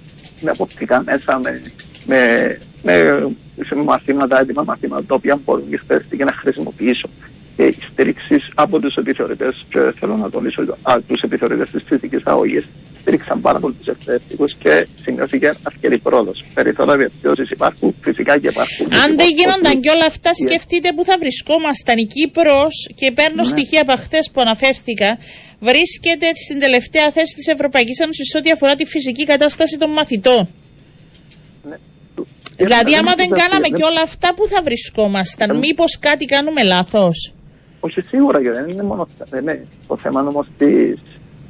με 0.42 0.50
αποπτικά 0.50 1.04
μέσα, 1.06 1.40
με, 1.40 1.62
με, 2.06 2.58
με 2.84 3.28
σε 3.62 3.76
μαθήματα, 3.76 4.40
έτοιμα 4.40 4.64
μαθήματα, 4.64 5.04
τα 5.08 5.16
οποία 5.16 5.40
μπορούν 5.46 5.70
και 6.18 6.24
να 6.24 6.34
χρησιμοποιήσω. 6.34 7.10
Και 7.56 7.64
η 7.64 7.76
στήριξη 7.92 8.42
από 8.56 8.80
τους 8.80 8.96
επιθεωρητές, 8.96 9.66
και 9.70 9.94
θέλω 10.00 10.16
να 10.16 10.30
τονίσω 10.30 10.62
τους 11.08 11.22
επιθεωρητές 11.22 11.70
της 11.70 11.84
φυσική 11.88 12.18
αγωγής, 12.24 12.66
στήριξαν 13.00 13.42
πάρα 13.42 13.60
πολύ 13.60 13.74
τους 13.74 13.88
εκπαιδευτικούς 13.88 14.54
και 14.54 14.88
σημειώθηκε 15.04 15.50
αρκετή 15.64 15.98
πρόοδος. 15.98 16.44
Περιθώρια 16.54 16.96
βελτιώσεις 16.98 17.50
υπάρχουν, 17.50 17.96
φυσικά 18.02 18.38
και 18.40 18.48
υπάρχουν. 18.48 18.94
Αν 19.04 19.16
δεν 19.16 19.30
γίνονταν 19.30 19.82
και 19.82 19.90
όλα 19.90 20.06
αυτά, 20.06 20.30
σκεφτείτε 20.34 20.94
που 20.96 21.04
θα 21.04 21.18
βρισκόμασταν. 21.18 21.98
Η 21.98 22.06
Κύπρος, 22.06 22.76
και 22.96 23.12
παίρνω 23.12 23.44
ναι. 23.44 23.52
στοιχεία 23.54 23.82
από 23.82 23.96
χθες 23.96 24.30
που 24.34 24.42
αναφέρθηκα, 24.42 25.18
βρίσκεται 25.60 26.28
στην 26.46 26.60
τελευταία 26.60 27.12
θέση 27.12 27.34
της 27.36 27.48
Ευρωπαϊκής 27.48 28.00
Ένωσης 28.00 28.36
ό,τι 28.36 28.52
αφορά 28.52 28.76
τη 28.76 28.86
φυσική 28.86 29.26
κατάσταση 29.26 29.78
των 29.78 29.90
μαθητών. 29.90 30.48
Ναι. 31.70 31.76
Του. 32.58 32.64
Δηλαδή, 32.66 32.94
Ε, 32.94 32.98
άμα 32.98 33.14
δεν 33.16 33.30
τους 33.30 33.38
κάναμε 33.40 33.62
δεν- 33.70 33.74
και 33.78 33.84
όλα 33.84 34.02
αυτά, 34.02 34.34
πού 34.34 34.48
θα 34.48 34.62
βρισκόμασταν, 34.62 35.58
μήπω 35.58 35.84
κάτι 36.00 36.26
κάνουμε 36.26 36.64
λάθο. 36.64 37.12
Όχι 37.80 38.02
σίγουρα 38.02 38.42
και 38.42 38.52
δεν 38.52 38.68
είναι 38.70 38.84
μόνο 38.84 39.08
δεν 39.30 39.42
είναι 39.42 39.66
το 39.88 39.98
θέμα 39.98 40.22
όμω 40.22 40.46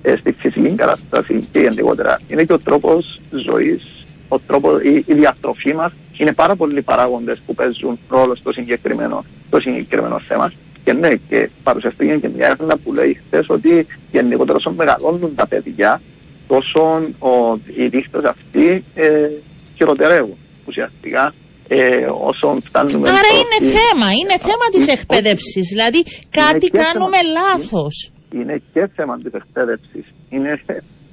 ε, 0.05 0.15
στη 0.19 0.31
φυσική 0.31 0.69
κατάσταση 0.75 1.47
και 1.51 1.59
γενικότερα. 1.59 2.19
Είναι 2.27 2.43
και 2.43 2.53
ο 2.53 2.59
τρόπο 2.59 2.99
ζωή, 3.31 3.81
ο 4.27 4.39
τρόπο, 4.39 4.79
η, 4.79 5.03
η 5.07 5.13
διατροφή 5.13 5.73
μα. 5.73 5.91
Είναι 6.17 6.33
πάρα 6.33 6.55
πολλοί 6.55 6.81
παράγοντε 6.81 7.35
που 7.45 7.53
παίζουν 7.55 7.99
ρόλο 8.09 8.35
στο 8.35 8.51
συγκεκριμένο, 8.51 9.25
στο 9.47 9.59
συγκεκριμένο 9.59 10.19
θέμα. 10.19 10.51
Και 10.83 10.93
ναι, 10.93 11.09
και 11.29 11.49
παρουσιαστήκε 11.63 12.13
και 12.15 12.29
μια 12.35 12.45
έρευνα 12.45 12.77
που 12.77 12.93
λέει 12.93 13.13
χθε 13.27 13.43
ότι 13.47 13.85
γενικότερα 14.11 14.57
όσο 14.57 14.71
μεγαλώνουν 14.71 15.35
τα 15.35 15.47
παιδιά, 15.47 16.01
τόσο 16.47 16.81
ο, 17.19 17.57
οι 17.75 17.87
δείχτε 17.87 18.27
αυτοί 18.29 18.83
ε, 18.95 19.29
χειροτερεύουν 19.75 20.37
ουσιαστικά. 20.67 21.33
Ε, 21.67 22.07
όσο 22.21 22.57
φτάνουμε 22.65 23.09
Άρα 23.09 23.17
στο- 23.17 23.35
είναι 23.37 23.71
θέμα, 23.71 24.07
είναι 24.21 24.37
θέμα 24.41 24.65
της 24.71 24.81
Όχι, 24.87 24.91
εκπαίδευσης. 24.91 25.67
Δηλαδή, 25.67 26.03
κάτι 26.29 26.67
και 26.69 26.77
κάνουμε 26.77 27.17
θέμα. 27.17 27.39
λάθος. 27.39 28.11
είναι 28.35 28.61
και 28.73 28.87
θέμα 28.95 29.17
της 29.17 29.33
εκπαίδευσης. 29.33 30.05
Είναι, 30.29 30.61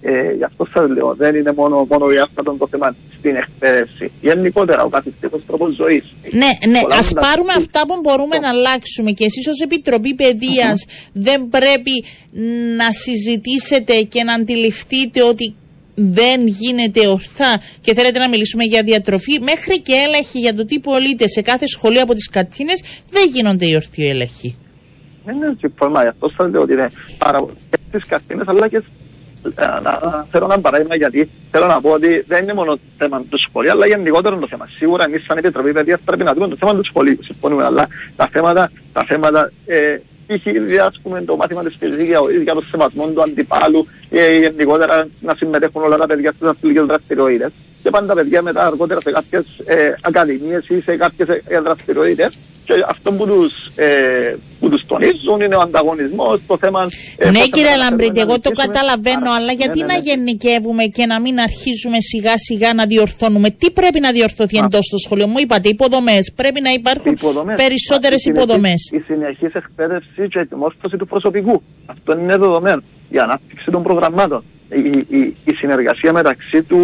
ε, 0.02 0.32
γι' 0.32 0.44
αυτό 0.44 0.66
σας 0.72 0.90
λέω, 0.90 1.14
δεν 1.14 1.34
είναι 1.34 1.52
μόνο, 1.52 1.86
μόνο 1.90 2.10
για 2.10 2.22
αυτό 2.22 2.42
το 2.58 2.68
θέμα 2.70 2.94
στην 3.18 3.36
εκπαίδευση. 3.36 4.10
Γενικότερα, 4.20 4.82
ο 4.84 4.88
καθιστικό 4.88 5.38
τρόπος 5.46 5.74
ζωής. 5.74 6.04
Ναι, 6.30 6.70
ναι, 6.72 6.80
Πολλά 6.80 6.96
ας 6.96 7.06
από 7.10 7.14
τα- 7.14 7.20
πάρουμε 7.20 7.52
αυτά 7.56 7.86
που 7.86 8.00
μπορούμε 8.02 8.38
να 8.38 8.48
αλλάξουμε 8.48 9.10
και 9.10 9.24
εσείς 9.24 9.46
ως 9.48 9.60
Επιτροπή 9.60 10.14
Παιδείας 10.14 10.86
δεν 11.12 11.48
πρέπει 11.48 12.04
να 12.76 12.92
συζητήσετε 12.92 14.02
και 14.02 14.22
να 14.24 14.32
αντιληφθείτε 14.34 15.22
ότι 15.22 15.54
δεν 16.08 16.46
γίνεται 16.46 17.06
ορθά 17.08 17.60
και 17.80 17.94
θέλετε 17.94 18.18
να 18.18 18.28
μιλήσουμε 18.28 18.64
για 18.64 18.82
διατροφή, 18.82 19.40
μέχρι 19.40 19.80
και 19.80 19.92
έλεγχοι 20.06 20.38
για 20.38 20.54
το 20.54 20.64
τι 20.64 20.78
πωλείται 20.80 21.28
σε 21.28 21.40
κάθε 21.42 21.66
σχολείο 21.66 22.02
από 22.02 22.14
τις 22.14 22.28
κατίνε, 22.28 22.72
δεν 23.10 23.22
γίνονται 23.32 23.66
οι 23.66 23.74
ορθοί 23.74 24.08
έλεγχοι. 24.08 24.54
Δεν 25.24 25.36
είναι 25.36 25.56
συμφωνώ, 25.60 26.00
γι' 26.00 26.06
αυτό 26.08 26.28
σας 26.36 26.50
λέω 26.50 26.62
ότι 26.62 26.72
είναι 26.72 26.90
πάρα 27.18 27.38
πολύ 27.40 27.52
στις 27.88 28.04
καρτίνε, 28.06 28.42
αλλά 28.46 28.68
και. 28.68 28.76
ε, 28.76 29.64
να- 29.66 29.80
να 29.80 30.26
Θέλω 30.30 30.44
ένα 30.44 30.60
παράδειγμα 30.60 30.96
γιατί 30.96 31.28
θέλω 31.50 31.66
να 31.66 31.80
πω 31.80 31.90
ότι 31.90 32.24
δεν 32.26 32.42
είναι 32.42 32.52
μόνο 32.54 32.78
θέμα 32.98 33.22
του 33.30 33.38
σχολείου, 33.38 33.70
αλλά 33.70 33.86
γενικότερο 33.86 34.36
το 34.38 34.46
θέμα. 34.48 34.68
Σίγουρα 34.74 35.04
εμείς, 35.04 35.24
σαν 35.24 35.38
Επιτροπή 35.38 35.72
Παιδείας, 35.72 36.00
πρέπει 36.04 36.22
να 36.24 36.32
δούμε 36.34 36.48
το 36.48 36.56
θέμα 36.56 36.74
του 36.74 36.84
σχολείου. 36.84 37.18
Συμφωνούμε, 37.24 37.64
αλλά 37.64 37.88
τα 38.16 38.28
θέματα, 38.28 38.70
τα 38.92 39.04
θέματα 39.04 39.52
ε, 39.66 39.98
π.χ. 40.36 40.62
διάσκουμε 40.66 41.22
το 41.22 41.36
μάθημα 41.36 41.62
της 41.62 41.76
φυσικής 41.78 42.08
για 42.42 42.54
το 42.54 42.62
σεβασμό 42.70 43.06
του 43.06 43.22
αντιπάλου, 43.22 43.86
ε, 44.10 44.38
γενικότερα 44.38 45.08
να 45.20 45.34
συμμετέχουν 45.34 45.82
όλα 45.82 45.96
τα 45.96 46.06
παιδιά 46.06 46.32
στις 46.32 46.48
αθλητικές 46.48 46.84
δραστηριότητες. 46.84 47.52
Και 47.82 47.90
πάνε 47.90 48.06
τα 48.06 48.14
παιδιά 48.14 48.42
μετά 48.42 48.66
αργότερα 48.66 49.00
σε 49.00 49.10
κάποιες 49.10 49.44
ε, 49.64 49.94
ακαδημίες 50.02 50.68
ή 50.68 50.80
σε 50.80 50.96
κάποιες 50.96 51.28
δραστηριότητες. 51.62 52.38
Και 52.74 52.84
αυτό 52.88 53.12
που 53.12 53.26
τους 53.26 53.66
ε, 53.76 54.36
που 54.60 54.68
τους 54.68 54.86
τονίζουν 54.86 55.40
είναι 55.40 55.56
ο 55.56 55.60
ανταγωνισμός, 55.60 56.40
το 56.46 56.58
θέμα. 56.58 56.80
ε, 57.16 57.24
ναι, 57.24 57.32
πώς 57.32 57.38
θα 57.40 57.44
κύριε 57.44 57.62
καταφέρουμε 57.68 57.90
Λαμπρίτη, 57.90 58.12
να 58.14 58.20
εγώ 58.20 58.34
το 58.40 58.48
νικήσουμε. 58.48 58.66
καταλαβαίνω, 58.74 59.26
Άρα, 59.30 59.34
αλλά 59.34 59.46
ναι, 59.46 59.52
γιατί 59.52 59.80
ναι, 59.80 59.86
να 59.86 59.92
ναι. 59.94 60.00
γενικεύουμε 60.08 60.84
και 60.84 61.06
να 61.06 61.20
μην 61.20 61.38
αρχίζουμε 61.40 62.00
σιγά 62.00 62.34
σιγά 62.38 62.74
να 62.74 62.86
διορθώνουμε; 62.86 63.50
Τι 63.50 63.70
πρέπει 63.70 64.00
να 64.00 64.10
διορθωθεί 64.12 64.58
Α. 64.58 64.62
εντός 64.64 64.86
του 64.92 64.98
σχολείου; 64.98 65.28
Μου 65.28 65.38
είπατε, 65.38 65.68
υποδομές. 65.68 66.32
Πρέπει 66.36 66.60
να 66.60 66.70
υπάρχουν 66.70 67.12
υποδομές. 67.12 67.56
περισσότερες 67.62 68.18
Η 68.20 68.22
συνεχής- 68.22 68.44
υποδομές. 68.44 68.90
Η 68.92 68.98
συνεχής 69.06 69.52
εκπαίδευση 69.54 70.22
και 70.30 70.38
η 70.38 70.40
επιμόρφωση 70.40 70.96
του 70.96 71.06
προσωπικού. 71.06 71.62
Αυτό 71.86 72.12
είναι 72.18 72.36
δεδομένο. 72.36 72.82
Η 73.10 73.18
ανάπτυξη 73.18 73.70
των 73.70 73.82
προγραμμάτων. 73.82 74.44
Η, 74.72 75.16
η, 75.18 75.36
η 75.44 75.52
συνεργασία 75.52 76.12
μεταξύ 76.12 76.62
του, 76.62 76.78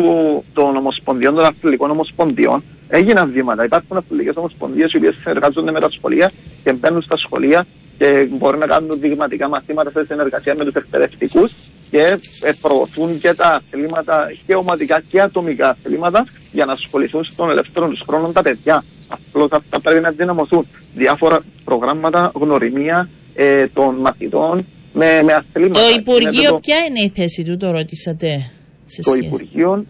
των 0.54 0.76
ομοσπονδιών, 0.76 1.34
των 1.34 1.44
αθλητικών 1.44 1.90
ομοσπονδιών 1.90 2.62
έγιναν 2.88 3.30
βήματα. 3.32 3.64
Υπάρχουν 3.64 3.96
αθλητικέ 3.96 4.32
ομοσπονδίες 4.34 4.92
οι 4.92 4.96
οποίες 4.96 5.14
συνεργάζονται 5.22 5.70
με 5.70 5.80
τα 5.80 5.90
σχολεία 5.90 6.30
και 6.64 6.72
μπαίνουν 6.72 7.02
στα 7.02 7.16
σχολεία 7.16 7.66
και 7.98 8.26
μπορεί 8.30 8.58
να 8.58 8.66
κάνουν 8.66 9.00
δειγματικά 9.00 9.48
μαθήματα 9.48 9.90
σε 9.90 10.04
συνεργασία 10.08 10.54
με 10.54 10.64
τους 10.64 10.74
εκπαιδευτικούς 10.74 11.52
και 11.90 12.18
ε, 12.42 12.52
προωθούν 12.60 13.18
και 13.20 13.34
τα 13.34 13.46
αθλήματα 13.54 14.32
και 14.46 14.54
ομαδικά 14.54 15.02
και 15.10 15.20
ατομικά 15.20 15.68
αθλήματα 15.68 16.26
για 16.52 16.64
να 16.64 16.72
ασχοληθούν 16.72 17.24
στον 17.24 17.50
ελεύθερο 17.50 17.88
τους 17.88 18.02
χρόνο 18.08 18.28
τα 18.32 18.42
παιδιά. 18.42 18.84
Απλώς 19.08 19.48
αυτά 19.52 19.80
πρέπει 19.80 20.00
να 20.00 20.10
δυναμωθούν. 20.10 20.66
Διάφορα 20.94 21.40
προγράμματα, 21.64 22.32
γνωριμία 22.34 23.08
ε, 23.34 23.66
των 23.66 23.94
μαθητών 23.94 24.64
με, 24.92 25.22
με 25.22 25.32
αθλήματα. 25.32 25.80
Το 25.80 25.86
Είναι 25.90 26.00
Υπουργείο, 26.00 26.50
το- 26.50 26.58
ποια 26.58 26.76
είναι 26.88 27.00
η 27.00 27.08
θέση 27.14 27.42
του, 27.44 27.56
το 27.56 27.70
ρώτησατε. 27.70 28.50
Σε 28.86 29.02
το 29.02 29.10
σχέση; 29.10 29.24
Υπουργείο 29.26 29.84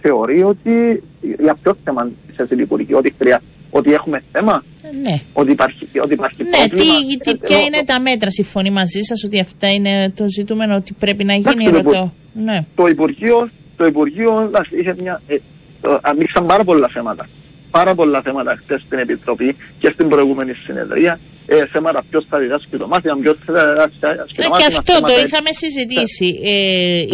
θεωρεί 0.00 0.42
ότι 0.42 1.02
για 1.40 1.56
ποιο 1.62 1.76
θέμα 1.84 2.10
σε 2.46 2.54
το 2.56 2.62
Υπουργείο 2.62 2.98
ότι, 2.98 3.14
χρειά, 3.18 3.42
ότι 3.70 3.92
έχουμε 3.92 4.22
θέμα, 4.32 4.64
Ναι. 5.02 5.20
ότι 5.32 5.50
υπάρχει, 5.50 5.88
ότι 6.02 6.12
υπάρχει 6.12 6.42
Ναι, 6.42 6.48
πρόβλημα. 6.50 6.94
τι, 7.08 7.18
τι, 7.18 7.30
Ε, 7.30 7.34
ποια 7.34 7.56
εγώ- 7.56 7.66
είναι 7.66 7.82
τα 7.84 8.00
μέτρα, 8.00 8.30
συμφωνεί 8.30 8.70
μαζί 8.70 9.00
σας 9.02 9.24
ότι 9.24 9.40
αυτά 9.40 9.72
είναι 9.72 10.12
το 10.16 10.24
ζητούμενο 10.28 10.74
ότι 10.76 10.92
πρέπει 10.98 11.24
να 11.24 11.32
γίνει, 11.34 11.64
Εντάξει, 11.64 11.70
το 11.70 11.76
ρωτώ. 11.90 12.12
Ναι. 12.44 12.64
το 12.74 12.86
Υπουργείο, 12.86 13.48
το 13.76 13.84
Υπουργείο 13.84 14.40
εντάξει, 14.48 14.76
είχε 14.80 14.94
μια, 15.00 15.20
ε, 15.26 15.36
το, 15.80 15.98
ανοίξαν 16.02 16.46
πάρα 16.46 16.64
πολλά 16.64 16.88
θέματα. 16.88 17.28
Πάρα 17.70 17.94
πολλά 17.94 18.20
θέματα 18.22 18.56
χθες 18.62 18.80
στην 18.86 18.98
Επιτροπή 18.98 19.56
και 19.78 19.90
στην 19.92 20.08
προηγούμενη 20.08 20.52
συνεδρία. 20.52 21.20
Ε, 21.46 21.66
θέματα 21.66 22.02
ποιος 22.10 22.24
θα 22.28 22.38
διδάσκει 22.38 22.76
το 22.76 22.86
μάθημα, 22.88 23.16
ποιος 23.16 23.36
θα 23.46 23.52
διδάσκει 23.68 23.98
το 24.00 24.06
Ναι, 24.08 24.48
μάθημα. 24.48 24.56
και 24.58 24.64
αυτό 24.66 24.92
θέματα- 24.92 25.14
το 25.14 25.20
είχαμε 25.26 25.48
συζητήσει. 25.50 26.40
Ε, 26.44 26.50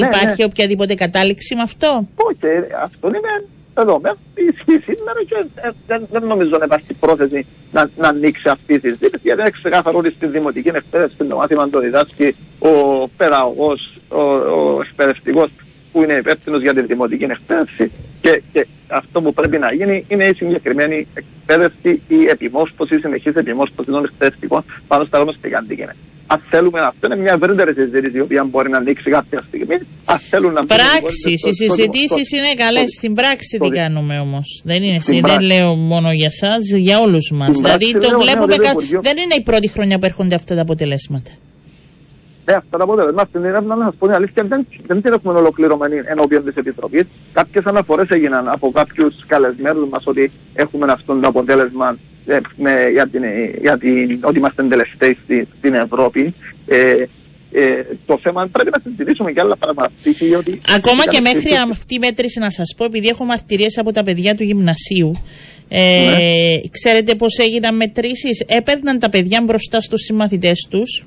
Ναι, 0.01 0.07
υπάρχει 0.07 0.35
ναι. 0.43 0.45
οποιαδήποτε 0.45 0.95
κατάληξη 0.95 1.55
με 1.55 1.63
αυτό; 1.63 2.09
Όχι, 2.15 2.39
ε, 2.41 2.67
αυτό 2.83 3.09
είναι 3.09 3.45
δεδομένο. 3.77 4.17
Ισχύει 4.35 4.81
σήμερα 4.83 5.21
και 5.29 5.47
ε, 5.55 5.71
δεν, 5.87 6.07
δεν 6.11 6.23
νομίζω 6.27 6.57
να 6.59 6.65
υπάρχει 6.65 6.95
πρόθεση 6.95 7.47
να, 7.73 7.91
να 7.97 8.09
ανοίξει 8.09 8.49
αυτή 8.49 8.75
η 8.75 8.79
συζήτηση. 8.79 9.21
Γιατί 9.23 9.41
είναι 9.41 9.51
ξεκάθαρο 9.51 9.99
ότι 9.99 10.11
στη 10.11 10.27
δημοτική 10.27 10.69
εκπαίδευση 10.69 11.17
το 11.17 11.37
μάθημα 11.37 11.69
το 11.69 11.81
διδάσκει 11.81 12.35
ο 12.59 12.73
παιδαγωγό, 13.09 13.77
ο, 14.09 14.21
ο 14.21 14.81
εκπαιδευτικός 14.81 15.51
που 15.93 16.03
είναι 16.03 16.13
υπεύθυνος 16.13 16.63
για 16.63 16.75
τη 16.75 16.81
δημοτική 16.81 17.25
εκπαίδευση. 17.25 17.91
Και, 18.21 18.43
και 18.53 18.67
αυτό 18.89 19.23
που 19.23 19.33
πρέπει 19.33 19.59
να 19.59 19.73
γίνει 19.73 20.05
είναι 20.09 20.25
η 20.25 20.35
συγκεκριμένη 20.35 21.07
εκπαίδευση, 21.15 22.03
η 22.09 22.25
επιμόρφωση, 22.29 22.95
η 22.95 22.99
συνεχής 22.99 23.35
επιμόρφωση 23.35 23.91
των 23.91 24.05
εκπαιδευτικών 24.05 24.65
πάνω 24.89 25.05
στα 25.05 25.19
γνωστικά 25.19 25.59
αντικείμενα. 25.59 25.95
Αν 26.27 26.43
θέλουμε, 26.51 26.81
αυτό 26.81 27.07
είναι 27.07 27.17
μια 27.17 27.33
ευρύτερη 27.33 27.73
συζήτηση 27.75 28.17
η 28.17 28.21
οποία 28.21 28.45
μπορεί 28.45 28.69
να 28.71 28.77
ανοίξει 28.77 29.11
κάποια 29.11 29.45
στιγμή. 29.49 29.77
Αν 30.05 30.19
θέλουν 30.19 30.53
να 30.53 30.59
μπουν, 30.65 30.67
Πράξεις. 30.77 31.25
λοιπόν, 31.27 31.33
Οι 31.33 31.37
στο- 31.39 31.53
στο- 31.53 31.75
συζητήσεις 31.75 32.27
στο- 32.29 32.37
είναι 32.37 32.53
καλές. 32.65 32.81
στο- 32.81 32.91
Στην 32.99 33.15
πράξη 33.15 33.57
στο- 33.57 33.69
τι 33.69 33.77
κάνουμε 33.77 34.19
όμως; 34.19 34.63
Δεν 34.65 34.83
είναι 34.83 35.01
Στην 35.01 35.15
εσύ, 35.15 35.21
δεν 35.27 35.31
πράξη. 35.31 35.47
λέω 35.47 35.75
μόνο 35.75 36.13
για 36.13 36.27
εσά, 36.35 36.57
για 36.79 36.99
όλους 36.99 37.31
μας. 37.39 37.49
Στην 37.49 37.65
Δηλαδή 37.65 37.91
πράξη 37.91 38.09
το 38.09 38.09
λέω, 38.09 38.19
ναι, 38.19 38.25
βλέπουμε. 38.25 38.45
ότι 38.45 38.57
το 38.57 38.63
κα- 38.63 38.71
Υπουργείο- 38.71 39.01
Δεν 39.03 39.17
είναι 39.17 39.35
η 39.35 39.43
πρώτη 39.43 39.69
χρονιά 39.69 39.99
που 39.99 40.05
έρχονται 40.05 40.35
αυτά 40.35 40.55
τα 40.55 40.61
αποτελέσματα. 40.61 41.31
Ε, 42.49 42.53
αυτά 42.55 42.77
τα 42.79 42.85
αποτελέσματα 42.85 43.29
στην 43.29 43.45
έρευνα, 43.45 43.75
να 43.77 43.85
σας 43.85 43.95
πω 43.99 44.07
την 44.07 44.15
αλήθεια, 44.15 44.43
δεν, 44.45 44.67
δεν 44.87 45.03
την 45.03 45.13
έχουμε 45.13 45.39
ολοκληρωμένη 45.39 45.97
ενώπιον 46.05 46.45
της 46.45 46.55
Επιτροπής. 46.57 47.05
Κάποιες 47.33 47.65
αναφορές 47.65 48.09
έγιναν 48.09 48.49
από 48.49 48.71
κάποιους 48.71 49.15
καλεσμένους 49.27 49.89
μας 49.89 50.07
ότι 50.07 50.31
έχουμε 50.55 50.93
αυτό 50.93 51.15
το 51.15 51.27
αποτέλεσμα 51.29 51.89
ε, 51.89 51.97
με, 52.57 52.89
για 52.93 53.09
την, 53.09 53.23
για 53.61 53.79
την, 53.79 54.19
ότι 54.23 54.39
είμαστε 54.39 54.63
τελευταίοι 54.63 55.19
στη, 55.25 55.49
στην 55.59 55.75
Ευρώπη. 55.75 56.35
Ε, 56.67 57.05
ε, 57.53 57.83
το 58.07 58.19
θέμα 58.23 58.49
πρέπει 58.53 58.71
να 58.73 58.81
συζητήσουμε 58.85 59.33
και 59.33 59.41
άλλα 59.41 59.57
πράγματα. 59.57 59.91
π.χ. 60.03 60.37
ότι- 60.39 60.61
Ακόμα 60.77 61.03
και 61.07 61.17
ότι- 61.21 61.23
μέχρι 61.35 61.51
αυτή 61.71 61.95
η 61.95 61.99
μέτρηση 61.99 62.39
να 62.39 62.51
σας 62.51 62.75
πω, 62.77 62.85
επειδή 62.85 63.09
έχω 63.09 63.25
μαρτυρίες 63.25 63.79
από 63.79 63.93
τα 63.93 64.03
παιδιά 64.03 64.35
του 64.35 64.43
γυμνασίου, 64.43 65.13
ε, 65.69 66.05
Ναι. 66.11 66.69
ξέρετε 66.71 67.15
πώς 67.15 67.39
έγιναν 67.39 67.77
μετρήσεις; 67.77 68.45
Έπαιρναν 68.47 68.99
τα 68.99 69.09
παιδιά 69.09 69.43
μπροστά 69.43 69.81
στους 69.81 70.01
συμμαθητές 70.05 70.67
τους 70.71 71.07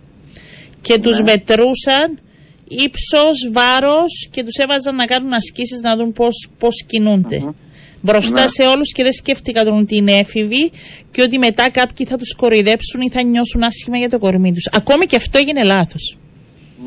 και 0.81 0.93
Ναι. 0.93 0.99
τους 0.99 1.21
μετρούσαν 1.21 2.19
ύψος, 2.67 3.49
βάρος 3.51 4.27
και 4.31 4.43
τους 4.43 4.55
έβαζαν 4.55 4.95
να 4.95 5.05
κάνουν 5.05 5.33
ασκήσεις 5.33 5.79
να 5.81 5.95
δουν 5.95 6.11
πώς, 6.13 6.49
πώς 6.59 6.83
κινούνται. 6.87 7.43
Μπροστά 8.01 8.41
Ναι. 8.41 8.47
σε 8.47 8.63
όλους 8.63 8.91
και 8.91 9.03
δεν 9.03 9.11
σκέφτηκαν 9.11 9.67
ότι 9.77 9.95
είναι 9.95 10.11
έφηβοι 10.11 10.71
και 11.11 11.21
ότι 11.21 11.37
μετά 11.37 11.69
κάποιοι 11.69 12.05
θα 12.05 12.17
τους 12.17 12.35
κοροϊδέψουν 12.35 13.01
ή 13.01 13.09
θα 13.09 13.23
νιώσουν 13.23 13.63
άσχημα 13.63 13.97
για 13.97 14.09
το 14.09 14.19
κορμί 14.19 14.51
τους. 14.53 14.67
Ακόμη 14.73 15.05
και 15.05 15.15
αυτό 15.15 15.37
έγινε 15.37 15.63
λάθος. 15.63 16.17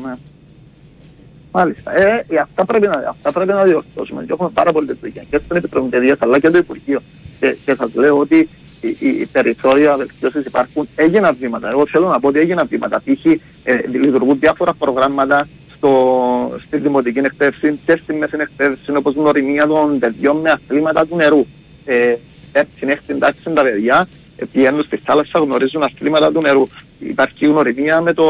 Ναι. 0.03 0.13
Μάλιστα. 1.51 1.97
Ε, 1.97 2.25
ε, 2.29 2.37
αυτά, 2.37 2.65
πρέπει 2.65 2.87
να, 2.87 3.03
αυτά 3.09 3.31
πρέπει 3.31 3.51
να 3.51 3.63
διορθώσουμε. 3.63 4.23
Και 4.25 4.31
έχουμε 4.33 4.49
πάρα 4.53 4.71
πολλή 4.71 4.97
δουλειά 5.01 5.23
και 5.29 5.37
στην 5.37 5.57
Επιτροπή 5.57 5.89
Παιδείας 5.89 6.17
αλλά 6.21 6.39
και 6.39 6.49
το 6.49 6.57
Υπουργείο. 6.57 7.01
Και, 7.39 7.57
και 7.65 7.75
σα 7.75 8.01
λέω 8.01 8.17
ότι 8.17 8.49
οι, 8.81 8.97
οι 8.99 9.25
περιθώρια 9.31 9.97
βελτιώσει 9.97 10.39
υπάρχουν. 10.39 10.87
Έγιναν 10.95 11.35
βήματα. 11.39 11.69
Εγώ 11.69 11.87
θέλω 11.87 12.07
να 12.07 12.19
πω 12.19 12.27
ότι 12.27 12.39
έγιναν 12.39 12.67
βήματα. 12.67 13.01
Π.χ. 13.05 13.25
Ε, 13.63 13.87
λειτουργούν 13.87 14.39
διάφορα 14.39 14.73
προγράμματα 14.73 15.47
στο, 15.87 16.59
στη 16.65 16.77
δημοτική 16.77 17.19
εκπαίδευση 17.19 17.79
και 17.85 17.99
στη 18.03 18.13
μέση 18.13 18.35
εκπαίδευση, 18.39 18.95
όπως 18.95 19.13
γνωριμία 19.15 19.67
των 19.67 19.99
παιδιών 19.99 20.37
με 20.37 20.49
αθλήματα 20.49 21.05
του 21.07 21.15
νερού. 21.15 21.45
Ε, 21.85 22.15
στην 22.75 22.89
έκτη 22.89 23.17
τάξη 23.17 23.41
τα 23.53 23.61
παιδιά 23.61 24.07
ε, 24.37 24.45
πηγαίνουν 24.51 24.83
στη 24.83 24.97
θάλασσα, 24.97 25.39
γνωρίζουν 25.39 25.83
αθλήματα 25.83 26.31
του 26.31 26.41
νερού. 26.41 26.67
Υπάρχει 26.99 27.45
γνωριμία 27.45 28.01
με 28.01 28.13
το, 28.13 28.25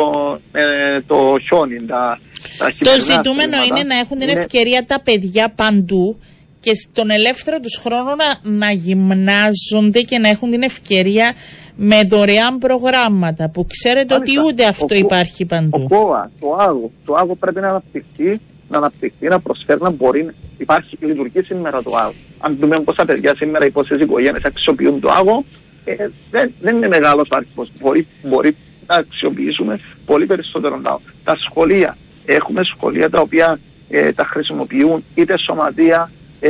με 0.51 0.61
το 1.07 1.35
χιόνι, 1.47 1.85
τα, 1.87 2.19
τα 2.57 2.65
Το 2.65 2.71
χειμερινά 2.71 3.03
ζητούμενο 3.03 3.57
αθλήματα. 3.57 3.65
είναι 3.79 3.83
να 3.93 3.95
έχουν 3.99 4.19
την 4.19 4.29
Είναι- 4.29 4.39
ευκαιρία 4.39 4.85
τα 4.85 4.99
παιδιά 5.01 5.49
παντού 5.55 6.19
και 6.59 6.71
στον 6.75 7.09
ελεύθερο 7.09 7.59
τους 7.59 7.75
χρόνο 7.83 8.15
να, 8.15 8.51
να 8.51 8.71
γυμνάζονται 8.71 10.01
και 10.01 10.17
να 10.17 10.29
έχουν 10.29 10.51
την 10.51 10.61
ευκαιρία 10.61 11.33
με 11.75 12.03
δωρεάν 12.03 12.57
προγράμματα 12.57 13.49
που 13.49 13.65
ξέρετε 13.65 14.13
ότι 14.13 14.31
Μάλιστα. 14.31 14.43
ούτε 14.51 14.65
αυτό 14.65 14.95
Ο- 14.95 14.97
υπάρχει 14.97 15.45
παντού. 15.45 15.87
Ο 15.89 15.95
ΚΟΑ, 15.95 16.31
το 16.39 16.55
άγο, 16.59 16.91
το 17.05 17.15
άγο 17.15 17.35
πρέπει 17.35 17.59
να 17.59 17.69
αναπτυχθεί, 17.69 18.39
να 18.69 18.77
αναπτυχθεί, 18.77 19.27
να 19.27 19.39
προσφέρει, 19.39 19.81
να 19.81 19.89
μπορεί 19.89 20.23
να 20.23 20.33
υπάρχει 20.57 20.97
και 20.97 21.05
λειτουργεί 21.05 21.41
σήμερα 21.41 21.81
το 21.83 21.95
άγο. 21.95 22.13
Αν 22.39 22.57
δούμε 22.59 22.79
πόσα 22.79 23.05
παιδιά 23.05 23.35
σήμερα, 23.35 23.65
οι 23.65 23.69
πόσες 23.71 23.99
οικογένειες 23.99 24.43
αξιοποιούν 24.45 24.99
το 24.99 25.09
άγο, 25.11 25.43
ε, 25.85 25.95
δεν, 26.31 26.51
δεν 26.61 26.75
είναι 26.75 26.87
μεγάλος 26.87 27.27
αριθμός. 27.31 27.69
Μπορεί, 27.79 28.07
μπορεί 28.23 28.55
να 28.87 28.95
αξιοποιήσουμε 28.95 29.79
πολύ 30.05 30.25
περισσότερο 30.25 30.79
το 30.83 30.89
άγο. 30.89 31.01
Τα 31.23 31.35
σχολεία, 31.35 31.97
έχουμε 32.25 32.63
σχολεία 32.63 33.09
τα 33.09 33.19
οποία 33.21 33.59
ε, 33.89 34.11
τα 34.13 34.25
χρησιμοποιούν 34.25 35.03
είτε 35.15 35.37
σωματεία, 35.37 36.11
ε, 36.39 36.49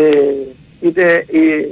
είτε, 0.81 1.03
ε, 1.31 1.67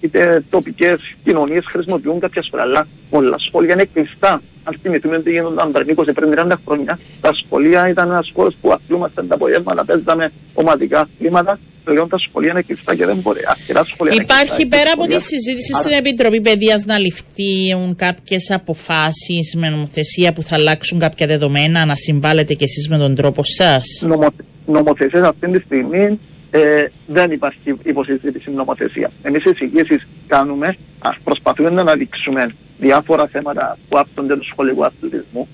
είτε 0.00 0.44
τοπικές 0.50 0.98
κοινωνίες 1.24 1.64
χρησιμοποιούν 1.66 2.20
κάποια 2.20 2.42
σχολεία. 2.42 2.64
Αλλά 2.64 2.86
πολλά 3.10 3.36
σχολεία 3.38 3.72
είναι 3.72 3.88
κλειστά. 3.92 4.42
Αν 4.64 4.78
θυμηθούμε 4.82 5.16
ότι 5.16 5.30
γίνονταν 5.30 5.70
πριν 5.72 5.86
20 5.96 6.04
πριν 6.14 6.30
30 6.34 6.52
χρόνια, 6.66 6.98
τα 7.20 7.32
σχολεία 7.34 7.88
ήταν 7.88 8.10
ένας 8.10 8.30
χώρος 8.34 8.54
που 8.60 8.72
αθλούμασταν 8.72 9.28
τα 9.28 9.34
απογεύματα, 9.34 9.84
παίζαμε 9.84 10.32
ομαδικά 10.54 11.00
αθλήματα. 11.00 11.58
Πλέον 11.84 12.08
τα 12.08 12.18
σχολεία 12.18 12.50
είναι 12.50 12.62
κλειστά 12.62 12.94
και 12.94 13.06
δεν 13.06 13.16
μπορεί. 13.16 13.40
Αρκετά 13.46 13.84
σχολεία 13.84 14.12
είναι 14.14 14.22
Υπάρχει 14.22 14.54
κλειστά, 14.56 14.76
πέρα 14.76 14.90
από 14.92 15.00
σχολεία. 15.02 15.16
τη 15.18 15.22
συζήτηση 15.24 15.72
Άρα- 15.74 15.82
στην 15.82 15.92
Επιτροπή 15.98 16.40
Παιδείας 16.40 16.84
να 16.84 16.98
ληφθούν 16.98 17.94
κάποιες 17.96 18.50
αποφάσεις 18.50 19.54
με 19.56 19.68
νομοθεσία 19.68 20.32
που 20.32 20.42
θα 20.42 20.54
αλλάξουν 20.54 20.98
κάποια 20.98 21.26
δεδομένα, 21.26 21.84
να 21.84 21.94
συμβάλλετε 21.96 22.54
κι 22.54 22.64
εσείς 22.64 22.88
με 22.88 22.98
τον 22.98 23.14
τρόπο 23.14 23.42
σας; 23.44 23.82
νομο, 24.02 24.26
νομοθεσία 24.66 25.26
αυτή 25.26 25.50
τη 25.50 25.58
στιγμή 25.64 26.18
ε, 26.50 26.84
δεν 27.06 27.30
υπάρχει 27.30 27.78
υποσυζήτηση 27.82 28.50
νομοθεσία. 28.50 29.10
Εμείς 29.22 29.44
εισηγήσεις 29.44 30.06
κάνουμε, 30.26 30.76
ας 30.98 31.16
προσπαθούμε 31.24 31.70
να 31.70 31.80
αναδείξουμε 31.80 32.54
διάφορα 32.78 33.26
θέματα 33.26 33.78
που 33.88 33.98
άπτονται 33.98 34.36
του 34.36 34.44
σχολικού 34.44 34.84
αθλητισμού 34.84 35.48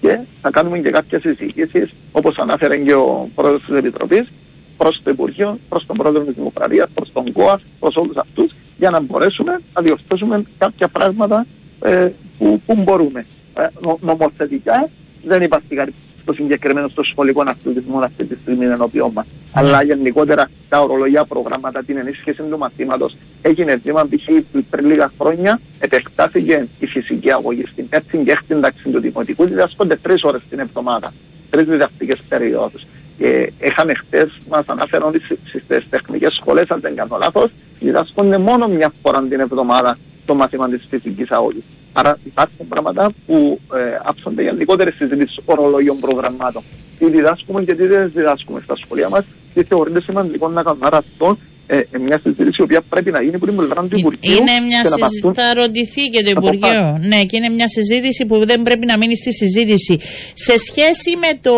και 0.00 0.18
θα 0.40 0.50
κάνουμε 0.50 0.78
και 0.78 0.90
κάποιες 0.90 1.24
εισηγήσεις, 1.24 1.94
όπως 2.12 2.38
ανάφερε 2.38 2.76
και 2.76 2.94
ο 2.94 3.28
πρόεδρος 3.34 3.64
της 3.64 3.76
Επιτροπής, 3.76 4.32
προς 4.76 5.00
το 5.02 5.10
Υπουργείο, 5.10 5.58
προς 5.68 5.86
τον 5.86 5.96
πρόεδρο 5.96 6.22
της 6.22 6.34
Δημοκρατίας, 6.34 6.90
προς 6.94 7.12
τον 7.12 7.32
ΚΟΑ, 7.32 7.60
προς 7.80 7.96
όλους 7.96 8.16
αυτούς, 8.16 8.54
για 8.78 8.90
να 8.90 9.00
μπορέσουμε 9.00 9.60
να 9.74 9.82
διορθώσουμε 9.82 10.42
κάποια 10.58 10.88
πράγματα 10.88 11.46
ε, 11.82 12.08
που, 12.38 12.62
που 12.66 12.74
μπορούμε. 12.74 13.26
Ε, 13.54 13.66
νο, 13.80 13.98
νομοθετικά 14.00 14.88
δεν 15.24 15.42
υπάρχει 15.42 15.74
κάτι 15.74 15.94
στο 16.32 16.42
συγκεκριμένο 16.42 16.88
στο 16.88 17.02
σχολικό 17.02 17.42
αθλητισμό 17.46 17.98
αυτή 17.98 18.24
τη 18.24 18.36
στιγμή 18.42 18.64
ενώπιον 18.64 19.10
μας. 19.14 19.26
Αλλά 19.54 19.82
γενικότερα 19.82 20.50
τα 20.68 20.80
ορολογιά 20.80 21.24
προγράμματα, 21.24 21.82
την 21.82 21.96
ενίσχυση 21.96 22.42
του 22.42 22.58
μαθήματος 22.58 23.16
έγινε 23.42 23.76
βήμα 23.76 24.08
π.χ. 24.10 24.28
πριν 24.70 24.86
λίγα 24.86 25.12
χρόνια. 25.20 25.60
Επεκτάθηκε 25.78 26.66
η 26.78 26.86
φυσική 26.86 27.32
αγωγή 27.32 27.64
στην 27.66 27.88
πέμπτη 27.88 28.18
και 28.18 28.30
έκτη 28.30 28.60
τάξη 28.60 28.88
του 28.88 29.00
δημοτικού. 29.00 29.44
Διδάσκονται 29.44 29.96
τρεις 29.96 30.22
ώρες 30.22 30.40
την 30.50 30.58
εβδομάδα. 30.58 31.12
Τρεις 31.50 31.66
διδακτικές 31.66 32.18
περιόδους. 32.28 32.86
Και 33.18 33.52
είχαμε 33.60 33.94
χτες, 33.94 34.38
μας 34.48 34.66
αναφέραν 34.66 35.08
ότι 35.08 35.20
στις 35.44 35.88
τεχνικές 35.90 36.32
σχολές, 36.32 36.70
αν 36.70 36.80
δεν 36.80 36.94
κάνω 36.94 37.16
λάθος, 37.20 37.50
διδάσκονται 37.80 38.38
μόνο 38.38 38.68
μια 38.68 38.92
φορά 39.02 39.22
την 39.22 39.40
εβδομάδα 39.40 39.98
το 40.26 40.34
μάθημα 40.34 40.68
της 40.68 40.86
φυσικής 40.90 41.30
αγωγής. 41.30 41.62
Άρα 41.92 42.18
υπάρχουν 42.24 42.68
πράγματα 42.68 43.10
που 43.26 43.60
ε, 43.74 43.98
άψονται 44.02 44.42
γενικότερε 44.42 44.90
συζητήσεις 44.90 45.40
ορολογιών 45.44 45.98
προγραμμάτων. 45.98 46.62
Τι 46.98 47.10
διδάσκουμε 47.10 47.64
και 47.64 47.74
τι 47.74 47.86
δεν 47.86 48.10
διδάσκουμε 48.14 48.60
στα 48.60 48.76
σχολεία 48.76 49.08
μας 49.08 49.24
και 49.54 49.64
θεωρείται 49.64 50.00
σημαντικό 50.00 50.48
να 50.48 50.62
κάνουμε. 50.62 50.86
Άρα 50.86 50.96
αυτό 50.96 51.36
ε, 51.70 51.76
ε, 51.90 51.98
μια 51.98 52.20
συζήτηση 52.22 52.56
η 52.58 52.62
οποία 52.62 52.80
πρέπει 52.88 53.10
να 53.10 53.22
γίνει 53.22 53.38
που 53.38 53.46
την 53.46 53.56
πλευρά 53.56 53.82
του 53.84 53.98
Υπουργείου. 53.98 54.32
Είναι 54.32 54.60
μια 54.68 54.82
και 54.82 54.88
να 54.88 54.96
συζήτηση, 54.96 55.20
πάρθουν- 55.20 55.34
θα 55.34 55.54
ρωτηθεί 55.54 56.02
και 56.08 56.22
το 56.22 56.30
αποφάσεις. 56.36 56.60
Υπουργείο. 56.60 56.98
Ναι, 57.02 57.24
και 57.24 57.36
είναι 57.36 57.48
μια 57.48 57.68
συζήτηση 57.68 58.26
που 58.26 58.46
δεν 58.46 58.62
πρέπει 58.62 58.86
να 58.86 58.96
μείνει 58.98 59.16
στη 59.16 59.32
συζήτηση. 59.32 59.98
Σε 60.34 60.54
σχέση 60.58 61.10
με, 61.20 61.38
το, 61.42 61.54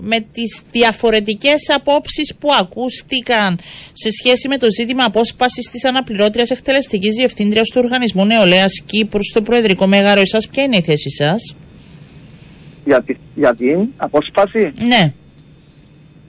με 0.00 0.20
τις 0.32 0.60
διαφορετικές 0.72 1.70
απόψεις 1.74 2.34
που 2.40 2.48
ακούστηκαν 2.60 3.58
σε 3.92 4.10
σχέση 4.10 4.48
με 4.48 4.56
το 4.58 4.66
ζήτημα 4.78 5.04
απόσπασης 5.04 5.70
της 5.70 5.84
αναπληρώτριας 5.84 6.50
εκτελεστικής 6.50 7.14
διευθύντριας 7.14 7.68
του 7.68 7.80
Οργανισμού 7.84 8.24
Νεολαίας 8.24 8.82
Κύπρου 8.86 9.24
στο 9.24 9.42
Προεδρικό 9.42 9.86
Μέγαρο, 9.86 10.20
εσάς 10.20 10.48
ποια 10.48 10.62
είναι 10.62 10.76
η 10.76 10.82
θέση 10.82 11.10
σας; 11.10 11.54
για, 12.84 13.02
τη, 13.02 13.16
για 13.34 13.54
την 13.54 13.78
απόσπαση; 13.96 14.72
Ναι. 14.86 15.12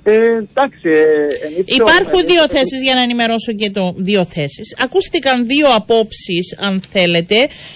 Ε, 0.05 0.11
εντάξει, 0.15 0.89
ε, 0.89 1.45
εμείς 1.45 1.63
Υπάρχουν 1.65 2.05
θεωρούμε- 2.05 2.25
δύο 2.31 2.47
θέσεις 2.49 2.81
για 2.83 2.93
να 2.93 3.01
ενημερώσω 3.01 3.53
και 3.53 3.69
το 3.69 3.93
δύο 3.97 4.25
θέσεις. 4.25 4.75
Ακούστηκαν 4.79 5.45
δύο 5.45 5.67
απόψεις 5.73 6.57
αν 6.59 6.81
θέλετε. 6.91 7.35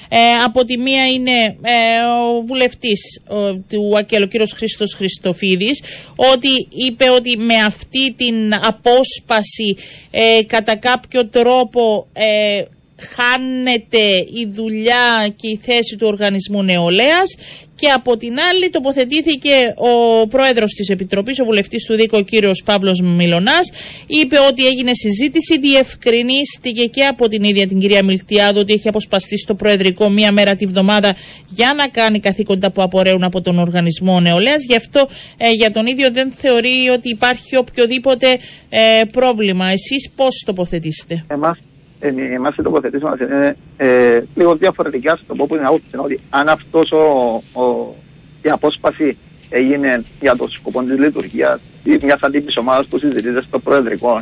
Ε, 0.09 0.17
από 0.45 0.63
τη 0.65 0.77
μία 0.77 1.07
είναι 1.07 1.31
ε, 1.61 2.03
ο 2.37 2.41
βουλευτής 2.45 3.21
ο, 3.27 3.53
του 3.55 3.97
ΑΚΕΛ, 3.97 4.23
ο 4.23 4.25
κύριος 4.25 4.51
Χρήστος 4.51 4.93
Χριστοφίδης, 4.93 5.81
ότι 6.15 6.67
είπε 6.85 7.09
ότι 7.09 7.37
με 7.37 7.55
αυτή 7.55 8.11
την 8.13 8.53
απόσπαση 8.53 9.75
ε, 10.11 10.43
κατά 10.47 10.75
κάποιο 10.75 11.27
τρόπο 11.27 12.07
ε, 12.13 12.63
χάνεται 12.99 14.05
η 14.33 14.47
δουλειά 14.53 15.33
και 15.35 15.47
η 15.47 15.59
θέση 15.63 15.95
του 15.97 16.07
οργανισμού 16.07 16.63
νεολαίας 16.63 17.35
και 17.77 17.87
από 17.87 18.17
την 18.17 18.35
άλλη 18.51 18.69
τοποθετήθηκε 18.69 19.73
ο 19.77 20.27
πρόεδρος 20.27 20.73
της 20.73 20.89
Επιτροπής, 20.89 21.39
ο 21.39 21.45
βουλευτής 21.45 21.85
του 21.85 21.93
ΔΙΚΟ, 21.95 22.17
ο 22.17 22.21
κύριος 22.21 22.61
Παύλος 22.65 23.01
Μιλωνάς, 23.01 23.71
είπε 24.07 24.37
ότι 24.49 24.65
έγινε 24.65 24.91
συζήτηση, 24.93 25.59
διευκρινίστηκε 25.59 26.85
και 26.85 27.05
από 27.05 27.27
την 27.27 27.43
ίδια 27.43 27.67
την 27.67 27.79
κυρία 27.79 28.03
Μιλτιάδου 28.03 28.59
ότι 28.59 28.73
έχει 28.73 28.87
αποσπαστεί 28.87 29.37
στο 29.37 29.55
Προεδρικό 29.55 30.09
μία 30.09 30.31
μέρα 30.31 30.55
τη 30.55 30.65
βδομάδα 30.65 31.15
για 31.49 31.73
να 31.77 31.87
κάνει 31.87 32.19
καθήκοντα 32.19 32.71
που 32.71 32.81
απορρέουν 32.81 33.23
από 33.23 33.41
τον 33.41 33.59
Οργανισμό 33.59 34.19
Νεολαίας. 34.19 34.63
Γι' 34.63 34.75
αυτό 34.75 35.07
ε, 35.37 35.51
για 35.51 35.71
τον 35.71 35.85
ίδιο 35.85 36.11
δεν 36.11 36.31
θεωρεί 36.31 36.89
ότι 36.93 37.09
υπάρχει 37.09 37.55
οποιοδήποτε 37.55 38.37
ε, 38.69 39.01
πρόβλημα. 39.11 39.65
Εσείς 39.67 40.09
πώς 40.15 40.43
τοποθετήσετε; 40.45 41.25
εμάς, 41.27 41.57
ε, 41.57 41.66
εμάς 41.99 42.55
οι 42.55 42.61
τοποθετήσεις 42.61 43.03
μας 43.03 43.19
είναι 43.19 43.57
ε, 43.77 44.21
λίγο 44.35 44.55
διαφορετικά 44.55 45.15
στο 45.15 45.35
πω 45.35 45.45
που 45.47 45.55
είναι 45.55 45.65
άποψη, 45.65 45.97
ότι 45.97 46.19
αν 46.29 46.49
αυτός 46.49 46.91
ο, 46.91 46.97
ο, 47.61 47.95
η 48.41 48.49
απόσπαση 48.49 49.17
έγινε 49.49 50.03
για 50.21 50.35
το 50.35 50.47
σκοπό 50.47 50.83
της 50.83 50.99
λειτουργίας 50.99 51.59
ή 51.83 51.99
μιας 52.01 52.21
αντίπης 52.21 52.57
ομάδας 52.57 52.85
που 52.87 52.97
συζητείται 52.97 53.41
στο 53.41 53.59
Προεδρικό 53.59 54.21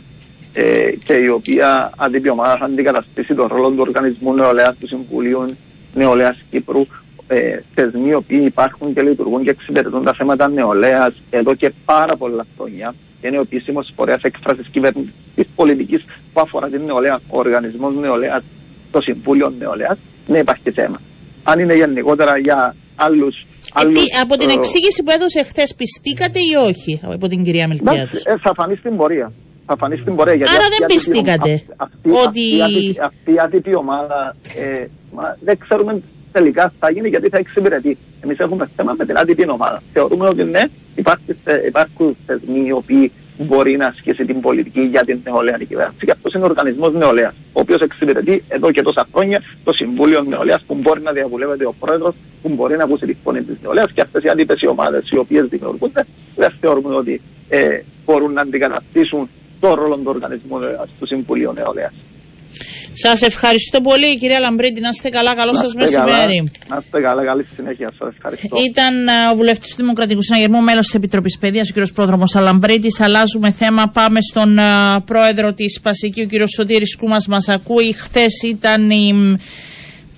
ε, 0.54 0.92
και 1.04 1.14
η 1.14 1.28
οποία 1.28 1.92
αντίπη 1.98 2.30
ομάδα 2.30 2.58
θα 2.58 2.66
αντικαταστήσει 2.66 3.34
τον 3.34 3.48
ρόλο 3.48 3.70
του 3.70 3.76
Οργανισμού 3.80 4.34
Νεολαίας 4.34 4.78
του 4.80 4.88
Συμβουλίου 4.88 5.56
Νεολαίας 5.94 6.38
Κύπρου 6.50 6.86
ε, 7.28 7.60
θεσμοί 7.74 8.10
οι 8.10 8.14
οποίοι 8.14 8.42
υπάρχουν 8.46 8.94
και 8.94 9.02
λειτουργούν 9.02 9.44
και 9.44 9.50
εξυπηρετούν 9.50 10.04
τα 10.04 10.14
θέματα 10.14 10.48
νεολαίας 10.48 11.14
εδώ 11.30 11.54
και 11.56 11.72
πάρα 11.86 12.16
πολλά 12.16 12.46
χρόνια. 12.58 12.96
Και 13.22 13.28
είναι 13.28 13.38
ο 13.38 13.42
επίσημος 13.42 13.92
φορέας 13.96 14.22
έκφρασης 14.24 14.68
κυβερνητικής 14.68 15.46
πολιτικής 15.56 16.04
που 16.34 16.40
αφορά 16.42 16.68
την 16.68 16.82
νεολαία, 16.86 17.20
ο 17.30 17.38
Οργανισμός 17.38 17.94
Νεολαίας, 17.96 18.44
το 18.92 19.02
Συμβούλιο 19.02 19.54
Νεολαίας. 19.60 19.98
Ναι, 20.28 20.38
υπάρχει 20.38 20.72
θέμα. 20.72 21.02
Αν 21.44 21.60
είναι 21.60 21.76
γενικότερα 21.76 22.38
για 22.38 22.76
άλλους. 22.96 23.46
Ε, 23.84 23.92
τι, 23.92 24.02
από 24.22 24.38
την 24.38 24.50
εξήγηση 24.50 25.04
που 25.04 25.12
έδωσε 25.12 25.44
χθε, 25.44 25.64
πιστήκατε 25.78 26.40
ή 26.40 26.56
όχι 26.68 27.00
από 27.14 27.28
την 27.28 27.44
κυρία 27.44 27.68
Μιλτιάδου. 27.68 28.18
ε, 28.24 28.38
θα 28.38 28.54
φανεί 28.54 28.76
στην 28.76 28.98
πορεία. 28.98 29.32
Θα 29.66 29.76
φανεί 29.78 29.98
στην 29.98 30.16
πορεία. 30.16 30.34
Γιατί 30.34 30.54
Άρα 30.56 30.62
αυτή 30.64 30.76
δεν 30.78 30.82
η 30.82 30.84
άτυπη 30.84 31.12
πιστήκατε 31.12 31.64
ομα- 31.66 31.76
αυτή, 31.78 32.10
ότι- 32.10 32.62
αυτή, 32.62 32.78
αυτή, 32.90 32.96
αυτή 33.02 33.32
η 33.34 33.40
άτυπη 33.40 33.76
ομάδα 33.76 34.36
ε, 34.56 34.86
μα, 35.14 35.38
δεν 35.44 35.58
ξέρουμε 35.58 36.02
τελικά 36.38 36.64
τι 36.70 36.76
θα 36.80 36.90
γίνει 36.90 37.08
γιατί 37.10 37.30
θα 37.30 37.38
εξυπηρετεί. 37.38 37.98
Εμείς 38.24 38.40
έχουμε 38.40 38.70
θέμα 38.76 38.94
με 38.98 39.06
την 39.06 39.18
άτυπη 39.18 39.50
ομάδα. 39.50 39.84
Θεωρούμε 39.94 40.28
ότι 40.28 40.44
ναι, 40.44 40.64
υπάρχει, 40.96 41.36
θε- 41.44 41.66
υπάρχουν 41.66 42.18
θεσμοί 42.26 42.62
οι 42.66 42.72
οποίοι 42.72 43.12
μπορεί 43.38 43.78
να 43.78 43.86
ασκήσει 43.86 44.26
την 44.26 44.42
πολιτική 44.42 44.80
για 44.80 45.02
την 45.02 45.20
νεολαία 45.24 45.58
κυβέρνηση. 45.58 46.06
Και 46.06 46.12
αυτός 46.12 46.34
είναι 46.34 46.44
ο 46.44 46.46
Οργανισμός 46.48 46.94
Νεολαίας, 46.94 47.34
ο 47.54 47.60
οποίος 47.60 47.82
εξυπηρετεί 47.82 48.44
εδώ 48.48 48.72
και 48.72 48.82
τόσα 48.82 49.08
χρόνια 49.14 49.42
το 49.64 49.74
Συμβούλιο 49.74 50.22
Νεολαίας 50.22 50.64
που 50.68 50.76
μπορεί 50.76 51.02
να 51.02 51.12
διαβουλεύεται 51.12 51.66
ο 51.66 51.74
πρόεδρος, 51.80 52.14
που 52.42 52.50
μπορεί 52.50 52.78
να 52.78 52.84
ακούσει 52.84 53.06
τη 53.06 53.16
φωνή 53.24 53.42
της 53.42 53.56
νεολαίας 53.62 53.92
και 53.92 54.02
αυτές 54.02 54.24
οι 54.24 54.30
άτυπες 54.30 54.64
ομάδες 54.64 55.10
οι 55.12 55.18
οποίες 55.18 55.46
δημιουργούνται 55.48 56.06
δεν 56.36 56.52
θεωρούμε 56.60 56.96
ότι 56.96 57.22
ε, 57.50 57.80
μπορούν 58.06 58.34
να 58.34 58.42
αντικαταστήσουν 58.42 59.30
το 59.60 59.74
ρόλο 59.74 59.96
του 59.96 60.04
Οργανισμού 60.16 60.58
Νεολαίας, 60.58 60.90
του 61.00 61.06
Συμβουλίου 61.06 61.52
Νεολαίας. 61.54 61.94
Σας 62.98 63.22
ευχαριστώ 63.22 63.82
πολύ, 63.82 64.18
κυρία 64.18 64.40
Λαμπρίντη. 64.40 64.82
Να 64.82 64.90
είστε 64.90 65.10
καλά. 65.10 65.36
Καλό 65.36 65.54
σας 65.54 65.74
μεσημέρι. 65.74 66.52
Να 66.68 66.78
είστε 66.82 67.02
καλά, 67.02 67.24
καλή 67.24 67.46
συνέχεια. 67.56 67.94
Σας 68.00 68.14
ευχαριστώ. 68.16 68.58
Ήταν 68.70 69.08
α, 69.08 69.32
ο 69.32 69.36
βουλευτής 69.36 69.70
του 69.70 69.82
Δημοκρατικού 69.82 70.22
Συναγερμού, 70.24 70.62
μέλος 70.62 70.86
της 70.86 70.96
Επιτροπής 70.96 71.38
Παιδείας, 71.38 71.70
ο 71.70 71.82
κ. 71.82 71.88
Πρόδρομος 71.94 72.36
Αλαμπρίτης. 72.36 73.00
Αλλάζουμε 73.00 73.52
θέμα. 73.52 73.88
Πάμε 73.90 74.22
στον 74.22 74.60
α, 74.60 75.02
πρόεδρο 75.02 75.54
της 75.54 75.80
Πασική, 75.82 76.22
ο 76.22 76.26
κ. 76.28 76.48
Σωτήρης 76.48 76.96
Κούμας. 76.96 77.28
Μας 77.28 77.50
ακούει. 77.50 77.94
Χθες 77.94 78.42
ήταν 78.44 78.90
η 78.90 79.14
μ, 79.14 79.34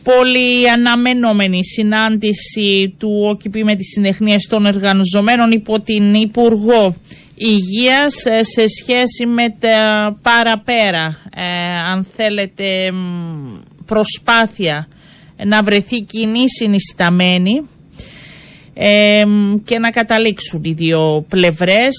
πολύ 0.04 0.70
αναμενόμενη 0.70 1.66
συνάντηση 1.66 2.96
του 3.00 3.22
ΟΚΙΠ 3.30 3.64
με 3.64 3.76
τις 3.76 3.88
συντεχνίε 3.88 4.36
των 4.50 4.66
εργαζομένων 4.66 5.52
υπό 5.52 5.80
την 5.80 6.14
Υπουργό 6.14 6.96
υγείας 7.38 8.26
ε, 8.26 8.44
σε 8.44 8.68
σχέση 8.68 9.26
με 9.26 9.50
τα 9.60 10.18
παραπέρα, 10.22 11.20
ε, 11.36 11.80
αν 11.92 12.04
θέλετε, 12.04 12.94
προσπάθεια 13.86 14.88
να 15.46 15.64
βρεθεί 15.64 16.02
κοινή 16.02 16.50
συνισταμένη 16.50 17.68
ε, 18.74 19.24
και 19.64 19.80
να 19.80 19.90
καταλήξουν 19.90 20.62
οι 20.64 20.74
δύο 20.74 21.26
πλευρές. 21.30 21.96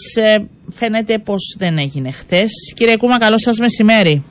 φαίνεται 0.70 1.18
πως 1.18 1.56
δεν 1.58 1.78
έγινε 1.78 2.10
χθες. 2.10 2.50
Κύριε 2.76 2.96
Κούμα, 2.96 3.18
καλό 3.18 3.38
σας 3.38 3.58
μεσημέρι. 3.58 4.22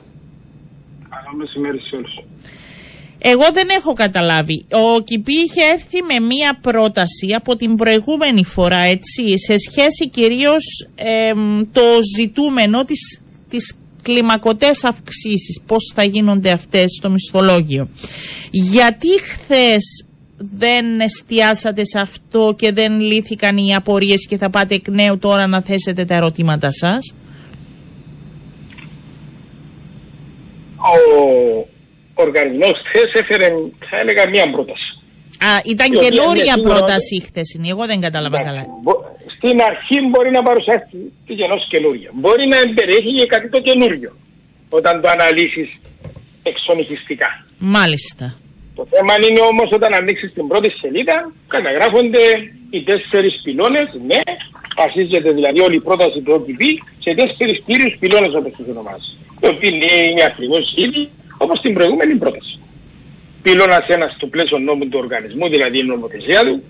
Καλό 1.08 1.36
μεσημέρι 1.36 1.78
σε 1.78 1.96
όλους. 1.96 2.27
Εγώ 3.30 3.44
δεν 3.52 3.68
έχω 3.78 3.92
καταλάβει. 3.92 4.64
Ο 4.70 5.00
Κιπή 5.00 5.32
είχε 5.32 5.60
έρθει 5.72 6.02
με 6.02 6.26
μία 6.26 6.58
πρόταση 6.60 7.32
από 7.36 7.56
την 7.56 7.76
προηγούμενη 7.76 8.44
φορά, 8.44 8.78
έτσι, 8.78 9.38
σε 9.38 9.54
σχέση 9.58 10.08
κυρίως 10.08 10.88
το 11.72 11.82
ζητούμενο 12.16 12.84
της, 12.84 13.20
της 13.48 13.74
κλιμακωτές 14.02 14.84
αυξήσεις, 14.84 15.60
πώς 15.66 15.92
θα 15.94 16.04
γίνονται 16.04 16.50
αυτές 16.50 16.84
στο 16.98 17.10
μισθολόγιο. 17.10 17.88
Γιατί 18.50 19.08
χθες 19.20 20.04
δεν 20.38 21.00
εστιάσατε 21.00 21.84
σε 21.84 21.98
αυτό 21.98 22.54
και 22.58 22.72
δεν 22.72 23.00
λύθηκαν 23.00 23.56
οι 23.56 23.74
απορίες 23.74 24.26
και 24.26 24.36
θα 24.36 24.50
πάτε 24.50 24.74
εκ 24.74 24.88
νέου 24.88 25.18
τώρα 25.18 25.46
να 25.46 25.62
θέσετε 25.62 26.04
τα 26.04 26.14
ερωτήματα 26.14 26.72
σας; 26.72 27.14
Ο 30.76 31.68
ο 31.68 31.77
οργανισμό 32.24 32.68
χθε 32.88 33.02
έφερε, 33.20 33.48
θα 33.90 33.96
έλεγα, 34.02 34.22
μία 34.28 34.46
πρόταση. 34.54 34.88
Α, 35.48 35.50
ήταν 35.72 35.88
καινούρια 36.02 36.56
πρόταση 36.68 37.12
η 37.20 37.22
χθεσινή. 37.28 37.68
Εγώ 37.74 37.84
δεν 37.90 38.00
κατάλαβα 38.06 38.38
καλά. 38.48 38.62
Στην 39.36 39.56
αρχή 39.70 39.96
μπορεί 40.10 40.30
να 40.30 40.42
παρουσιάσει 40.48 40.86
τη 41.26 41.32
γενό 41.40 41.56
καινούρια. 41.72 42.10
Μπορεί 42.20 42.44
να 42.52 42.56
περιέχει 42.78 43.12
και 43.18 43.26
κάτι 43.34 43.48
το 43.54 43.60
καινούριο 43.60 44.10
όταν 44.68 45.00
το 45.02 45.08
αναλύσεις 45.08 45.68
εξονυχιστικά. 46.42 47.28
Μάλιστα. 47.58 48.26
Το 48.78 48.86
θέμα 48.92 49.14
είναι 49.26 49.42
όμως 49.52 49.68
όταν 49.78 49.90
ανοίξεις 50.00 50.32
την 50.32 50.46
πρώτη 50.50 50.70
σελίδα, 50.80 51.16
καταγράφονται 51.54 52.24
οι 52.70 52.80
τέσσερις 52.88 53.34
πυλώνες. 53.44 53.88
Ναι, 54.10 54.20
βασίζεται 54.80 55.30
δηλαδή 55.38 55.60
όλη 55.66 55.76
η 55.76 55.84
πρόταση 55.88 56.18
του 56.24 56.32
OPP 56.38 56.62
σε 57.04 57.10
τέσσερις 57.20 57.56
κύριου 57.66 57.90
πυλώνες 58.00 58.32
όπως 58.38 58.52
τους 58.56 58.66
ονομάζεις. 58.74 59.16
Οι 59.40 59.46
οποίοι 59.52 59.70
είναι 60.10 60.24
ακριβώ 60.30 60.58
ήδη 60.84 61.02
όπως 61.38 61.58
στην 61.58 61.74
προηγούμενη 61.74 62.14
πρόταση. 62.14 62.58
Πύλωνα 63.42 63.84
ένας 63.88 64.16
του 64.18 64.28
πλαίσιο 64.28 64.58
νόμου 64.58 64.88
του 64.88 64.98
οργανισμού, 64.98 65.48
δηλαδή 65.48 65.78
η 65.78 65.82
νομοθεσία 65.82 66.42
του. 66.44 66.62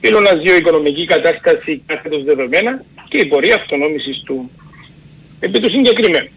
Πύλωνα 0.00 0.34
δύο 0.34 0.56
οικονομική 0.56 1.04
κατάσταση 1.04 1.82
κάθετος 1.86 2.24
δεδομένα 2.24 2.84
και 3.08 3.18
η 3.18 3.26
πορεία 3.26 3.54
αυτονόμησης 3.54 4.22
του. 4.22 4.50
Επί 5.40 5.60
του 5.60 5.70
συγκεκριμένου. 5.70 6.28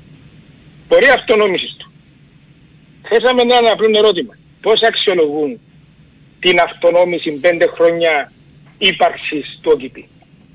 Πορεία 0.88 1.14
αυτονόμησης 1.14 1.76
του. 1.78 1.92
Θέσαμε 3.10 3.42
ένα 3.42 3.72
απλό 3.72 3.98
ερώτημα. 3.98 4.38
Πώς 4.62 4.82
αξιολογούν 4.82 5.60
την 6.40 6.60
αυτονόμηση 6.60 7.32
πέντε 7.32 7.68
χρόνια 7.68 8.32
ύπαρξης 8.78 9.60
του 9.62 9.72
ΟΚΙΠΗ. 9.74 10.08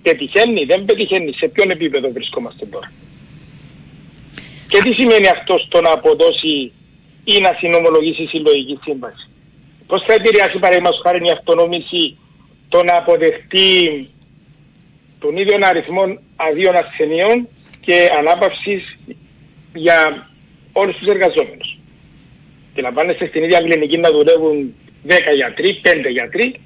Πετυχαίνει, 0.03 0.65
δεν 0.65 0.85
πετυχαίνει, 0.85 1.33
σε 1.33 1.49
ποιον 1.49 1.71
επίπεδο 1.71 2.11
βρισκόμαστε 2.13 2.67
τώρα; 2.67 2.93
Και 4.67 4.79
τι 4.79 4.95
σημαίνει 4.95 5.29
αυτό 5.29 5.59
στο 5.59 5.81
να 5.81 5.93
αποδώσει 5.93 6.73
ή 7.33 7.41
να 7.41 7.53
συνομολογήσει 7.59 8.23
η 8.23 8.27
συλλογική 8.27 8.79
σύμβαση. 8.85 9.27
Πώς 9.87 10.03
θα 10.07 10.13
επηρεάσει 10.13 10.59
παραδείγματος 10.59 11.01
χάρη 11.05 11.27
η 11.27 11.31
αυτονόμηση 11.31 12.19
το 12.69 12.83
να 12.83 12.97
αποδεχτεί 12.97 13.71
τον 15.19 15.37
ίδιο 15.37 15.59
αριθμό 15.61 16.03
αδείων 16.37 16.77
ασθενειών 16.77 17.49
και 17.81 18.09
ανάπαυσης 18.19 18.99
για 19.75 20.29
όλους 20.73 20.97
τους 20.97 21.09
εργαζόμενους. 21.09 21.79
Και 22.75 22.83
να 22.83 22.93
πάνε 22.93 23.13
στην 23.13 23.43
ίδια 23.43 23.61
κλινική 23.61 23.99
να 23.99 24.11
δουλεύουν 24.11 24.75
10 25.07 25.11
γιατροί, 25.35 25.81
5 25.83 26.11
γιατροί, 26.11 26.61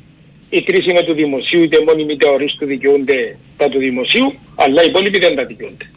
οι 0.51 0.63
τρεις 0.63 0.87
είναι 0.87 1.03
του 1.03 1.13
δημοσίου, 1.13 1.63
είτε 1.63 1.83
μόνιμοι 1.85 2.13
είτε 2.13 2.29
ορίστου 2.29 2.67
δικαιούνται 2.67 3.39
τα 3.57 3.69
του 3.69 3.79
δημοσίου, 3.79 4.35
αλλά 4.55 4.83
οι 4.83 4.87
υπόλοιποι 4.87 5.19
δεν 5.19 5.37
τα 5.37 5.45
δικαιούνται. 5.45 5.91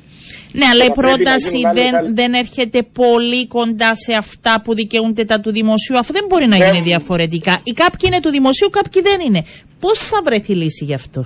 Ναι, 0.54 0.66
αλλά 0.66 0.86
η 0.86 0.92
πρόταση 0.92 1.62
δεν, 1.74 2.16
δεν 2.16 2.34
έρχεται 2.34 2.84
πολύ 2.84 3.48
κοντά 3.48 3.96
σε 3.96 4.14
αυτά 4.14 4.62
που 4.64 4.74
δικαιούνται 4.74 5.26
τα 5.26 5.40
του 5.40 5.52
δημοσίου, 5.52 5.98
αφού 5.98 6.14
δεν 6.14 6.26
μπορεί 6.30 6.48
να 6.48 6.56
γίνει 6.56 6.82
διαφορετικά. 6.82 7.60
Οι 7.64 7.72
κάποιοι 7.72 8.10
είναι 8.12 8.20
του 8.20 8.30
δημοσίου, 8.30 8.70
κάποιοι 8.70 9.02
δεν 9.02 9.20
είναι. 9.20 9.44
Πώς 9.80 10.00
θα 10.00 10.22
βρεθεί 10.24 10.54
λύση 10.56 10.84
γι' 10.84 10.94
αυτό; 10.94 11.26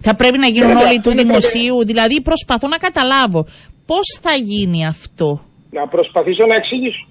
Θα 0.00 0.14
πρέπει 0.14 0.38
να 0.38 0.46
γίνουν 0.46 0.76
όλοι 0.76 1.00
του 1.00 1.10
δημοσίου. 1.10 1.84
Δηλαδή, 1.84 2.20
προσπαθώ 2.20 2.68
να 2.68 2.76
καταλάβω 2.76 3.46
πώς 3.86 4.18
θα 4.22 4.32
γίνει 4.34 4.86
αυτό; 4.86 5.44
Να 5.70 5.88
προσπαθήσω 5.88 6.46
να 6.46 6.54
εξηγήσω. 6.54 7.06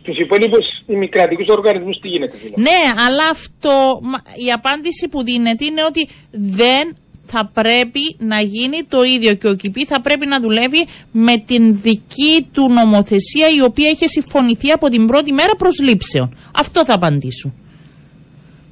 Στου 0.00 0.22
υπόλοιπους 0.22 0.66
ημικρατικού 0.86 1.44
οργανισμούς 1.48 1.98
τι 1.98 2.08
γίνεται. 2.08 2.36
Δηλαδή. 2.36 2.62
Ναι, 2.62 3.02
αλλά 3.06 3.28
αυτό 3.30 4.00
η 4.46 4.52
απάντηση 4.52 5.08
που 5.08 5.22
δίνεται 5.22 5.64
είναι 5.64 5.84
ότι 5.84 6.08
δεν 6.30 6.96
θα 7.26 7.50
πρέπει 7.52 8.16
να 8.18 8.40
γίνει 8.40 8.82
το 8.88 9.02
ίδιο 9.02 9.34
και 9.34 9.48
ο 9.48 9.54
ΚΙΠΗ 9.54 9.84
θα 9.84 10.00
πρέπει 10.00 10.26
να 10.26 10.40
δουλεύει 10.40 10.86
με 11.12 11.36
την 11.36 11.80
δική 11.80 12.48
του 12.52 12.72
νομοθεσία 12.72 13.48
η 13.56 13.60
οποία 13.60 13.90
είχε 13.90 14.06
συμφωνηθεί 14.06 14.70
από 14.70 14.88
την 14.88 15.06
πρώτη 15.06 15.32
μέρα 15.32 15.54
προσλήψεων. 15.56 16.36
Αυτό 16.54 16.84
θα 16.84 16.94
απαντήσω. 16.94 17.52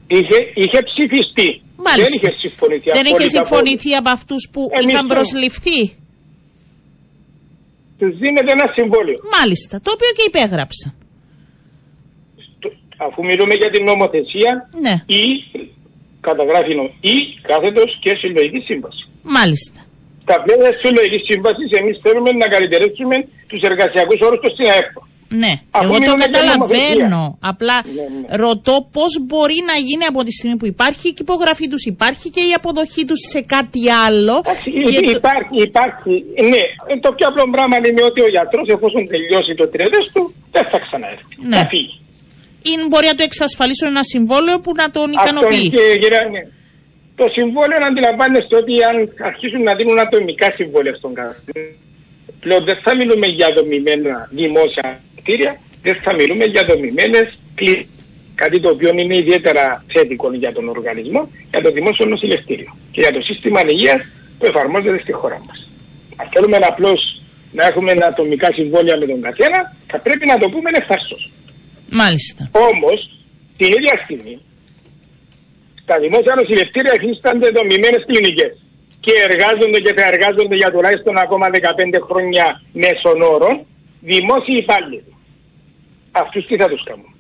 Είχε, 0.07 0.39
είχε 0.55 0.83
ψηφιστεί. 0.83 1.63
Μάλιστα. 1.77 2.19
Δεν 2.21 2.31
είχε 2.31 2.39
συμφωνηθεί, 2.39 2.91
Δεν 2.91 3.05
είχε 3.05 3.29
συμφωνηθεί 3.29 3.95
από 3.95 4.11
αυτούς 4.11 4.49
που 4.53 4.69
είχαν 4.89 5.07
προσληφθεί; 5.07 5.81
Τους 7.99 8.17
δίνεται 8.19 8.53
ένα 8.53 8.73
συμβόλαιο. 8.77 9.17
Μάλιστα. 9.39 9.81
Το 9.81 9.91
οποίο 9.95 10.11
και 10.17 10.25
υπέγραψαν. 10.27 10.95
Αφού 12.97 13.25
μιλούμε 13.25 13.55
για 13.55 13.71
την 13.71 13.85
νομοθεσία 13.85 14.69
ναι. 14.81 14.95
ή 15.07 15.23
καταγράφει 16.29 16.73
ή 17.13 17.17
κάθετος 17.49 17.91
και 18.03 18.13
συλλογική 18.21 18.61
σύμβαση. 18.69 19.03
Μάλιστα. 19.37 19.81
Στα 20.25 20.37
πλαίσια 20.43 20.71
τη 20.75 20.79
συλλογικής 20.85 21.23
σύμβασης, 21.31 21.71
εμείς 21.81 21.97
θέλουμε 22.05 22.31
να 22.43 22.47
καλυτερεύσουμε 22.55 23.17
τους 23.49 23.61
εργασιακούς 23.71 24.21
όρους 24.27 24.41
τους 24.43 24.53
στην 24.53 24.67
ΑΕΠ. 24.73 24.91
Ναι, 25.43 25.53
εγώ 25.83 25.97
το 25.99 26.15
καταλαβαίνω. 26.25 27.39
Απλά 27.41 27.77
ναι, 27.85 27.93
ναι. 27.93 28.37
ρωτώ 28.45 28.89
πώς 28.93 29.13
μπορεί 29.27 29.59
να 29.71 29.77
γίνει 29.89 30.05
από 30.05 30.23
τη 30.23 30.33
στιγμή 30.33 30.57
που 30.57 30.67
υπάρχει 30.67 31.09
η 31.09 31.15
υπογραφή 31.19 31.69
τους, 31.69 31.85
υπάρχει 31.85 32.31
και 32.31 32.41
η 32.41 32.53
αποδοχή 32.59 33.05
τους 33.05 33.21
σε 33.33 33.41
κάτι 33.41 33.91
άλλο. 34.07 34.43
υπάρχει, 35.17 35.57
υπάρχει. 35.71 36.15
Ναι, 36.53 36.63
το 37.01 37.13
πιο 37.13 37.27
απλό 37.29 37.45
πράγμα 37.51 37.77
είναι 37.77 38.03
ότι 38.03 38.21
ο 38.21 38.29
γιατρός, 38.29 38.69
εφόσον 38.69 39.09
τελειώσει 39.09 39.55
το 39.55 39.67
τρένο 39.69 39.99
του, 40.13 40.35
δεν 40.51 40.65
θα 40.65 40.79
ξαναέρθει. 40.79 41.35
Ναι. 41.49 41.57
Θα 41.57 41.65
φύγει 41.65 42.02
ή 42.71 42.73
μπορεί 42.89 43.07
να 43.07 43.15
το 43.15 43.23
εξασφαλίσουν 43.31 43.89
ένα 43.95 44.05
συμβόλαιο 44.13 44.57
που 44.61 44.73
να 44.81 44.87
τον 44.97 45.13
ικανοποιεί; 45.13 45.73
ναι. 46.35 46.43
Το 47.21 47.27
συμβόλαιο 47.37 47.79
να 47.79 47.87
αντιλαμβάνεστε 47.87 48.57
ότι 48.63 48.73
αν 48.89 48.97
αρχίσουν 49.31 49.63
να 49.63 49.75
δίνουν 49.75 49.99
ατομικά 49.99 50.49
συμβόλαια 50.59 50.95
στον 50.95 51.15
καθένα, 51.15 51.67
πλέον 52.41 52.65
δεν 52.65 52.79
θα 52.85 52.95
μιλούμε 52.95 53.27
για 53.27 53.49
δομημένα 53.57 54.29
δημόσια 54.31 55.01
κτίρια, 55.19 55.53
δεν 55.83 55.97
θα 56.05 56.13
μιλούμε 56.15 56.45
για 56.45 56.65
δομημένες 56.65 57.39
κλίνε. 57.55 57.87
Κάτι 58.35 58.61
το 58.61 58.69
οποίο 58.69 58.91
είναι 58.99 59.17
ιδιαίτερα 59.17 59.85
θετικό 59.93 60.33
για 60.35 60.53
τον 60.53 60.69
οργανισμό, 60.69 61.31
για 61.51 61.63
το 61.63 61.71
δημόσιο 61.71 62.07
νοσηλευτήριο 62.07 62.77
και 62.93 63.01
για 63.01 63.13
το 63.13 63.21
σύστημα 63.21 63.61
υγείας 63.67 64.03
που 64.39 64.47
εφαρμόζεται 64.47 64.99
στη 64.99 65.13
χώρα 65.13 65.39
μας. 65.47 65.69
Αν 66.17 66.29
θέλουμε 66.33 66.57
απλώς 66.57 67.21
να 67.53 67.67
έχουμε 67.67 67.93
ατομικά 68.11 68.53
συμβόλαια 68.53 68.97
με 68.99 69.07
τον 69.07 69.21
καθένα, 69.21 69.77
θα 69.87 69.99
πρέπει 69.99 70.27
να 70.27 70.39
το 70.39 70.49
πούμε 70.49 70.71
ευθαρσώ. 70.73 71.17
Μάλιστα. 72.01 72.51
Όμως, 72.71 72.99
την 73.57 73.67
ίδια 73.67 73.95
στιγμή, 74.05 74.41
τα 75.85 75.99
δημόσια 75.99 76.35
νοσηλευτήρια 76.35 76.95
υφίστανται 76.99 77.49
δομημένες 77.51 78.05
κλινικές 78.07 78.53
και 79.05 79.13
εργάζονται 79.29 79.81
και 79.85 79.93
θα 79.99 80.05
εργάζονται 80.13 80.57
για 80.57 80.71
τουλάχιστον 80.75 81.17
ακόμα 81.25 81.47
15 81.51 81.55
χρόνια 82.09 82.63
μέσων 82.73 83.23
όρων 83.35 83.55
δημόσιοι 84.01 84.57
υπάλληλοι. 84.65 85.05
Αυτούς 86.13 86.47
τι 86.47 86.57
θα 86.57 86.69
τους 86.69 86.83
κάνουν; 86.85 87.15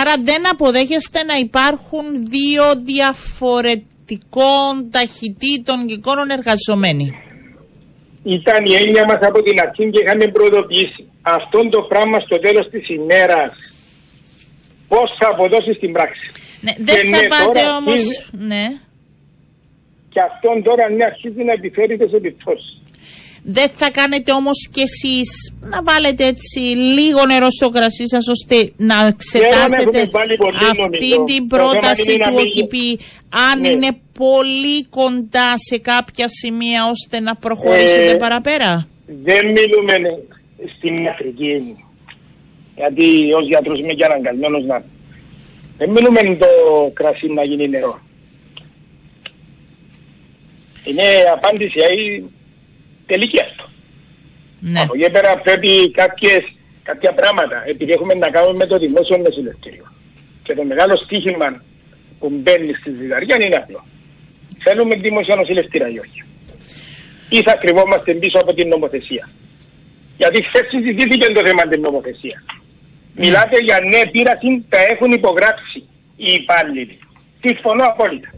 Άρα 0.00 0.14
δεν 0.28 0.42
αποδέχεστε 0.52 1.22
να 1.22 1.36
υπάρχουν 1.36 2.04
δύο 2.26 2.64
διαφορετικών 2.90 4.90
ταχυτήτων 4.90 5.86
και 5.86 5.94
εικόνων 5.94 6.30
εργαζομένοι; 6.30 7.06
Ήταν 8.24 8.64
η 8.64 8.74
έννοια 8.74 9.04
μας 9.04 9.18
από 9.20 9.42
την 9.42 9.60
αρχή 9.60 9.90
και 9.90 10.00
είχαμε 10.02 10.26
προειδοποιήσει 10.28 11.08
αυτό 11.22 11.68
το 11.68 11.80
πράγμα 11.82 12.20
στο 12.20 12.38
τέλος 12.38 12.68
της 12.68 12.88
ημέρας 12.88 13.54
πώς 14.88 15.16
θα 15.18 15.28
αποδώσεις 15.28 15.76
στην 15.76 15.92
πράξη. 15.92 16.30
Ναι, 16.60 16.72
δεν 16.78 17.10
θα 17.12 17.20
ναι, 17.20 17.28
πάτε 17.28 17.60
όμως... 17.78 18.02
ναι. 18.30 18.64
Και 20.08 20.20
αυτόν 20.20 20.62
τώρα 20.62 20.88
ναι 20.88 21.04
αρχίζει 21.04 21.42
να 21.44 21.52
επιφέρει 21.52 21.96
τις 21.96 22.12
επιπτώσεις. 22.12 22.78
Δεν 23.46 23.68
θα 23.68 23.90
κάνετε 23.90 24.32
όμως 24.32 24.68
και 24.72 24.82
εσείς 24.82 25.54
να 25.60 25.82
βάλετε 25.82 26.26
έτσι 26.26 26.58
λίγο 26.58 27.26
νερό 27.26 27.50
στο 27.50 27.68
κρασί 27.68 28.08
σας 28.08 28.28
ώστε 28.28 28.72
να 28.76 29.06
εξετάσετε 29.06 30.00
αυτή 30.70 31.24
την 31.24 31.46
πρόταση 31.46 32.18
του 32.18 32.34
ΟΚΙΠΗ 32.36 32.98
αν 33.50 33.60
ναι. 33.60 33.68
είναι 33.68 33.98
πολύ 34.18 34.84
κοντά 34.84 35.54
σε 35.56 35.78
κάποια 35.78 36.26
σημεία 36.28 36.80
ώστε 36.90 37.20
να 37.20 37.34
προχωρήσετε 37.36 38.10
Ε, 38.10 38.14
παραπέρα; 38.14 38.86
Δεν 39.06 39.46
μιλούμε 39.46 39.94
στην 40.76 41.04
ιατρική 41.04 41.48
έννοια. 41.48 41.84
Γιατί 42.76 43.32
ως 43.32 43.46
γιατρός 43.46 43.78
είμαι 43.78 43.92
και 43.92 44.04
αναγκασμένος 44.04 44.64
να. 44.64 44.82
Δεν 45.78 45.90
μιλούμε 45.90 46.20
το 46.36 46.46
κρασί 46.92 47.26
να 47.26 47.42
γίνει 47.42 47.68
νερό. 47.68 48.00
Είναι 50.84 51.02
απάντηση 51.32 51.78
aí 51.88 52.22
τελική 53.06 53.40
αυτό. 53.40 53.68
Ναι. 54.60 54.80
Από 54.80 54.92
εκεί 54.96 55.10
πέρα 55.10 55.38
πρέπει 55.38 55.90
κάποιες, 55.90 56.42
κάποια 56.82 57.12
πράγματα, 57.12 57.62
επειδή 57.66 57.92
έχουμε 57.92 58.14
να 58.14 58.30
κάνουμε 58.30 58.56
με 58.56 58.66
το 58.66 58.78
δημόσιο 58.78 59.16
νοσηλευτήριο 59.16 59.92
και 60.42 60.54
το 60.54 60.64
μεγάλο 60.64 60.96
στίχημα 60.96 61.62
που 62.18 62.28
μπαίνει 62.28 62.72
στη 62.72 62.90
ζυγαριά 62.90 63.36
είναι 63.40 63.54
απλό. 63.54 63.84
Θέλουμε 64.64 64.94
δημόσια 64.94 65.36
νοσηλευτήρα 65.36 65.88
ή 65.88 65.98
όχι; 65.98 66.20
Ή 67.28 67.42
θα 67.42 67.54
κρυβόμαστε 67.56 68.14
πίσω 68.14 68.38
από 68.38 68.54
την 68.54 68.68
νομοθεσία; 68.68 69.28
Γιατί 70.16 70.44
χθες 70.44 70.66
συζητήθηκε 70.70 71.26
το 71.26 71.46
θέμα 71.46 71.62
την 71.66 71.80
νομοθεσίας. 71.80 72.44
Μιλάτε 73.16 73.56
για 73.58 73.78
νέα 73.92 74.06
πείραση, 74.10 74.66
τα 74.68 74.78
έχουν 74.90 75.10
υπογράψει 75.10 75.78
οι 76.16 76.32
υπάλληλοι. 76.32 76.98
Συμφωνώ 77.44 77.84
απόλυτα. 77.84 78.30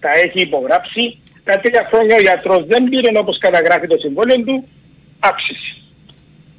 Τα 0.00 0.10
έχει 0.24 0.40
υπογράψει. 0.40 1.16
Τα 1.44 1.60
τρία 1.60 1.88
χρόνια 1.92 2.16
ο 2.16 2.20
γιατρός 2.20 2.66
δεν 2.66 2.84
πήρε 2.84 3.18
όπως 3.18 3.38
καταγράφει 3.38 3.86
το 3.86 3.96
συμβόλαιο 3.98 4.40
του 4.40 4.68
αύξηση. 5.20 5.82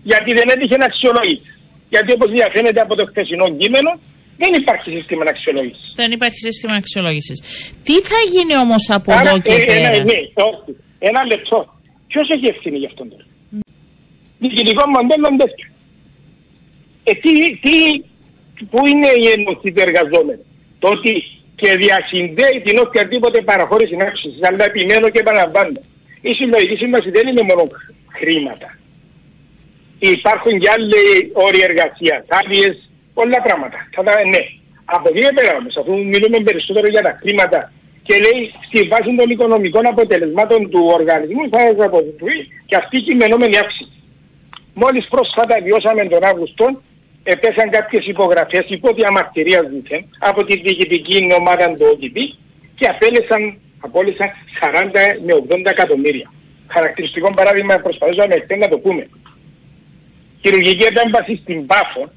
Γιατί 0.04 0.34
δεν 0.34 0.50
έτυχε 0.50 0.78
να 0.78 0.86
αξιολογήσει. 0.86 1.54
Γιατί 1.90 2.12
όπως 2.12 2.32
διαφαίνεται 2.32 2.82
από 2.82 2.96
το 2.96 3.06
χθεσινό 3.06 3.56
κείμενο, 3.58 4.00
δεν 4.38 4.54
υπάρχει 4.54 4.90
σύστημα 4.92 5.24
αξιολόγηση. 5.28 5.86
Δεν 5.96 6.12
υπάρχει 6.12 6.38
σύστημα 6.38 6.76
αξιολόγηση. 6.76 7.34
Τι 7.84 7.96
θα 8.02 8.20
γίνει 8.34 8.56
όμως 8.58 8.90
από 8.90 9.12
Άρα, 9.14 9.30
εδώ 9.30 9.40
και 9.40 9.54
ε, 9.54 9.66
πέρα; 9.66 9.96
Ένα, 9.96 10.04
ναι, 10.04 10.20
όχι. 10.50 10.72
ένα 11.00 11.26
λεπτό. 11.26 11.58
Ποιος 12.08 12.30
έχει 12.30 12.48
ευθύνη 12.48 12.78
γι' 12.78 12.86
αυτόν 12.86 13.10
τώρα. 13.10 13.26
Διοικητικό 14.40 14.84
μοντέλο 14.96 15.28
τέτοιο. 15.38 15.68
Ε, 17.04 17.14
τι, 17.14 17.32
τι, 17.64 17.76
πού 18.72 18.80
είναι 18.88 19.10
η 19.24 19.26
ενοχή 19.36 19.72
του 19.74 19.82
εργαζόμενου; 19.88 20.46
Το 20.80 20.88
ότι 20.88 21.14
και 21.56 21.76
διασυνδέει 21.76 22.62
την 22.66 22.80
οποιαδήποτε 22.80 23.42
παραχώρηση 23.42 23.96
αύξηση. 24.02 24.40
Αλλά 24.42 24.66
επιμένω 24.66 25.10
και 25.10 25.20
επαναλαμβάνω. 25.20 25.80
Η 26.22 26.32
συλλογική 26.36 26.76
σύμβαση 26.76 27.10
δεν 27.10 27.28
είναι 27.28 27.42
μόνο 27.42 27.64
χρήματα. 28.18 28.78
Υπάρχουν 30.00 30.60
και 30.60 30.70
άλλοι 30.76 31.04
όροι 31.34 31.62
εργασίας, 31.70 32.24
άδειες, 32.40 32.90
πολλά 33.14 33.42
πράγματα. 33.42 33.88
Θα 33.96 34.04
τα, 34.04 34.12
ναι. 34.34 34.42
Από 34.86 35.10
εκεί 35.10 35.22
και 35.22 35.32
πέρα 35.36 35.56
όμως, 35.56 35.78
αφού 35.78 35.94
μιλούμε 35.98 36.40
περισσότερο 36.40 36.88
για 36.88 37.02
τα 37.02 37.18
χρήματα 37.22 37.72
και 38.04 38.16
λέει 38.18 38.52
στη 38.66 38.84
βάση 38.88 39.16
των 39.16 39.30
οικονομικών 39.30 39.86
αποτελεσμάτων 39.86 40.70
του 40.70 40.82
οργανισμού 40.98 41.50
θα 41.50 41.86
αποδοθεί 41.86 42.36
και 42.66 42.76
αυτή 42.76 42.98
η 42.98 43.02
κειμενόμενη 43.02 43.58
αύξηση. 43.58 43.92
Μόλις 44.74 45.08
πρόσφατα 45.08 45.56
βιώσαμε 45.64 46.06
τον 46.06 46.24
Αύγουστο, 46.24 46.82
επέσαν 47.24 47.70
κάποιες 47.70 48.06
υπογραφές 48.06 48.66
υπό 48.68 48.94
διαμαρτυρία 48.94 49.64
δίθεν 49.64 50.06
από 50.20 50.44
τη 50.44 50.60
διοικητική 50.60 51.28
ομάδα 51.40 51.74
του 51.74 51.86
OTP 51.92 52.18
και 52.76 52.86
απέλεσαν, 52.86 53.58
απόλυσαν 53.80 54.30
40 54.62 54.90
με 55.26 55.34
80 55.50 55.66
εκατομμύρια. 55.66 56.32
Χαρακτηριστικό 56.68 57.34
παράδειγμα, 57.34 57.76
προσπαθούσαμε 57.78 58.40
χτε 58.40 58.56
να 58.56 58.68
το 58.68 58.78
πούμε. 58.78 59.08
Χειρουργική 60.42 60.84
επέμβαση 60.84 61.40
στην 61.44 61.66
Πάφο, 61.66 62.12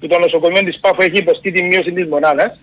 που 0.00 0.06
το 0.06 0.18
νοσοκομείο 0.18 0.62
της 0.62 0.78
Πάφο 0.80 1.02
έχει 1.02 1.18
υποστεί 1.24 1.50
τη 1.52 1.62
μείωση 1.62 1.92
της 1.92 2.06
μονάδας, 2.08 2.58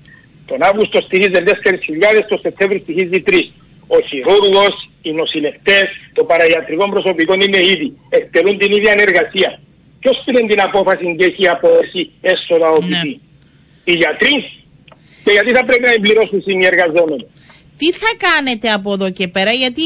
τον 0.45 0.63
Αύγουστο 0.63 1.01
στηρίζει 1.01 1.31
4.000, 1.31 2.25
τον 2.29 2.39
Σεπτέμβριο 2.39 2.79
στηρίζει 2.79 3.23
3. 3.27 3.51
Ο 3.87 3.97
χειρούργος, 4.09 4.89
οι 5.01 5.11
νοσηλευτές, 5.11 5.85
το 6.13 6.23
παραγιατρικό 6.23 6.89
προσωπικό 6.89 7.33
είναι 7.33 7.61
ήδη. 7.73 7.87
Εκτελούν 8.09 8.57
την 8.57 8.71
ίδια 8.71 8.93
εργασία. 8.97 9.59
Ποιος 9.99 10.21
πήρε 10.25 10.39
την 10.51 10.61
απόφαση 10.61 11.15
και 11.17 11.25
έχει 11.25 11.47
απόφαση 11.47 12.11
έσοδα 12.21 12.69
ο 12.69 12.79
Ναι. 12.81 13.01
Οι 13.83 13.93
γιατροί; 13.93 14.35
Και 15.23 15.31
γιατί 15.31 15.51
θα 15.57 15.65
πρέπει 15.65 15.83
να 15.83 15.93
εμπληρώσουν 15.93 16.59
οι 16.61 16.65
εργαζόμενοι. 16.65 17.25
Τι 17.77 17.91
θα 17.91 18.11
κάνετε 18.25 18.71
από 18.71 18.93
εδώ 18.93 19.11
και 19.11 19.27
πέρα, 19.27 19.51
γιατί 19.51 19.83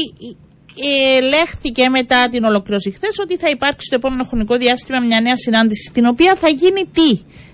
ε, 0.80 1.16
ελέγχθηκε 1.16 1.88
μετά 1.88 2.28
την 2.28 2.44
ολοκλήρωση 2.44 2.90
χθες 2.90 3.18
ότι 3.22 3.36
θα 3.36 3.48
υπάρξει 3.48 3.86
στο 3.86 3.94
επόμενο 3.94 4.24
χρονικό 4.24 4.56
διάστημα 4.56 5.00
μια 5.00 5.20
νέα 5.20 5.36
συνάντηση, 5.36 5.82
στην 5.88 6.06
οποία 6.06 6.34
θα 6.34 6.48
γίνει 6.48 6.82
τι, 6.96 7.10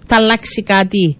θα 0.08 0.16
αλλάξει 0.16 0.62
κάτι; 0.62 1.18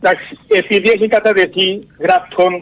Εντάξει, 0.00 0.38
επειδή 0.48 0.88
έχει 0.88 1.08
καταδεθεί 1.08 1.78
γραπτών 1.98 2.52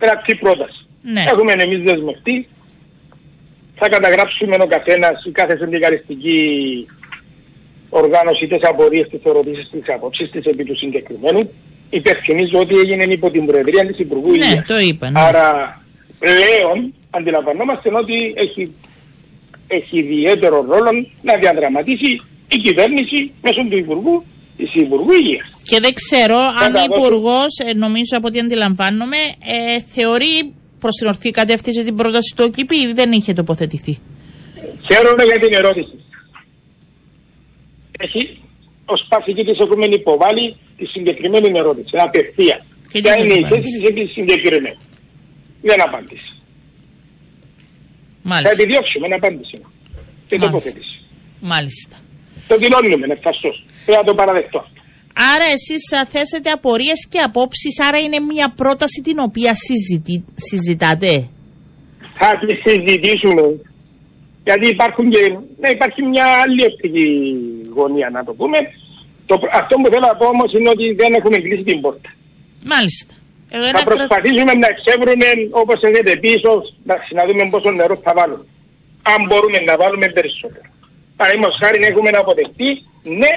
γραπτή 0.00 0.34
πρόταση. 0.34 0.86
Ναι. 1.02 1.24
Έχουμε 1.32 1.52
εμείς 1.52 1.80
δεσμευτεί. 1.82 2.46
Θα 3.74 3.88
καταγράψουμε 3.88 4.56
ο 4.60 4.66
καθένας 4.66 5.24
η 5.24 5.30
κάθε 5.30 5.56
συνδικαλιστική 5.56 6.38
οργάνωση 7.88 8.46
τις 8.46 8.62
απορίες, 8.62 9.08
τις 9.08 9.20
ερωτήσεις, 9.24 9.68
τις 9.70 9.82
απόψεις 9.94 10.30
της 10.30 10.44
επί 10.44 10.64
του 10.64 10.76
συγκεκριμένου. 10.76 11.50
Υπενθυμίζω 11.90 12.58
ότι 12.58 12.74
έγινε 12.76 13.04
υπό 13.04 13.30
την 13.30 13.46
Προεδρία 13.46 13.86
της 13.86 13.98
Υπουργού 13.98 14.30
Ναι, 14.30 14.44
Υγείας. 14.44 14.66
το 14.66 14.78
είπα. 14.78 15.10
Ναι. 15.10 15.20
Άρα 15.20 15.46
πλέον 16.18 16.94
αντιλαμβανόμαστε 17.10 17.88
ότι 17.94 18.32
έχει, 18.36 18.74
έχει 19.66 19.98
ιδιαίτερο 19.98 20.64
ρόλο 20.68 20.90
να 21.22 21.36
διαδραματίσει 21.36 22.20
η 22.54 22.58
κυβέρνηση 22.58 23.32
μέσω 23.42 23.60
του 23.70 23.76
Υπουργού 23.76 24.24
της 24.56 24.74
Υπουργού 24.74 25.12
Υγείας. 25.12 25.46
Και 25.62 25.80
δεν 25.80 25.92
ξέρω 25.94 26.38
αν 26.62 26.72
τα 26.72 26.80
ο 26.82 26.86
δώσω. 26.86 27.06
Υπουργό, 27.06 27.38
νομίζω 27.76 28.14
από 28.16 28.26
ό,τι 28.26 28.38
αντιλαμβάνομαι, 28.38 29.16
ε, 29.54 29.80
θεωρεί 29.94 30.52
προ 30.78 30.88
την 30.98 31.06
ορθή 31.06 31.30
κατεύθυνση 31.30 31.84
την 31.84 31.96
πρόταση 31.96 32.34
του 32.36 32.44
ΟΚΙΠ 32.48 32.70
ή 32.72 32.92
δεν 32.94 33.12
είχε 33.12 33.32
τοποθετηθεί. 33.32 33.98
Χαίρομαι 34.86 35.22
για 35.24 35.38
την 35.38 35.52
ερώτηση. 35.54 35.94
Έχει, 37.98 38.38
ως 38.84 39.06
παθητή 39.08 39.44
της 39.44 39.58
έχουμε 39.58 39.86
υποβάλει 39.86 40.56
τη 40.76 40.84
συγκεκριμένη 40.86 41.58
ερώτηση, 41.58 41.90
απευθείας. 41.96 42.60
Και 42.92 42.98
τι 42.98 43.02
Ποια 43.02 43.14
σας 43.14 43.24
είναι 43.24 43.34
η 43.34 43.44
απάντησε; 43.44 43.60
θέση 43.60 43.78
της 43.78 43.88
επί 43.88 44.06
συγκεκριμένη. 44.12 44.76
Δεν 45.62 45.80
απάντησε. 45.82 46.26
Θα 48.22 48.28
Μάλιστα. 48.28 48.56
τη 48.56 48.66
διώξουμε, 48.66 49.08
να 49.08 49.16
απάντηση. 49.16 49.56
Και 50.28 50.36
Μάλιστα. 50.38 50.46
τοποθέτηση. 50.50 50.96
Μάλιστα. 51.40 51.96
Το 52.52 52.56
δηλώνουμε, 52.64 53.06
ευχαριστώ. 53.16 53.50
Πρέπει 53.84 53.98
να 54.00 54.06
το 54.08 54.14
παραδεχτώ 54.14 54.58
αυτό. 54.58 54.80
Άρα 55.32 55.46
εσείς 55.56 55.82
θα 55.92 56.00
θέσετε 56.14 56.50
απορίες 56.50 57.00
και 57.12 57.18
απόψεις, 57.28 57.74
άρα 57.86 57.98
είναι 57.98 58.20
μια 58.32 58.48
πρόταση 58.60 59.00
την 59.08 59.18
οποία 59.18 59.52
συζητή, 59.66 60.24
συζητάτε; 60.48 61.12
θα 62.18 62.28
τη 62.40 62.54
συζητήσουμε. 62.70 63.42
Γιατί 64.44 64.66
υπάρχουν 64.68 65.10
και, 65.10 65.18
ναι, 65.60 65.68
υπάρχει 65.68 66.02
μια 66.12 66.26
άλλη 66.42 66.64
οπτική 66.70 67.06
γωνία 67.76 68.08
να 68.16 68.24
το 68.24 68.32
πούμε. 68.32 68.58
Το, 69.26 69.34
αυτό 69.60 69.74
που 69.76 69.88
θέλω 69.92 70.06
να 70.10 70.16
πω 70.20 70.26
όμως 70.26 70.52
είναι 70.52 70.68
ότι 70.68 70.92
δεν 71.00 71.10
έχουμε 71.14 71.38
κλείσει 71.38 71.62
την 71.62 71.80
πόρτα. 71.80 72.10
Μάλιστα. 72.72 73.14
Εγώ 73.54 73.62
Θα 73.62 73.68
ένα 73.68 73.82
κρα- 73.82 73.88
προσπαθήσουμε 73.94 74.52
να 74.62 74.66
εξεύρουμε 74.74 75.28
όπως 75.50 75.78
έχετε 75.82 76.12
πει 76.20 76.28
ίσως 76.38 76.74
να, 76.88 76.94
να 77.16 77.22
δούμε 77.26 77.48
πόσο 77.50 77.70
νερό 77.70 77.96
θα 78.06 78.12
βάλουμε. 78.18 78.44
Αν 79.12 79.20
μπορούμε 79.28 79.58
να 79.68 79.74
βάλουμε 79.76 80.06
περισσότερο. 80.18 80.68
Παραδείγματος 81.22 81.58
χάρη 81.62 81.78
έχουμε 81.90 82.10
να 82.10 82.20
αποδεχτεί 82.24 82.68
ναι 83.20 83.32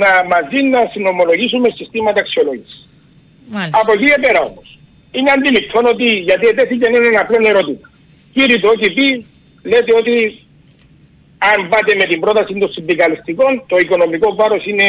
να 0.00 0.10
μαζί 0.32 0.60
να 0.74 0.80
συνομολογήσουμε 0.92 1.68
συστήματα 1.78 2.20
αξιολόγησης. 2.20 2.88
Μάλιστα. 3.54 3.78
Από 3.80 3.92
εκεί 3.96 4.06
και 4.12 4.18
πέρα 4.24 4.40
όμως. 4.50 4.78
Είναι 5.16 5.30
αντιληπτό 5.30 5.80
ότι 5.94 6.08
γιατί 6.28 6.46
ετέθηκε 6.46 6.86
ένα 6.86 7.20
απλό 7.20 7.38
ερώτημα. 7.52 7.86
Κύριε 8.34 8.58
το 8.58 8.68
όχι 8.74 8.88
πει, 8.96 9.26
λέτε 9.62 9.92
ότι 10.00 10.14
αν 11.50 11.68
πάτε 11.68 11.92
με 12.00 12.04
την 12.04 12.20
πρόταση 12.20 12.52
των 12.60 12.72
συνδικαλιστικών, 12.72 13.52
το 13.66 13.76
οικονομικό 13.78 14.34
βάρος 14.34 14.66
είναι. 14.66 14.88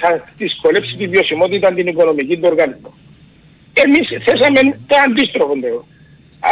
θα 0.00 0.10
δυσκολέψει 0.36 0.96
τη 0.96 1.06
βιωσιμότητα 1.06 1.72
την 1.72 1.86
οικονομική 1.86 2.34
του 2.36 2.48
οργανισμού. 2.52 2.92
Εμείς 3.84 4.06
θέσαμε 4.26 4.60
το 4.90 4.96
αντίστροφο 5.06 5.54
το, 5.62 5.84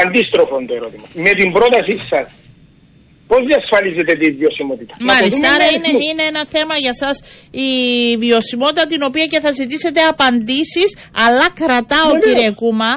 αντίστροφο 0.03 0.65
το 0.67 0.75
ερώτημα. 0.75 1.07
Με 1.15 1.31
την 1.31 1.53
πρότασή 1.53 1.99
σας, 1.99 2.27
πώς 3.27 3.41
διασφαλίζετε 3.47 4.13
τη 4.15 4.31
βιωσιμότητα; 4.31 4.95
Να 4.99 5.07
το 5.07 5.13
Μάλιστα, 5.13 5.37
δούμε 5.37 5.49
άρα 5.49 5.65
με 5.65 5.71
είναι, 5.75 5.83
αριθμούς. 5.87 6.05
είναι 6.11 6.23
ένα 6.33 6.43
θέμα 6.55 6.75
για 6.77 6.95
σας 6.95 7.17
η 7.51 7.71
βιωσιμότητα 8.17 8.87
την 8.87 9.03
οποία 9.03 9.27
και 9.27 9.41
θα 9.41 9.51
ζητήσετε 9.51 10.01
απαντήσεις 10.13 10.91
αλλά 11.27 11.47
κρατάω 11.61 12.11
Βεβαίως. 12.13 12.25
κύριε 12.25 12.51
Κούμα 12.51 12.93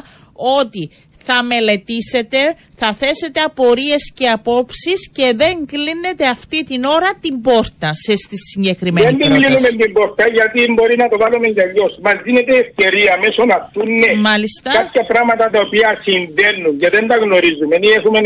ότι 0.62 0.84
θα 1.28 1.44
μελετήσετε, 1.44 2.40
θα 2.82 2.90
θέσετε 3.02 3.40
απορίες 3.50 4.04
και 4.18 4.28
απόψεις 4.38 5.00
και 5.18 5.28
δεν 5.42 5.56
κλείνετε 5.72 6.24
αυτή 6.36 6.64
την 6.64 6.84
ώρα 6.84 7.10
την 7.24 7.42
πόρτα 7.42 7.90
σε 8.06 8.14
στη 8.26 8.38
συγκεκριμένη 8.50 9.06
Δεν 9.08 9.18
την 9.20 9.30
κλείνουμε 9.30 9.48
πρόταση. 9.56 9.76
την 9.84 9.94
πόρτα 9.94 10.24
γιατί 10.38 10.60
μπορεί 10.76 10.96
να 11.04 11.08
το 11.12 11.18
κάνουμε 11.24 11.48
και 11.56 11.62
αλλιώς. 11.68 11.92
Μας 12.06 12.18
δίνεται 12.26 12.54
ευκαιρία 12.66 13.14
μέσω 13.24 13.42
αυτού 13.60 13.80
ναι. 14.02 14.12
Μάλιστα. 14.30 14.70
Κάποια 14.82 15.04
πράγματα 15.14 15.46
τα 15.54 15.60
οποία 15.66 15.90
συντέρνουν 16.06 16.74
και 16.82 16.90
δεν 16.96 17.04
τα 17.12 17.16
γνωρίζουμε 17.24 17.76
ή 17.88 17.90
έχουμε 17.98 18.20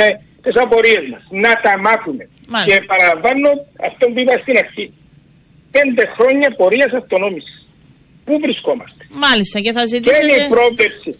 τις 0.43 0.55
απορίες 0.63 1.03
μας. 1.11 1.23
Να 1.29 1.51
τα 1.65 1.73
μάθουμε. 1.85 2.23
Μάλιστα. 2.47 2.79
Και 2.79 2.85
παραλαμβάνω 2.91 3.49
αυτό 3.89 4.03
που 4.07 4.19
είπα 4.19 4.35
στην 4.41 4.57
αρχή. 4.57 4.93
Πέντε 5.71 6.03
χρόνια 6.17 6.49
πορείας 6.59 6.91
αυτονόμησης. 6.93 7.57
Πού 8.25 8.39
βρισκόμαστε; 8.39 9.01
Μάλιστα 9.25 9.59
και 9.59 9.71
θα 9.71 9.83
Και 9.83 9.95
είναι 9.95 10.13
ζητήσετε. 10.13 10.45
η 10.45 10.49
πρόβλεψη. 10.49 11.11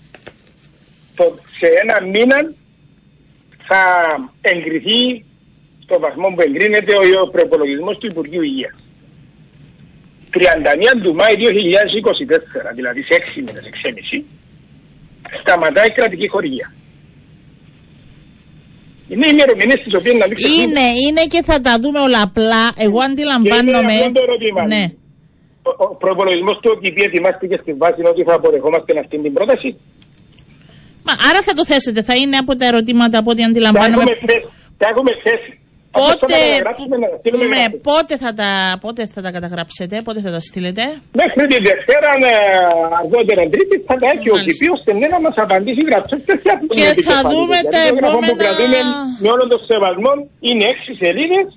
Το, 1.16 1.24
σε 1.60 1.68
ένα 1.84 2.02
μήνα 2.02 2.40
θα 3.68 3.82
εγκριθεί 4.42 5.26
στο 5.84 6.00
βαθμό 6.00 6.28
που 6.36 6.42
εγκρίνεται 6.42 6.94
ο, 6.98 7.22
ο 7.22 7.28
προπολογισμός 7.28 7.98
του 7.98 8.08
Υπουργείου 8.08 8.42
Υγείας. 8.42 8.76
31 10.34 10.40
του 11.04 11.16
Μάη 11.16 11.36
2024, 11.36 11.40
δηλαδή 12.76 13.02
σε 13.02 13.24
6 13.26 13.36
μήνες, 13.36 13.64
6,5, 14.20 14.24
σταματάει 15.42 15.88
η 15.88 15.92
κρατική 15.92 16.28
χορηγία. 16.28 16.74
Είναι 19.10 19.26
οι 19.28 19.32
ημερομηνίε 19.36 19.78
τις 19.86 19.94
οποίες 20.00 20.16
να 20.22 20.26
μην 20.28 20.36
ξεχνούμε. 20.38 20.62
Είναι, 20.64 20.86
είναι 21.06 21.24
και 21.34 21.42
θα 21.50 21.62
τα 21.62 21.74
δούμε 21.82 22.00
όλα 22.00 22.22
απλά. 22.22 22.64
Εγώ 22.86 23.00
αντιλαμβάνομαι. 23.10 23.94
αυτό 23.94 24.12
το 24.12 24.22
ερώτημα. 24.28 24.62
Ναι. 24.74 24.84
Ο, 25.70 25.72
ο 25.78 25.96
προπολογισμός 26.04 26.58
του 26.62 26.70
ΟΚΙΠ 26.76 26.98
ετοιμάστηκε 27.10 27.56
στη 27.62 27.74
βάση 27.74 28.02
ότι 28.12 28.24
θα 28.24 28.34
αποδεχόμαστε 28.34 29.00
αυτή 29.00 29.18
την 29.26 29.34
πρόταση. 29.34 29.70
Μα, 31.06 31.14
άρα 31.30 31.42
θα 31.42 31.54
το 31.54 31.66
θέσετε. 31.66 32.04
Θα 32.04 32.16
είναι 32.16 32.38
από 32.38 32.56
τα 32.56 32.66
ερωτήματα 32.66 33.18
από 33.18 33.30
ό,τι 33.32 33.42
Τα 33.42 33.48
αντιλαμβάνομαι. 33.48 34.04
έχουμε 34.04 34.16
θέσει. 34.32 34.48
Τα 34.78 34.86
έχουμε 34.92 35.12
θέσει. 35.24 35.52
Απλώς 36.00 36.14
θα 36.22 36.26
Πότε, 36.26 36.34
τα 36.34 36.40
καταγράψουμε, 36.48 36.96
να 37.04 37.08
τα 37.12 37.18
στείλουμε 37.22 37.46
ναι, 37.54 37.60
γραπτός. 37.64 37.82
πότε, 37.90 38.14
θα 38.24 38.32
τα, 38.40 38.50
πότε 38.84 39.02
θα 39.14 39.20
τα 39.26 39.30
καταγράψετε, 39.36 39.96
πότε 40.08 40.20
θα 40.26 40.32
τα 40.36 40.42
στείλετε; 40.48 40.84
Μέχρι 41.22 41.44
τη 41.52 41.58
Δευτέρα, 41.70 42.10
ε, 42.30 42.34
αργότερα 43.02 43.42
Τρίτη, 43.54 43.76
θα 43.90 43.96
τα 44.02 44.08
έχει 44.14 44.28
ο 44.34 44.36
Μάλιστα. 44.36 44.66
ΚΙΠ 44.66 44.74
ώστε 44.78 44.90
ναι, 45.00 45.08
να 45.16 45.20
μας 45.26 45.36
απαντήσει 45.44 45.82
γραπτός 45.90 46.20
και 46.28 46.36
θα 46.46 46.54
Και 46.78 46.88
θα 47.10 47.18
δούμε 47.32 47.58
τα 47.74 47.80
Το 47.84 47.88
έγγραφο 47.90 48.18
που 48.18 48.24
επόμενα- 48.26 48.42
κρατούμε 48.44 48.80
με 49.24 49.28
όλο 49.36 49.44
το 49.54 49.58
σεβασμό 49.70 50.12
είναι 50.48 50.64
έξι 50.74 50.92
σελίδες, 51.02 51.48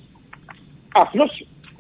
απλώς 1.03 1.31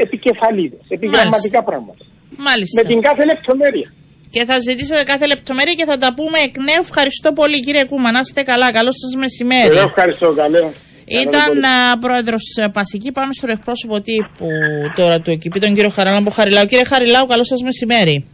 επικεφαλίδες, 0.05 0.81
επιγραμματικά 0.97 1.61
πράγματα. 1.69 2.03
Μάλιστα. 2.49 2.77
Με 2.83 2.89
την 2.91 2.99
κάθε 3.09 3.25
λεπτομέρεια. 3.33 3.89
Και 4.35 4.45
θα 4.45 4.57
ζητήσετε 4.69 5.03
κάθε 5.03 5.27
λεπτομέρεια 5.27 5.75
και 5.75 5.85
θα 5.85 5.97
τα 5.99 6.15
πούμε 6.15 6.39
εκ 6.47 6.57
νέου. 6.57 6.81
Ευχαριστώ 6.89 7.33
πολύ 7.33 7.61
κύριε 7.61 7.85
Κούμα. 7.85 8.11
Να 8.13 8.19
είστε 8.25 8.43
καλά. 8.43 8.73
Καλό 8.73 8.91
σας 8.93 9.13
μεσημέρι. 9.23 9.75
Εγώ 9.77 9.81
ευχαριστώ, 9.91 10.33
καλό. 10.33 10.73
Ήταν 11.21 11.65
α, 11.65 11.99
πρόεδρος 11.99 12.43
ε, 12.57 12.69
Πασική. 12.69 13.13
Πάμε 13.13 13.33
στον 13.33 13.51
εκπρόσωπο 13.51 14.01
τύπου 14.01 14.49
τώρα 14.95 15.21
του 15.21 15.33
ΟΚΙΠΗ, 15.35 15.61
τον 15.61 15.75
κύριο 15.75 15.91
Χαραλάμπο 15.91 16.31
Χαριλάου. 16.31 16.67
Κύριε 16.67 16.85
Χαριλάου, 16.85 17.27
καλό 17.27 17.45
σας 17.45 17.63
μεσημέρι. 17.63 18.27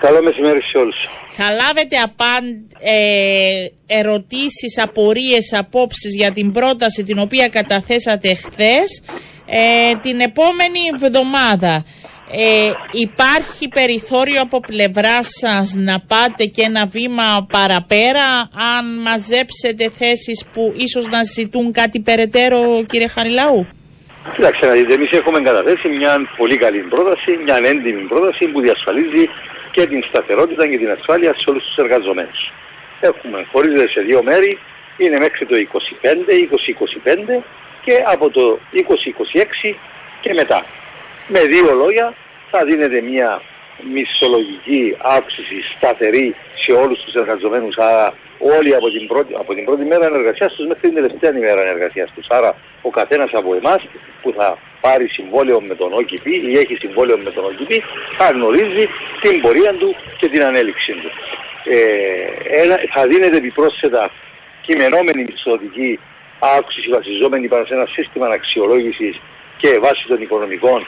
Καλό 0.00 0.22
μεσημέρι 0.22 0.62
σε 0.62 0.78
όλους. 0.78 1.08
Θα 1.28 1.50
λάβετε 1.50 1.96
απαν, 1.96 2.66
ε, 2.80 3.96
ερωτήσεις, 3.98 4.78
απορίες, 4.82 5.52
απόψεις 5.52 6.14
για 6.14 6.32
την 6.32 6.52
πρόταση 6.52 7.02
την 7.02 7.18
οποία 7.18 7.48
καταθέσατε 7.48 8.34
χθες 8.34 9.02
ε, 9.46 9.96
την 9.96 10.20
επόμενη 10.20 10.78
εβδομάδα. 10.94 11.84
Ε, 12.30 12.72
υπάρχει 12.90 13.68
περιθώριο 13.68 14.40
από 14.40 14.60
πλευρά 14.60 15.22
σας 15.22 15.74
να 15.74 16.00
πάτε 16.00 16.44
και 16.44 16.62
ένα 16.62 16.86
βήμα 16.86 17.46
παραπέρα 17.50 18.26
αν 18.76 18.84
μαζέψετε 19.06 19.90
θέσεις 19.90 20.46
που 20.52 20.72
ίσως 20.76 21.08
να 21.08 21.22
ζητούν 21.22 21.72
κάτι 21.72 22.00
περαιτέρω 22.00 22.84
κύριε 22.88 23.08
Χαριλάου; 23.08 23.66
Κοιτάξτε 24.34 24.66
να 24.66 24.72
δείτε, 24.72 24.94
εμείς 24.94 25.10
έχουμε 25.10 25.40
καταθέσει 25.40 25.88
μια 25.88 26.12
πολύ 26.36 26.56
καλή 26.56 26.78
πρόταση, 26.78 27.30
μια 27.44 27.58
έντιμη 27.62 28.02
πρόταση 28.02 28.46
που 28.46 28.60
διασφαλίζει 28.60 29.28
και 29.70 29.86
την 29.86 30.04
σταθερότητα 30.08 30.68
και 30.68 30.78
την 30.78 30.90
ασφάλεια 30.90 31.34
σε 31.34 31.50
όλους 31.50 31.64
τους 31.64 31.76
εργαζομένους. 31.76 32.52
Έχουμε, 33.00 33.46
χωρίζεται 33.52 33.88
σε 33.88 34.00
δύο 34.00 34.22
μέρη, 34.22 34.58
είναι 34.96 35.18
μέχρι 35.18 35.46
το 35.46 35.56
25, 35.56 36.24
2025 36.28 37.42
και 37.84 38.02
από 38.06 38.30
το 38.30 38.58
2026 38.72 39.76
και 40.20 40.32
μετά. 40.34 40.64
Με 41.28 41.40
δύο 41.40 41.74
λόγια 41.74 42.14
θα 42.50 42.64
δίνεται 42.64 43.02
μια 43.02 43.42
μισθολογική 43.92 44.96
αύξηση 45.02 45.62
σταθερή 45.76 46.34
σε 46.64 46.72
όλους 46.72 46.98
τους 47.02 47.14
εργαζομένους, 47.14 47.76
άρα 47.76 48.14
όλοι 48.38 48.74
από 48.74 48.90
την 48.90 49.06
πρώτη, 49.06 49.34
από 49.34 49.54
την 49.54 49.64
πρώτη 49.64 49.84
μέρα 49.84 50.06
εργασίας 50.06 50.52
τους 50.54 50.66
μέχρι 50.66 50.88
την 50.88 50.94
τελευταία 50.94 51.30
ημέρα 51.36 51.62
εργασίας 51.74 52.10
τους. 52.14 52.26
Άρα 52.28 52.54
ο 52.82 52.90
καθένας 52.90 53.30
από 53.32 53.54
εμάς 53.54 53.80
που 54.22 54.32
θα 54.36 54.58
πάρει 54.80 55.08
συμβόλαιο 55.08 55.60
με 55.60 55.74
τον 55.74 55.90
OKP 56.00 56.26
ή 56.50 56.58
έχει 56.58 56.76
συμβόλαιο 56.76 57.18
με 57.18 57.30
τον 57.30 57.44
OKP 57.50 57.72
θα 58.18 58.30
γνωρίζει 58.30 58.88
την 59.20 59.40
πορεία 59.40 59.72
του 59.74 59.94
και 60.18 60.28
την 60.28 60.42
ανέλυξή 60.42 60.92
του. 60.92 61.10
Ε, 61.64 62.62
ένα, 62.62 62.76
θα 62.94 63.06
δίνεται 63.06 63.36
επιπρόσθετα 63.36 64.10
κειμενόμενη 64.62 65.24
μισθωτική 65.24 65.98
αύξηση 66.38 66.88
βασιζόμενη 66.88 67.48
πάνω 67.48 67.64
σε 67.64 67.74
ένα 67.74 67.86
σύστημα 67.86 68.26
αξιολόγησης 68.26 69.20
και 69.56 69.78
βάσει 69.78 70.06
των 70.06 70.22
οικονομικών 70.22 70.86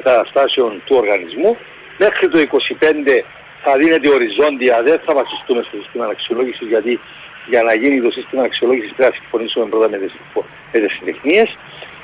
καταστάσεων 0.00 0.82
του 0.84 0.96
οργανισμού. 0.96 1.56
Μέχρι 1.98 2.28
το 2.28 2.38
25 2.38 3.22
θα 3.62 3.76
δίνεται 3.76 4.08
οριζόντια, 4.08 4.82
δεν 4.82 5.00
θα 5.04 5.14
βασιστούμε 5.14 5.62
στο 5.62 5.76
σύστημα 5.82 6.06
αξιολόγηση 6.06 6.64
γιατί 6.64 7.00
για 7.46 7.62
να 7.62 7.74
γίνει 7.74 8.00
το 8.00 8.10
σύστημα 8.10 8.42
αξιολόγηση 8.42 8.92
πρέπει 8.96 9.12
να 9.12 9.18
συμφωνήσουμε 9.20 9.66
πρώτα 9.66 9.88
με 9.88 9.98
τις, 9.98 10.12
με 10.72 10.78
τις 10.80 10.92
συντεχνίες. 10.96 11.56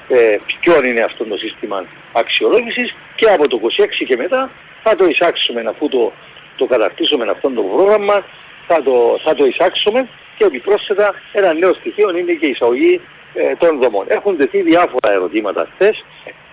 Ε, 0.08 0.38
ποιο 0.60 0.84
είναι 0.84 1.00
αυτό 1.00 1.24
το 1.24 1.36
σύστημα 1.36 1.84
αξιολόγησης 2.12 2.94
και 3.16 3.26
από 3.30 3.48
το 3.48 3.60
26 4.00 4.04
και 4.06 4.16
μετά 4.16 4.50
θα 4.82 4.96
το 4.96 5.04
εισάξουμε 5.04 5.64
αφού 5.68 5.88
το, 5.88 6.12
το 6.56 6.66
καταρτήσουμε 6.66 7.30
αυτό 7.30 7.50
το 7.50 7.62
πρόγραμμα 7.62 8.24
θα 8.66 8.82
το, 8.82 9.20
θα 9.24 9.34
το 9.34 9.44
εισάξουμε 9.46 10.08
και 10.38 10.44
επιπρόσθετα 10.44 11.14
ένα 11.32 11.52
νέο 11.52 11.74
στοιχείο 11.74 12.16
είναι 12.16 12.32
και 12.32 12.46
η 12.46 12.50
εισαγωγή 12.50 13.00
ε, 13.34 13.56
των 13.56 13.78
δομών. 13.78 14.04
Έχουν 14.08 14.36
τεθεί 14.36 14.62
διάφορα 14.62 15.12
ερωτήματα 15.12 15.68
χθες, 15.72 16.04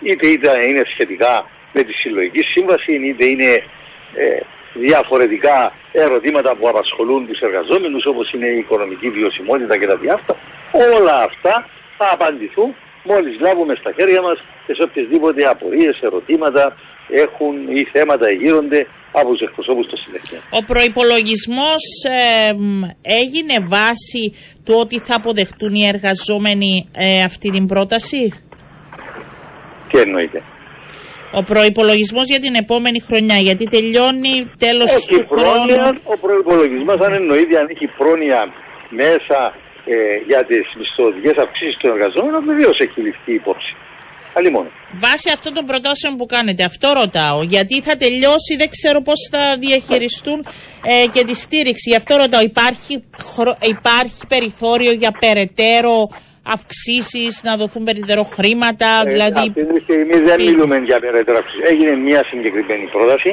είτε, 0.02 0.28
είτε 0.28 0.50
είναι 0.68 0.84
σχετικά 0.94 1.50
με 1.74 1.84
τη 1.84 1.94
συλλογική 1.94 2.42
σύμβαση, 2.42 2.94
είτε 2.94 3.26
είναι 3.26 3.64
ε, 4.14 4.40
διαφορετικά 4.74 5.74
ερωτήματα 5.92 6.56
που 6.56 6.68
απασχολούν 6.70 7.28
τους 7.28 7.40
εργαζόμενους 7.40 8.06
όπως 8.06 8.32
είναι 8.34 8.48
η 8.48 8.58
οικονομική 8.58 9.10
βιωσιμότητα 9.10 9.78
και 9.78 9.88
τα 9.88 9.96
διάφορα. 9.96 10.40
Όλα 10.96 11.24
αυτά 11.24 11.68
θα 11.98 12.10
απαντηθούν 12.12 12.76
μόλις 13.04 13.40
λάβουμε 13.40 13.76
στα 13.76 13.92
χέρια 13.92 14.22
μας 14.22 14.38
και 14.66 14.74
σε 14.74 14.84
οποιασδήποτε 14.84 15.42
απορίες, 15.50 16.00
ερωτήματα 16.02 16.76
έχουν 17.10 17.54
ή 17.78 17.84
θέματα 17.92 18.32
γύρονται 18.32 18.88
από 19.12 19.30
τους 19.32 19.42
εκπροσώπους 19.42 19.88
των 19.88 20.00
συνεχείων. 20.06 20.42
Ο 20.50 20.60
προϋπολογισμός 20.64 21.84
ε, 22.10 22.54
μ, 22.54 22.84
έγινε 23.02 23.56
βάση 23.60 24.34
του 24.66 24.74
ότι 24.78 25.00
θα 25.00 25.16
αποδεχτούν 25.16 25.74
οι 25.74 25.88
εργαζόμενοι 25.88 26.90
ε, 26.92 27.24
αυτή 27.24 27.52
την 27.52 27.66
πρόταση; 27.66 28.34
Τι 29.96 30.02
εννοείται. 30.02 30.42
Ο 31.32 31.44
προϋπολογισμός 31.44 32.28
για 32.28 32.40
την 32.40 32.56
επόμενη 32.56 33.00
χρονιά, 33.00 33.38
γιατί 33.38 33.66
τελειώνει 33.66 34.52
τέλος 34.58 34.92
Έχει 34.96 35.08
του 35.10 35.26
πρόνοια, 35.28 35.82
χρόνου. 35.84 36.00
ο 36.04 36.18
προπολογισμό, 36.18 36.92
αν 37.06 37.14
εννοείται 37.14 37.58
αν 37.62 37.68
έχει 37.70 37.88
πρόνοια 37.98 38.42
μέσα 38.90 39.40
ε, 39.86 39.96
για 40.28 40.42
τις 40.46 40.66
μισθωτικές 40.80 41.36
αυξήσεις 41.44 41.78
των 41.82 41.90
εργαζόμενων, 41.96 42.42
βεβαίως 42.46 42.78
έχει 42.86 43.02
ληφθεί 43.02 43.34
υπόψη. 43.34 43.76
Αλλή 44.38 44.52
μόνο. 44.52 44.68
Βάσει 44.92 45.30
αυτών 45.34 45.54
των 45.54 45.66
προτάσεων 45.66 46.16
που 46.18 46.26
κάνετε, 46.26 46.64
αυτό 46.64 46.88
ρωτάω. 47.02 47.44
Γιατί 47.44 47.82
θα 47.82 47.96
τελειώσει, 47.98 48.56
δεν 48.58 48.70
ξέρω 48.70 49.02
πώς 49.02 49.20
θα 49.32 49.56
διαχειριστούν 49.60 50.46
ε, 50.84 51.08
και 51.14 51.24
τη 51.24 51.36
στήριξη. 51.36 51.90
Γι' 51.90 51.96
αυτό 51.96 52.16
ρωτάω, 52.16 52.42
υπάρχει, 52.42 53.04
χρο- 53.34 53.58
υπάρχει 53.62 54.22
περιθώριο 54.28 54.92
για 54.92 55.12
περαιτέρω 55.20 56.08
αυξήσεις, 56.54 57.44
να 57.44 57.58
δοθούν 57.58 57.84
περαιτέρω 57.84 58.24
χρήματα, 58.24 59.04
δηλαδή... 59.08 59.40
Ε, 59.40 59.48
αυτή 59.48 59.66
τη 59.74 59.80
στιγμή 59.84 60.18
δεν 60.28 60.36
πείτε. 60.36 60.52
μιλούμε 60.52 60.78
για 60.78 61.00
περαιτέρω 61.00 61.38
αυξήσεις. 61.38 61.70
Έγινε 61.72 61.96
μια 61.96 62.22
συγκεκριμένη 62.30 62.86
πρόταση. 62.96 63.32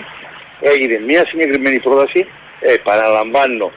Έγινε 0.60 0.96
μια 1.10 1.26
συγκεκριμένη 1.26 1.78
πρόταση. 1.80 2.26
Ε, 2.60 2.74
παραλαμβάνω. 2.82 3.70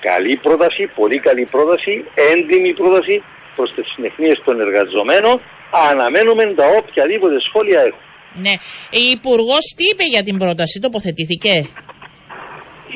Καλή 0.00 0.36
πρόταση, 0.36 0.82
πολύ 0.94 1.18
καλή 1.18 1.44
πρόταση, 1.50 2.04
έντιμη 2.32 2.74
πρόταση 2.74 3.22
προς 3.56 3.72
τις 3.74 3.86
συνεχμίες 3.94 4.38
των 4.44 4.60
εργαζομένων. 4.60 5.40
Αναμένουμε 5.90 6.54
τα 6.56 6.66
οποιαδήποτε 6.78 7.40
σχόλια 7.40 7.80
έχουν. 7.80 8.02
Ναι. 8.44 8.54
Η 8.90 9.04
Υπουργός 9.16 9.64
τι 9.76 9.84
είπε 9.92 10.04
για 10.14 10.22
την 10.22 10.36
πρόταση, 10.38 10.80
τοποθετήθηκε; 10.80 11.54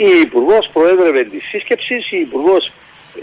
Η 0.06 0.20
Υπουργός 0.26 0.70
προέδρευε 0.72 1.22
τη 1.24 1.38
σύσκεψη, 1.40 1.94
η 2.10 2.20
Υπουργός 2.20 2.72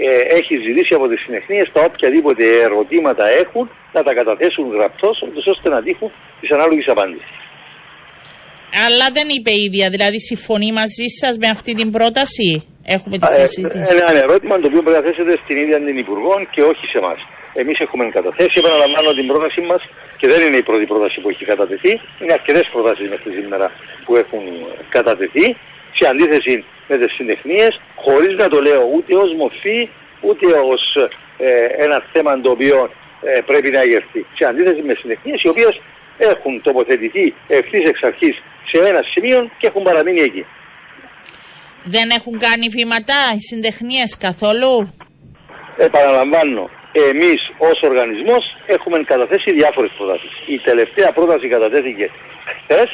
ε, 0.07 0.35
έχει 0.37 0.53
ζητήσει 0.67 0.93
από 0.93 1.07
τις 1.07 1.19
συνεχνίες 1.25 1.67
τα 1.73 1.81
οποιαδήποτε 1.89 2.43
ερωτήματα 2.67 3.25
έχουν 3.43 3.69
να 3.95 4.01
τα 4.03 4.13
καταθέσουν 4.13 4.65
γραπτώ, 4.75 5.09
ώστε 5.53 5.69
να 5.69 5.79
τύχουν 5.85 6.09
τη 6.41 6.47
ανάλογη 6.55 6.83
απάντηση. 6.95 7.27
Αλλά 8.85 9.07
δεν 9.17 9.27
είπε 9.35 9.51
η 9.59 9.61
ίδια, 9.67 9.89
δηλαδή 9.95 10.19
συμφωνεί 10.29 10.69
μαζί 10.81 11.07
σας 11.21 11.33
με 11.37 11.47
αυτή 11.55 11.71
την 11.79 11.89
πρόταση; 11.97 12.49
Έχουμε 12.95 13.15
τη 13.17 13.25
Ε, 13.29 13.35
θέση 13.37 13.61
της. 13.73 13.89
ένα 13.95 14.07
ερώτημα 14.25 14.53
το 14.61 14.65
οποίο 14.69 14.81
πρέπει 14.85 14.97
να 15.01 15.05
θέσετε 15.07 15.33
στην 15.43 15.55
ίδια 15.63 15.77
την 15.87 15.97
Υπουργό 16.03 16.33
και 16.53 16.61
όχι 16.71 16.85
σε 16.91 16.97
εμάς. 17.01 17.19
Εμείς 17.61 17.77
έχουμε 17.85 18.03
καταθέσει, 18.17 18.55
επαναλαμβάνω 18.61 19.09
την 19.19 19.25
πρότασή 19.31 19.61
μας 19.71 19.81
και 20.19 20.27
δεν 20.31 20.39
είναι 20.45 20.57
η 20.63 20.65
πρώτη 20.69 20.85
πρόταση 20.91 21.17
που 21.21 21.29
έχει 21.33 21.43
κατατεθεί. 21.51 21.91
Είναι 22.21 22.33
αρκετές 22.39 22.65
προτάσεις 22.73 23.07
μέχρι 23.13 23.29
σήμερα 23.39 23.67
που 24.05 24.13
έχουν 24.23 24.43
κατατεθεί 24.95 25.45
σε 25.97 26.03
αντίθεση 26.11 26.53
με 26.87 26.97
τις 26.97 27.13
συντεχνίε, 27.13 27.67
χωρίς 27.95 28.37
να 28.37 28.47
το 28.49 28.61
λέω 28.61 28.83
ούτε 28.95 29.15
ως 29.15 29.33
μορφή, 29.33 29.89
ούτε 30.21 30.45
ως 30.45 30.95
ε, 31.37 31.65
ένα 31.83 32.03
θέμα 32.11 32.41
το 32.41 32.51
οποίο 32.51 32.89
ε, 33.21 33.39
πρέπει 33.45 33.69
να 33.69 33.81
εγερθεί. 33.81 34.25
Σε 34.37 34.45
αντίθεση 34.45 34.81
με 34.81 34.93
συντεχνίε 34.93 35.35
οι 35.43 35.47
οποίες 35.47 35.81
έχουν 36.17 36.61
τοποθετηθεί 36.61 37.33
ευθύς 37.47 37.87
εξ 37.89 38.03
αρχής 38.03 38.35
σε 38.69 38.77
σε 38.77 38.87
ένα 38.89 39.01
σημείο 39.13 39.49
και 39.57 39.67
έχουν 39.67 39.83
παραμείνει 39.83 40.21
εκεί. 40.21 40.45
Δεν 41.83 42.09
έχουν 42.09 42.39
κάνει 42.39 42.67
βήματα 42.67 43.17
οι 43.35 43.41
συντεχνίες 43.41 44.17
καθόλου; 44.17 44.93
Επαναλαμβάνω, 45.77 46.69
εμείς 47.09 47.41
ως 47.57 47.81
οργανισμός 47.81 48.43
έχουμε 48.65 49.03
καταθέσει 49.03 49.53
διάφορες 49.53 49.91
προτάσεις. 49.97 50.31
Η 50.47 50.57
τελευταία 50.59 51.11
πρόταση 51.11 51.47
κατατέθηκε 51.47 52.09
χθες, 52.61 52.89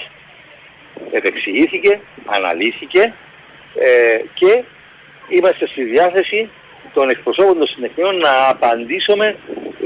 επεξηγήθηκε, 1.11 1.99
αναλύθηκε 2.25 3.13
ε, 3.75 4.17
και 4.33 4.63
είμαστε 5.29 5.67
στη 5.67 5.83
διάθεση 5.83 6.49
των 6.93 7.09
εκπροσώπων 7.09 7.57
των 7.57 7.67
συνεχειών 7.73 8.13
να 8.27 8.33
απαντήσουμε 8.53 9.27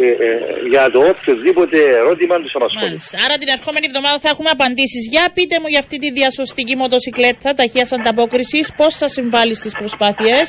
ε, 0.02 0.08
ε, 0.08 0.38
για 0.72 0.84
το 0.94 1.00
οποιοδήποτε 1.14 1.78
ερώτημα 2.02 2.36
τους 2.44 2.54
απασχολεί. 2.60 2.86
Μάλιστα. 2.86 3.18
Άρα 3.26 3.36
την 3.42 3.50
ερχόμενη 3.56 3.86
εβδομάδα 3.90 4.18
θα 4.24 4.30
έχουμε 4.34 4.50
απαντήσεις. 4.58 5.02
Για 5.14 5.24
πείτε 5.36 5.56
μου 5.62 5.68
για 5.74 5.80
αυτή 5.84 5.98
τη 6.04 6.10
διασωστική 6.20 6.76
μοτοσυκλέτα 6.82 7.50
ταχεία 7.60 7.86
ανταπόκρισης, 7.98 8.66
πώς 8.80 8.92
θα 9.02 9.08
συμβάλλει 9.18 9.56
στις 9.62 9.74
προσπάθειες; 9.80 10.46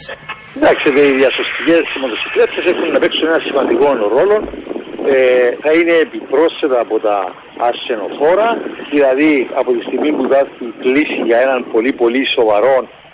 Εντάξει, 0.59 0.87
οι 0.89 1.13
διασωστικές 1.21 1.85
μοτοσυκλέτες 2.03 2.63
έχουν 2.73 2.87
να 2.95 2.99
παίξουν 3.03 3.25
ένα 3.33 3.41
σημαντικό 3.49 3.87
ρόλο. 4.17 4.37
Ε, 5.15 5.51
θα 5.63 5.71
είναι 5.79 5.95
επιπρόσθετα 6.07 6.79
από 6.81 6.97
τα 7.07 7.17
ασθενοφόρα, 7.69 8.49
δηλαδή 8.93 9.49
από 9.61 9.71
τη 9.75 9.81
στιγμή 9.87 10.11
που 10.17 10.25
θα 10.33 10.41
κλείσει 10.83 11.19
για 11.29 11.39
έναν 11.47 11.59
πολύ 11.73 11.93
πολύ 11.93 12.23
σοβαρό 12.37 12.77
ε, 12.85 13.06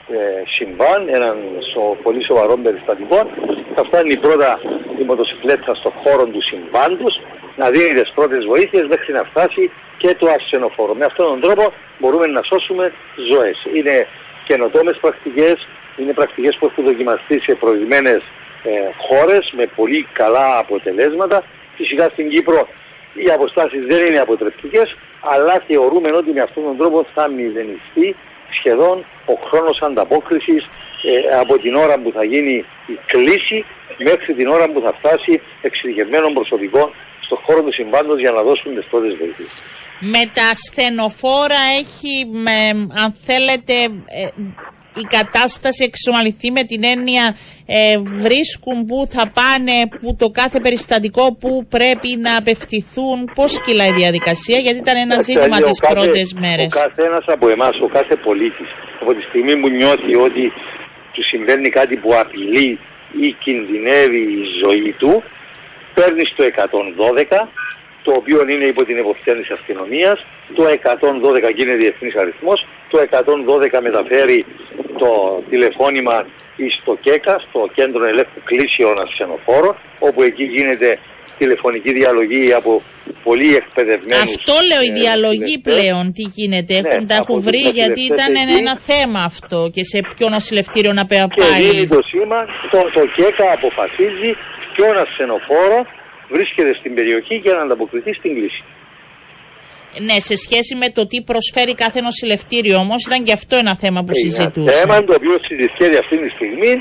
συμβάν, 0.56 1.08
έναν 1.08 1.36
σο, 1.72 1.96
πολύ 2.02 2.24
σοβαρό 2.24 2.56
περιστατικό. 2.56 3.30
Θα 3.74 3.84
φτάνει 3.84 4.16
πρώτα 4.16 4.60
η 5.00 5.02
μοτοσυκλέτα 5.02 5.74
στον 5.74 5.92
χώρο 6.02 6.24
του 6.26 6.42
συμβάντου, 6.42 7.08
να 7.56 7.70
δίνει 7.70 8.00
τις 8.00 8.10
πρώτες 8.14 8.44
βοήθειες 8.44 8.86
μέχρι 8.86 9.12
να 9.12 9.24
φτάσει 9.24 9.70
και 9.98 10.14
το 10.18 10.26
ασθενοφόρο. 10.36 10.94
Με 10.94 11.04
αυτόν 11.04 11.26
τον 11.26 11.40
τρόπο 11.40 11.72
μπορούμε 11.98 12.26
να 12.26 12.42
σώσουμε 12.42 12.92
ζωές. 13.30 13.56
Είναι 13.74 14.06
καινοτόμες 14.44 14.96
πρακτικές, 15.00 15.66
είναι 15.96 16.12
πρακτικές 16.12 16.56
που 16.56 16.66
έχουν 16.66 16.84
δοκιμαστεί 16.84 17.40
σε 17.40 17.54
προηγμένες 17.54 18.22
ε, 18.64 18.70
χώρες 19.06 19.52
με 19.56 19.66
πολύ 19.76 20.06
καλά 20.12 20.58
αποτελέσματα. 20.58 21.44
Φυσικά 21.76 22.08
στην 22.08 22.28
Κύπρο 22.28 22.68
οι 23.14 23.30
αποστάσεις 23.30 23.86
δεν 23.86 24.06
είναι 24.06 24.18
αποτρεπτικές, 24.18 24.96
αλλά 25.20 25.62
θεωρούμε 25.66 26.10
ότι 26.10 26.30
με 26.30 26.40
αυτόν 26.40 26.62
τον 26.64 26.76
τρόπο 26.76 27.06
θα 27.14 27.28
μηδενιστεί 27.28 28.16
σχεδόν 28.58 29.04
ο 29.26 29.34
χρόνος 29.48 29.82
ανταπόκρισης 29.82 30.62
ε, 31.02 31.36
από 31.40 31.58
την 31.58 31.74
ώρα 31.74 31.98
που 31.98 32.10
θα 32.14 32.24
γίνει 32.24 32.64
η 32.86 32.98
κλίση 33.06 33.64
μέχρι 33.98 34.34
την 34.34 34.48
ώρα 34.48 34.68
που 34.68 34.80
θα 34.80 34.92
φτάσει 34.98 35.40
εξειδικευμένων 35.62 36.32
προσωπικών 36.32 36.92
στον 37.20 37.38
χώρο 37.42 37.62
του 37.62 37.72
συμβάντος 37.72 38.18
για 38.20 38.30
να 38.30 38.42
δώσουν 38.42 38.74
τις 38.74 38.86
πρώτες 38.90 39.16
βοήθειες. 39.16 39.50
Με 40.00 40.30
τα 40.34 40.50
στενοφόρα 40.54 41.62
έχει, 41.80 42.26
με, 42.30 42.58
αν 43.02 43.12
θέλετε, 43.26 43.74
ε, 44.06 44.28
η 44.94 45.04
κατάσταση 45.16 45.84
εξομαλυθεί 45.84 46.50
με 46.50 46.62
την 46.64 46.84
έννοια 46.84 47.36
ε, 47.66 47.98
βρίσκουν 47.98 48.84
που 48.86 49.06
θα 49.08 49.24
πάνε, 49.38 49.76
που 50.00 50.16
το 50.18 50.28
κάθε 50.28 50.60
περιστατικό 50.60 51.34
που 51.40 51.66
πρέπει 51.68 52.10
να 52.18 52.36
απευθυθούν. 52.36 53.30
Πώς 53.34 53.60
κυλάει 53.60 53.88
η 53.88 53.92
διαδικασία, 53.92 54.58
γιατί 54.58 54.78
ήταν 54.78 54.96
ένα 54.96 55.20
ζήτημα 55.20 55.60
τις 55.60 55.80
κάθε, 55.80 55.94
πρώτες 55.94 56.34
μέρες. 56.40 56.74
Ο 56.74 56.80
καθένας 56.80 57.24
από 57.26 57.48
εμάς, 57.48 57.80
ο 57.80 57.86
κάθε 57.86 58.16
πολίτης, 58.16 58.68
από 59.00 59.14
τη 59.14 59.22
στιγμή 59.22 59.56
που 59.60 59.68
νιώθει 59.68 60.14
ότι 60.14 60.52
του 61.12 61.22
συμβαίνει 61.22 61.68
κάτι 61.70 61.96
που 61.96 62.10
απειλεί 62.14 62.78
ή 63.20 63.36
κινδυνεύει 63.44 64.22
η 64.22 64.44
ζωή 64.64 64.94
του, 64.98 65.22
παίρνει 65.94 66.24
στο 66.24 66.44
112 66.44 67.48
το 68.02 68.12
οποίο 68.12 68.48
είναι 68.48 68.64
υπό 68.64 68.84
την 68.84 68.98
εποπτεία 68.98 69.34
της 69.36 69.50
αστυνομίας, 69.50 70.24
το 70.54 70.64
112 70.66 71.50
γίνεται 71.56 71.76
διεθνής 71.76 72.16
αριθμός, 72.16 72.66
το 72.92 72.98
112 73.76 73.80
μεταφέρει 73.82 74.44
το 75.02 75.10
τηλεφώνημα 75.50 76.26
στο 76.80 76.92
ΚΕΚΑ, 77.04 77.34
στο 77.48 77.60
Κέντρο 77.74 78.04
Ελέγχου 78.04 78.40
Κλήσεων 78.44 78.98
Ασθενοφόρων, 79.04 79.74
όπου 79.98 80.22
εκεί 80.22 80.44
γίνεται 80.44 80.98
τηλεφωνική 81.38 81.92
διαλογή 81.92 82.52
από 82.52 82.82
πολύ 83.24 83.56
εκπαιδευμένους. 83.56 84.34
Αυτό 84.36 84.54
λέω, 84.68 84.82
η 84.90 84.92
ε, 84.96 84.98
διαλογή 85.00 85.56
πλέον 85.68 86.04
τι 86.16 86.24
γίνεται. 86.36 86.74
Ναι, 86.80 86.88
έχουν, 86.88 87.06
τα 87.06 87.14
έχουν 87.14 87.40
βρει 87.48 87.62
γιατί 87.80 88.02
ήταν 88.12 88.32
εκεί. 88.34 88.54
ένα 88.60 88.74
θέμα 88.90 89.20
αυτό 89.30 89.70
και 89.74 89.84
σε 89.84 89.98
ποιο 90.14 90.28
νοσηλευτήριο 90.28 90.92
να 90.92 91.04
πάει. 91.06 91.26
Και 91.36 91.70
δίνει 91.70 91.88
το 91.96 92.02
σήμα, 92.10 92.40
το, 92.72 92.80
το 92.96 93.02
ΚΕΚΑ 93.16 93.46
αποφασίζει 93.58 94.30
ποιον 94.74 94.94
ασθενοφόρο 95.04 95.78
βρίσκεται 96.34 96.72
στην 96.80 96.94
περιοχή 96.94 97.34
για 97.44 97.52
να 97.56 97.62
ανταποκριθεί 97.66 98.12
στην 98.20 98.30
κλίση. 98.36 98.62
Ναι, 99.98 100.18
σε 100.18 100.36
σχέση 100.36 100.74
με 100.74 100.88
το 100.90 101.06
τι 101.06 101.22
προσφέρει 101.22 101.74
κάθε 101.74 102.00
νοσηλευτήριο 102.00 102.76
όμως, 102.78 103.06
ήταν 103.06 103.22
και 103.22 103.32
αυτό 103.32 103.56
ένα 103.56 103.76
θέμα 103.76 104.00
που 104.04 104.14
συζητούσε. 104.14 104.70
Ένα 104.70 104.78
θέμα 104.80 105.04
το 105.04 105.14
οποίο 105.14 105.36
συζητιέται 105.48 105.98
αυτή 105.98 106.16
τη 106.22 106.28
στιγμή 106.36 106.72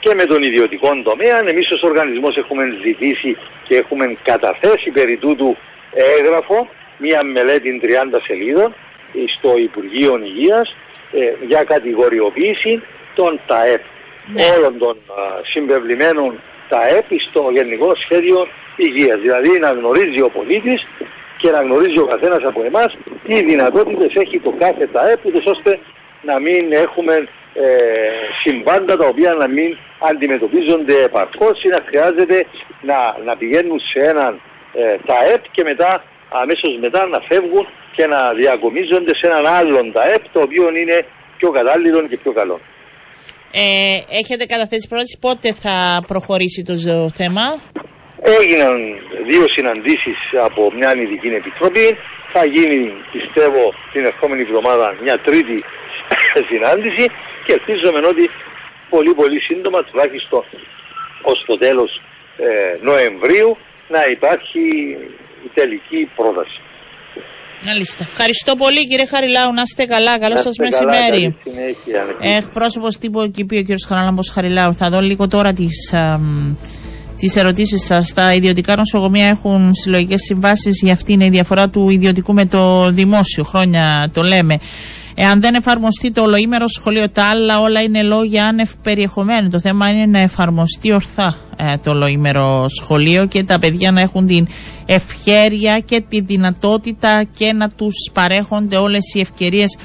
και 0.00 0.14
με 0.14 0.24
τον 0.24 0.42
ιδιωτικό 0.42 0.88
τομέα. 1.02 1.36
Εμείς 1.52 1.70
ως 1.70 1.82
οργανισμός 1.82 2.36
έχουμε 2.36 2.62
ζητήσει 2.84 3.36
και 3.66 3.74
έχουμε 3.76 4.16
καταθέσει 4.22 4.90
περί 4.90 5.16
τούτου 5.16 5.56
έγγραφο, 6.16 6.66
μία 6.98 7.22
μελέτη 7.22 7.80
30 7.82 7.86
σελίδων 8.26 8.74
στο 9.36 9.50
Υπουργείο 9.68 10.12
Υγείας 10.28 10.66
ε, 11.12 11.46
για 11.46 11.62
κατηγοριοποίηση 11.72 12.82
των 13.14 13.40
ΤΑΕΠ. 13.46 13.82
Ναι. 14.32 14.42
Όλων 14.54 14.78
των 14.78 14.94
α, 14.96 15.12
συμπευλημένων 15.52 16.30
ΤΑΕΠ 16.68 17.06
στο 17.28 17.42
Γενικό 17.52 17.90
Σχέδιο 18.04 18.38
υγείας. 18.76 19.20
Δηλαδή 19.20 19.58
να 19.58 19.70
γνωρίζει 19.78 20.20
ο 20.22 20.30
πολίτης 20.36 20.80
και 21.42 21.50
να 21.56 21.60
γνωρίζει 21.66 21.98
ο 22.04 22.06
καθένας 22.12 22.42
από 22.50 22.60
εμάς 22.70 22.90
τι 23.26 23.34
δυνατότητες 23.50 24.10
έχει 24.22 24.36
το 24.46 24.52
κάθε 24.62 24.84
ΤΑΕΠ 24.94 25.20
ώστε 25.54 25.72
να 26.28 26.34
μην 26.44 26.62
έχουμε 26.84 27.14
ε, 27.64 27.66
συμβάντα 28.42 28.94
τα 29.00 29.06
οποία 29.12 29.32
να 29.42 29.48
μην 29.56 29.70
αντιμετωπίζονται 30.10 30.96
επαρκώς 31.08 31.56
ή 31.66 31.68
να 31.76 31.80
χρειάζεται 31.86 32.38
να, 32.88 32.98
να 33.26 33.32
πηγαίνουν 33.40 33.78
σε 33.90 34.00
έναν 34.12 34.32
ε, 34.80 34.96
ΤΑΕΠ 35.08 35.42
και 35.54 35.62
μετά 35.70 35.90
αμέσως 36.42 36.72
μετά 36.84 37.00
να 37.14 37.20
φεύγουν 37.28 37.66
και 37.96 38.06
να 38.06 38.20
διακομίζονται 38.40 39.14
σε 39.20 39.26
έναν 39.30 39.44
άλλον 39.58 39.92
ΤΑΕΠ 39.92 40.22
το 40.32 40.40
οποίο 40.46 40.64
είναι 40.80 40.96
πιο 41.38 41.50
κατάλληλο 41.50 42.08
και 42.08 42.18
πιο 42.22 42.32
καλό. 42.32 42.58
Ε, 43.54 44.16
έχετε 44.20 44.44
καταθέσει 44.46 44.86
πρόταση 44.88 45.18
πότε 45.20 45.52
θα 45.52 46.04
προχωρήσει 46.06 46.62
το 46.62 46.76
θέμα; 47.10 47.42
Έγιναν 48.38 48.74
δύο 49.30 49.44
συναντήσεις 49.56 50.18
από 50.48 50.62
μια 50.78 50.90
ειδική 51.02 51.28
επιτροπή. 51.40 51.86
Θα 52.32 52.42
γίνει, 52.54 52.80
πιστεύω, 53.14 53.62
την 53.92 54.04
ερχόμενη 54.10 54.42
εβδομάδα 54.48 54.86
μια 55.04 55.16
τρίτη 55.26 55.56
συνάντηση 56.50 57.04
και 57.44 57.52
ελπίζουμε 57.56 58.00
ότι 58.12 58.24
πολύ 58.94 59.12
πολύ 59.20 59.40
σύντομα, 59.48 59.78
τουλάχιστον 59.84 60.42
ως 61.22 61.44
το 61.46 61.58
τέλος 61.58 61.90
ε, 62.46 62.84
Νοεμβρίου, 62.88 63.56
να 63.88 64.00
υπάρχει 64.16 64.62
η 65.46 65.50
τελική 65.54 66.10
πρόταση. 66.16 66.60
Μάλιστα. 67.66 68.04
Ευχαριστώ 68.10 68.56
πολύ 68.56 68.86
κύριε 68.86 69.06
Χαριλάου. 69.06 69.52
Να 69.52 69.62
είστε 69.62 69.84
καλά. 69.84 70.18
Καλό 70.18 70.36
σας 70.36 70.56
μεσημέρι. 70.56 71.36
Εκπρόσωπος 72.38 72.98
τύπου 72.98 73.20
εκεί 73.20 73.44
πει 73.44 73.56
ο 73.56 73.60
κύριος 73.60 73.84
Χαραλάμπος 73.88 74.30
Χαριλάου. 74.34 74.74
Θα 74.74 74.88
δω 74.90 75.00
λίγο 75.00 75.28
τώρα 75.28 75.52
τις 75.52 75.94
τις 77.22 77.36
ερωτήσεις 77.36 77.84
σας. 77.84 78.12
Τα 78.12 78.34
ιδιωτικά 78.34 78.76
νοσοκομεία 78.76 79.26
έχουν 79.26 79.74
συλλογικές 79.74 80.20
συμβάσεις, 80.22 80.80
γι' 80.82 80.90
αυτή 80.90 81.12
είναι 81.12 81.24
η 81.24 81.28
διαφορά 81.30 81.68
του 81.68 81.90
ιδιωτικού 81.90 82.32
με 82.32 82.46
το 82.46 82.90
δημόσιο. 82.90 83.44
Χρόνια 83.44 84.08
το 84.12 84.22
λέμε. 84.22 84.58
Εάν 85.14 85.40
δεν 85.40 85.54
εφαρμοστεί 85.54 86.10
το 86.10 86.22
ολοήμερο 86.22 86.68
σχολείο, 86.68 87.08
τα 87.08 87.24
άλλα 87.24 87.60
όλα 87.60 87.80
είναι 87.82 88.02
λόγια 88.02 88.46
άνευ 88.46 88.70
περιεχομένου. 88.82 89.48
Το 89.48 89.60
θέμα 89.60 89.90
είναι 89.90 90.06
να 90.06 90.18
εφαρμοστεί 90.18 90.92
ορθά 90.92 91.36
ε, 91.56 91.76
το 91.76 91.90
ολοήμερο 91.90 92.66
σχολείο 92.68 93.26
και 93.26 93.44
τα 93.44 93.58
παιδιά 93.58 93.90
να 93.92 94.00
έχουν 94.00 94.26
την 94.26 94.46
ευχέρεια 94.86 95.78
και 95.78 96.02
τη 96.08 96.20
δυνατότητα 96.20 97.24
και 97.36 97.52
να 97.52 97.68
τους 97.68 97.94
παρέχονται 98.12 98.76
όλες 98.76 99.14
οι 99.14 99.20
ευκαιρίες 99.20 99.78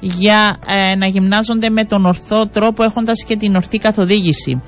για 0.00 0.56
ε, 0.66 0.94
να 0.94 1.06
γυμνάζονται 1.06 1.70
με 1.70 1.84
τον 1.84 2.06
ορθό 2.06 2.46
τρόπο 2.46 2.82
έχοντας 2.82 3.24
και 3.24 3.36
την 3.36 3.56
ορθή 3.56 3.78
καθοδήγηση. 3.78 4.62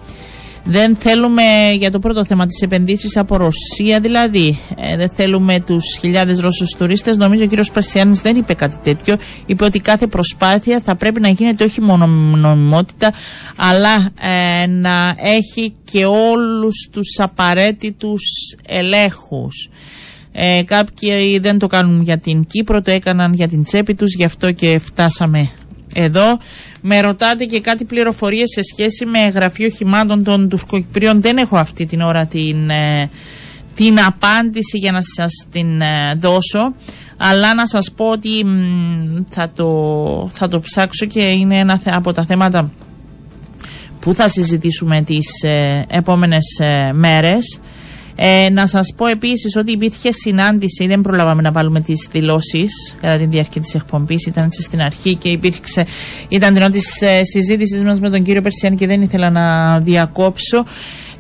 Δεν 0.64 0.96
θέλουμε 0.96 1.42
για 1.78 1.90
το 1.90 1.98
πρώτο 1.98 2.24
θέμα 2.24 2.46
τις 2.46 2.61
επενδύσεις 2.61 3.16
από 3.16 3.36
Ρωσία 3.36 4.00
δηλαδή. 4.00 4.59
Ε, 4.76 4.96
δεν 4.96 5.09
θέλουμε 5.09 5.61
τους 5.61 5.84
χιλιάδες 6.00 6.40
Ρώσους 6.40 6.74
τουρίστες. 6.78 7.16
Νομίζω 7.16 7.44
ο 7.44 7.46
κύριος 7.46 7.70
Πασιάνης 7.70 8.20
δεν 8.20 8.36
είπε 8.36 8.54
κάτι 8.54 8.76
τέτοιο. 8.82 9.16
Είπε 9.46 9.64
ότι 9.64 9.78
κάθε 9.80 10.06
προσπάθεια 10.06 10.80
θα 10.84 10.94
πρέπει 10.96 11.20
να 11.20 11.28
γίνεται 11.28 11.64
όχι 11.64 11.80
μόνο 11.80 12.06
νομιμότητα 12.36 13.12
αλλά 13.56 14.11
ε, 14.20 14.66
να 14.66 15.14
έχει 15.18 15.74
και 15.84 16.04
όλους 16.04 16.88
τους 16.92 17.18
απαραίτητους 17.18 18.22
ελέγχους. 18.66 19.70
Ε, 20.32 20.62
κάποιοι 20.64 21.38
δεν 21.38 21.59
το 21.59 21.66
κάνουν 21.66 22.02
για 22.02 22.18
την 22.18 22.46
Κύπρο, 22.46 22.82
το 22.82 22.90
έκαναν 22.90 23.32
για 23.32 23.48
την 23.48 23.62
τσέπη 23.62 23.94
τους, 23.94 24.14
γι' 24.14 24.24
αυτό 24.24 24.52
και 24.52 24.78
φτάσαμε 24.78 25.50
εδώ. 26.03 26.38
Με 26.82 27.01
ρωτάτε 27.01 27.44
και 27.44 27.61
κάτι 27.61 27.84
πληροφορίες 27.84 28.51
σε 28.51 28.62
σχέση 28.62 29.07
με 29.07 29.18
γραφείο 29.28 29.66
οχημάτων 29.66 30.24
των 30.24 30.49
Τουρκοκυπρίων. 30.49 31.20
Δεν 31.20 31.36
έχω 31.36 31.57
αυτή 31.57 31.86
την 31.86 32.01
ώρα 32.01 32.26
την, 32.26 32.70
ε, 32.70 33.11
την 33.74 34.01
απάντηση 34.01 34.78
για 34.78 34.92
να 34.92 35.03
σας 35.03 35.46
την 35.51 35.80
ε, 35.80 36.14
δώσω. 36.16 36.74
αλλά 37.16 37.55
να 37.55 37.66
σας 37.66 37.92
πω 37.96 38.05
ότι 38.11 38.44
θα, 39.30 39.51
το, 39.55 40.28
θα 40.32 40.49
το 40.49 40.61
ψάξω 40.61 41.07
και 41.07 41.20
είναι 41.22 41.59
ένα 41.59 41.80
από 41.86 42.12
τα 42.12 42.24
θέματα 42.24 42.70
που 44.01 44.14
θα 44.14 44.28
συζητήσουμε 44.28 45.03
τις 45.03 45.42
ε, 45.42 45.84
επόμενες 45.88 46.59
ε, 46.61 46.92
μέρες. 46.92 47.61
Ε, 48.20 48.48
να 48.50 48.66
σας 48.66 48.92
πω 48.96 49.06
επίσης 49.06 49.56
ότι 49.56 49.72
υπήρχε 49.72 50.12
συνάντηση, 50.12 50.86
δεν 50.86 51.00
προλάβαμε 51.00 51.42
να 51.42 51.52
βάλουμε 51.52 51.80
τις 51.80 52.08
δηλώσεις 52.12 52.96
κατά 53.00 53.18
τη 53.18 53.26
διάρκεια 53.26 53.60
της 53.60 53.74
εκπομπής, 53.74 54.26
ήταν 54.26 54.44
έτσι 54.44 54.62
στην 54.62 54.80
αρχή 54.82 55.14
και 55.14 55.28
υπήρξε, 55.28 55.86
ήταν 56.28 56.52
την 56.52 56.62
ώρα 56.62 56.70
της 56.70 57.02
ε, 57.02 57.24
συζήτησης 57.24 57.82
μας 57.82 58.00
με 58.00 58.10
τον 58.10 58.22
κύριο 58.22 58.40
Περσιάν 58.40 58.76
και 58.76 58.86
δεν 58.86 59.02
ήθελα 59.02 59.30
να 59.30 59.78
διακόψω. 59.80 60.64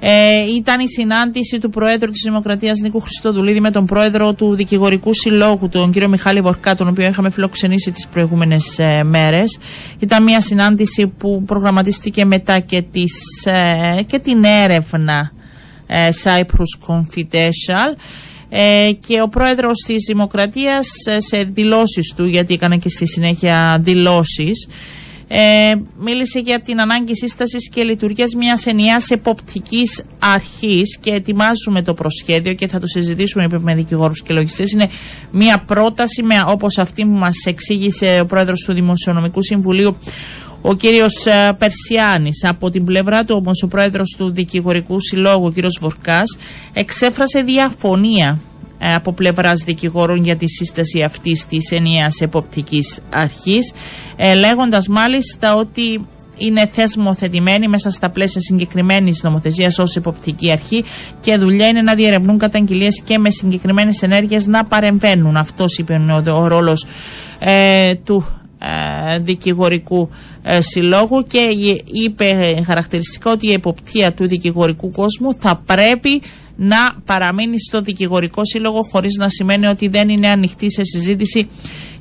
Ε, 0.00 0.10
ήταν 0.56 0.80
η 0.80 0.88
συνάντηση 0.88 1.58
του 1.58 1.70
Προέδρου 1.70 2.10
της 2.10 2.22
Δημοκρατίας 2.24 2.80
Νίκου 2.80 3.00
Χριστοδουλίδη 3.00 3.60
με 3.60 3.70
τον 3.70 3.86
Πρόεδρο 3.86 4.32
του 4.32 4.54
Δικηγορικού 4.54 5.14
Συλλόγου, 5.14 5.68
τον 5.68 5.90
κύριο 5.90 6.08
Μιχάλη 6.08 6.40
Βορκά, 6.40 6.74
τον 6.74 6.88
οποίο 6.88 7.06
είχαμε 7.06 7.30
φιλοξενήσει 7.30 7.90
τις 7.90 8.06
προηγούμενες 8.06 8.78
ε, 8.78 9.02
μέρες. 9.02 9.58
Ήταν 9.98 10.22
μια 10.22 10.40
συνάντηση 10.40 11.06
που 11.06 11.42
προγραμματίστηκε 11.46 12.24
μετά 12.24 12.58
και, 12.58 12.82
τις, 12.92 13.12
ε, 13.44 14.02
και 14.02 14.18
την 14.18 14.44
έρευνα 14.44 15.20
ε, 15.20 15.37
Cyprus 16.24 16.86
Confidential 16.88 17.94
ε, 18.48 18.90
και 19.06 19.20
ο 19.20 19.28
πρόεδρος 19.28 19.82
της 19.86 20.04
Δημοκρατίας 20.06 20.86
σε 21.18 21.42
δηλώσεις 21.42 22.12
του, 22.16 22.24
γιατί 22.26 22.54
έκανε 22.54 22.76
και 22.76 22.88
στη 22.88 23.06
συνέχεια 23.06 23.78
δηλώσεις, 23.82 24.68
ε, 25.30 25.74
μίλησε 26.00 26.38
για 26.38 26.60
την 26.60 26.80
ανάγκη 26.80 27.16
σύστασης 27.16 27.68
και 27.68 27.82
λειτουργίας 27.82 28.34
μιας 28.34 28.66
ενιαίας 28.66 29.10
εποπτικής 29.10 30.04
αρχής 30.18 30.98
και 31.00 31.10
ετοιμάζουμε 31.10 31.82
το 31.82 31.94
προσχέδιο 31.94 32.54
και 32.54 32.68
θα 32.68 32.78
το 32.78 32.86
συζητήσουμε 32.86 33.46
με 33.58 33.74
δικηγόρους 33.74 34.22
και 34.22 34.32
λογιστές. 34.32 34.72
Είναι 34.72 34.88
μια 35.30 35.58
πρόταση 35.66 36.22
με, 36.22 36.34
όπως 36.46 36.78
αυτή 36.78 37.02
που 37.02 37.16
μας 37.16 37.44
εξήγησε 37.46 38.18
ο 38.22 38.26
πρόεδρος 38.26 38.60
του 38.66 38.72
Δημοσιονομικού 38.72 39.42
Συμβουλίου 39.42 39.96
ο 40.62 40.74
κύριος 40.74 41.26
ε, 41.26 41.52
Περσιάνης 41.58 42.44
από 42.44 42.70
την 42.70 42.84
πλευρά 42.84 43.24
του 43.24 43.34
όμως 43.38 43.62
ο 43.62 43.68
πρόεδρος 43.68 44.14
του 44.18 44.30
Δικηγορικού 44.30 45.00
Συλλόγου 45.00 45.44
ο 45.46 45.50
κύριος 45.50 45.78
Βορκάς 45.80 46.36
εξέφρασε 46.72 47.42
διαφωνία 47.42 48.38
ε, 48.78 48.94
από 48.94 49.12
πλευράς 49.12 49.62
δικηγόρων 49.64 50.24
για 50.24 50.36
τη 50.36 50.48
σύσταση 50.48 51.02
αυτής 51.02 51.46
της 51.46 51.70
ενιαίας 51.70 52.20
εποπτικής 52.20 53.00
αρχής, 53.10 53.72
ε, 54.16 54.34
λέγοντας 54.34 54.88
μάλιστα 54.88 55.54
ότι 55.54 56.06
είναι 56.38 56.66
θεσμοθετημένη 56.66 57.68
μέσα 57.68 57.90
στα 57.90 58.10
πλαίσια 58.10 58.40
συγκεκριμένης 58.40 59.22
νομοθεσίας 59.22 59.78
ως 59.78 59.96
εποπτική 59.96 60.50
αρχή 60.50 60.84
και 61.20 61.36
δουλειά 61.36 61.66
είναι 61.68 61.82
να 61.82 61.94
διερευνούν 61.94 62.38
καταγγελίες 62.38 63.00
και 63.04 63.18
με 63.18 63.30
συγκεκριμένες 63.30 64.02
ενέργειες 64.02 64.46
να 64.46 64.64
παρεμβαίνουν. 64.64 65.36
Αυτός 65.36 65.78
είπε 65.78 66.00
ο, 66.26 66.40
ο 66.40 66.46
ρόλος 66.46 66.86
ε, 67.38 67.94
του 67.94 68.26
ε, 69.14 69.18
δικηγορικού 69.18 70.08
ε, 70.37 70.37
συλλόγου 70.58 71.22
και 71.22 71.38
είπε 72.04 72.60
χαρακτηριστικά 72.66 73.30
ότι 73.30 73.48
η 73.48 73.52
εποπτεία 73.52 74.12
του 74.12 74.26
δικηγορικού 74.28 74.90
κόσμου 74.90 75.34
θα 75.40 75.62
πρέπει 75.66 76.22
να 76.60 76.94
παραμείνει 77.04 77.60
στο 77.60 77.80
δικηγορικό 77.80 78.44
σύλλογο 78.44 78.80
χωρίς 78.92 79.16
να 79.18 79.28
σημαίνει 79.28 79.66
ότι 79.66 79.88
δεν 79.88 80.08
είναι 80.08 80.28
ανοιχτή 80.28 80.70
σε 80.70 80.84
συζήτηση 80.84 81.48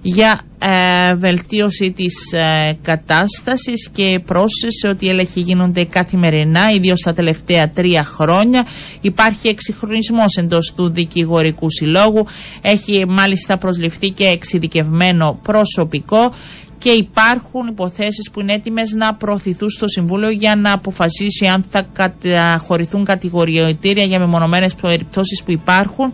για 0.02 0.42
ε, 0.60 1.16
βελτίωση 1.16 1.92
της 1.92 2.32
ε, 2.32 2.78
κατάστασης 2.82 3.90
και 3.90 4.20
πρόσθεσε 4.26 4.88
ότι 4.88 5.06
οι 5.06 5.10
έλεγχοι 5.10 5.40
γίνονται 5.40 5.84
καθημερινά, 5.84 6.72
ιδίως 6.72 7.02
τα 7.02 7.14
τελευταία 7.14 7.70
τρία 7.70 8.04
χρόνια. 8.04 8.66
Υπάρχει 9.02 9.48
εξυγχρονισμός 9.48 10.36
εντός 10.36 10.74
του 10.76 10.90
δικηγορικού 10.90 11.70
συλλόγου, 11.72 12.26
έχει 12.62 13.06
μάλιστα 13.08 13.58
προσληφθεί 13.58 14.10
και 14.10 14.26
εξειδικευμένο 14.26 15.40
προσωπικό 15.44 16.32
και 16.78 16.90
υπάρχουν 16.90 17.68
υποθέσεις 17.68 18.30
που 18.34 18.40
είναι 18.40 18.54
έτοιμες 18.54 18.92
να 18.92 19.14
προωθηθούν 19.16 19.70
στο 19.70 19.88
Συμβούλιο 19.88 20.30
για 20.30 20.56
να 20.56 20.72
αποφασίσει 20.72 21.46
αν 21.46 21.64
θα 21.70 21.82
καταχωρηθούν 21.94 23.06
κατηγοριοτήρια 23.06 24.04
για 24.04 24.20
μεμονωμένες 24.20 24.76
περιπτώσεις 24.76 25.44
που 25.44 25.52
υπάρχουν 25.52 26.14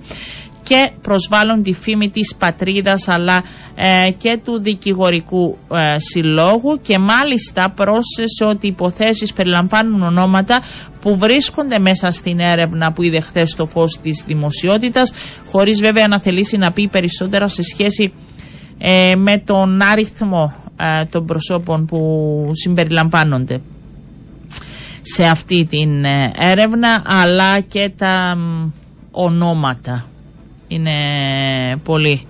και 0.64 0.89
προσβάλλουν 1.01 1.64
τη 1.64 1.74
φήμη 1.74 2.09
της 2.09 2.36
πατρίδας 2.36 3.07
αλλά 3.07 3.43
ε, 3.76 4.11
και 4.18 4.39
του 4.43 4.61
δικηγορικού 4.61 5.57
ε, 5.74 5.95
συλλόγου 5.99 6.80
και 6.82 6.97
μάλιστα 6.99 7.70
πρόσθεσε 7.70 8.43
ότι 8.43 8.66
οι 8.66 8.70
υποθέσεις 8.70 9.34
περιλαμβάνουν 9.34 10.01
ονόματα 10.01 10.61
που 11.01 11.18
βρίσκονται 11.18 11.80
μέσα 11.80 12.11
στην 12.11 12.39
έρευνα 12.39 12.91
που 12.91 13.01
είδε 13.03 13.20
χθες 13.20 13.49
στο 13.51 13.66
φως 13.66 13.99
της 14.01 14.24
δημοσιότητας 14.28 15.11
χωρίς 15.47 15.82
βέβαια 15.82 16.07
να 16.07 16.20
θελήσει 16.20 16.57
να 16.57 16.72
πει 16.72 16.88
περισσότερα 16.88 17.47
σε 17.47 17.61
σχέση 17.61 18.14
ε, 18.86 19.15
με 19.15 19.38
τον 19.38 19.81
αριθμό 19.81 20.53
ε, 20.77 21.05
των 21.05 21.25
προσώπων 21.25 21.86
που 21.86 22.49
συμπεριλαμβάνονται 22.53 23.61
σε 25.01 25.23
αυτή 25.23 25.65
την 25.65 26.05
ε, 26.05 26.31
έρευνα 26.39 27.03
αλλά 27.05 27.59
και 27.59 27.91
τα 27.97 28.38
ονόματα. 29.11 30.05
Είναι 30.67 30.91
πολύ 31.84 32.21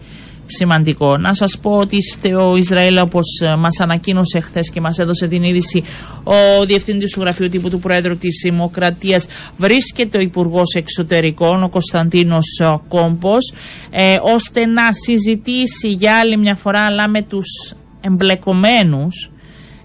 σημαντικό. 0.57 1.17
Να 1.17 1.33
σας 1.33 1.57
πω 1.61 1.77
ότι 1.77 1.97
στο 2.01 2.55
Ισραήλ 2.57 2.97
όπως 2.97 3.39
ε, 3.41 3.55
μας 3.55 3.79
ανακοίνωσε 3.79 4.39
χθες 4.39 4.69
και 4.69 4.81
μας 4.81 4.97
έδωσε 4.97 5.27
την 5.27 5.43
είδηση 5.43 5.83
ο 6.23 6.65
Διευθυντής 6.65 7.11
του 7.11 7.19
Γραφείου 7.19 7.49
Τύπου 7.49 7.69
του 7.69 7.79
Πρόεδρου 7.79 8.17
της 8.17 8.39
Δημοκρατίας 8.43 9.25
βρίσκεται 9.57 10.17
ο 10.17 10.21
Υπουργός 10.21 10.73
Εξωτερικών, 10.75 11.63
ο 11.63 11.69
Κωνσταντίνος 11.69 12.59
ε, 12.59 12.79
Κόμπος 12.87 13.53
ε, 13.89 14.17
ώστε 14.21 14.65
να 14.65 14.93
συζητήσει 14.93 15.87
για 15.87 16.19
άλλη 16.19 16.37
μια 16.37 16.55
φορά 16.55 16.79
αλλά 16.79 17.07
με 17.07 17.21
τους 17.21 17.73
εμπλεκομένους 18.01 19.29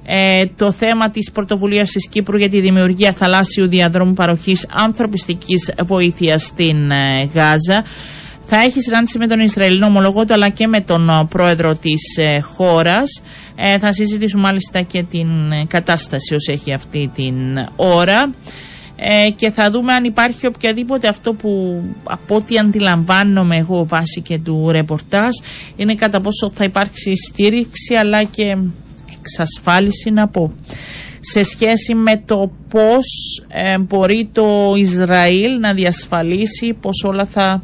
ε, 0.07 0.45
το 0.57 0.73
θέμα 0.73 1.11
της 1.11 1.31
πρωτοβουλίας 1.31 1.91
της 1.91 2.09
Κύπρου 2.09 2.37
για 2.37 2.49
τη 2.49 2.61
δημιουργία 2.61 3.13
θαλάσσιου 3.13 3.69
διαδρόμου 3.69 4.13
παροχής 4.13 4.67
ανθρωπιστικής 4.73 5.73
βοήθειας 5.87 6.43
στην 6.43 6.91
Γάζα 7.35 7.85
θα 8.51 8.57
έχει 8.63 8.81
συνάντηση 8.81 9.19
με 9.19 9.27
τον 9.27 9.41
Ισραηλινό 9.41 9.87
ομολογό 9.87 10.25
του 10.25 10.33
αλλά 10.35 10.49
και 10.49 10.67
με 10.67 10.81
τον 10.81 11.09
ε, 11.09 11.25
πρόεδρο 11.29 11.75
της 11.75 12.17
ε, 12.17 12.41
χώρας. 12.41 13.23
Ε, 13.57 13.79
θα 13.79 13.93
συζητήσουμε 13.93 14.43
μάλιστα 14.43 14.81
και 14.81 15.03
την 15.03 15.29
κατάσταση 15.69 16.35
όσο 16.35 16.53
έχει 16.53 16.73
αυτή 16.73 17.11
την 17.15 17.35
ώρα 17.77 18.31
και 19.37 19.51
θα 19.51 19.71
δούμε 19.71 19.93
αν 19.93 20.05
υπάρχει 20.05 20.47
οποιαδήποτε 20.47 21.09
αυτό 21.09 21.33
που 21.33 21.83
από 22.05 22.35
ό,τι 22.35 22.59
αντιλαμβάνομαι 22.59 23.57
εγώ 23.57 23.87
βάσει 23.87 24.21
και 24.21 24.39
του 24.39 24.69
ρεπορτάζ 24.71 25.37
είναι 25.77 25.95
κατά 25.95 26.21
πόσο 26.21 26.51
θα 26.55 26.65
υπάρξει 26.65 27.13
στήριξη 27.17 27.95
αλλά 27.95 28.23
και 28.23 28.57
εξασφάλιση 29.19 30.11
να 30.11 30.29
πω 30.29 30.53
σε 31.21 31.43
σχέση 31.43 31.95
με 31.95 32.23
το 32.27 32.51
πώς 32.69 33.07
μπορεί 33.81 34.29
το 34.33 34.75
Ισραήλ 34.77 35.59
να 35.61 35.73
διασφαλίσει 35.73 36.73
πως 36.81 37.05
όλα 37.05 37.25
θα 37.27 37.63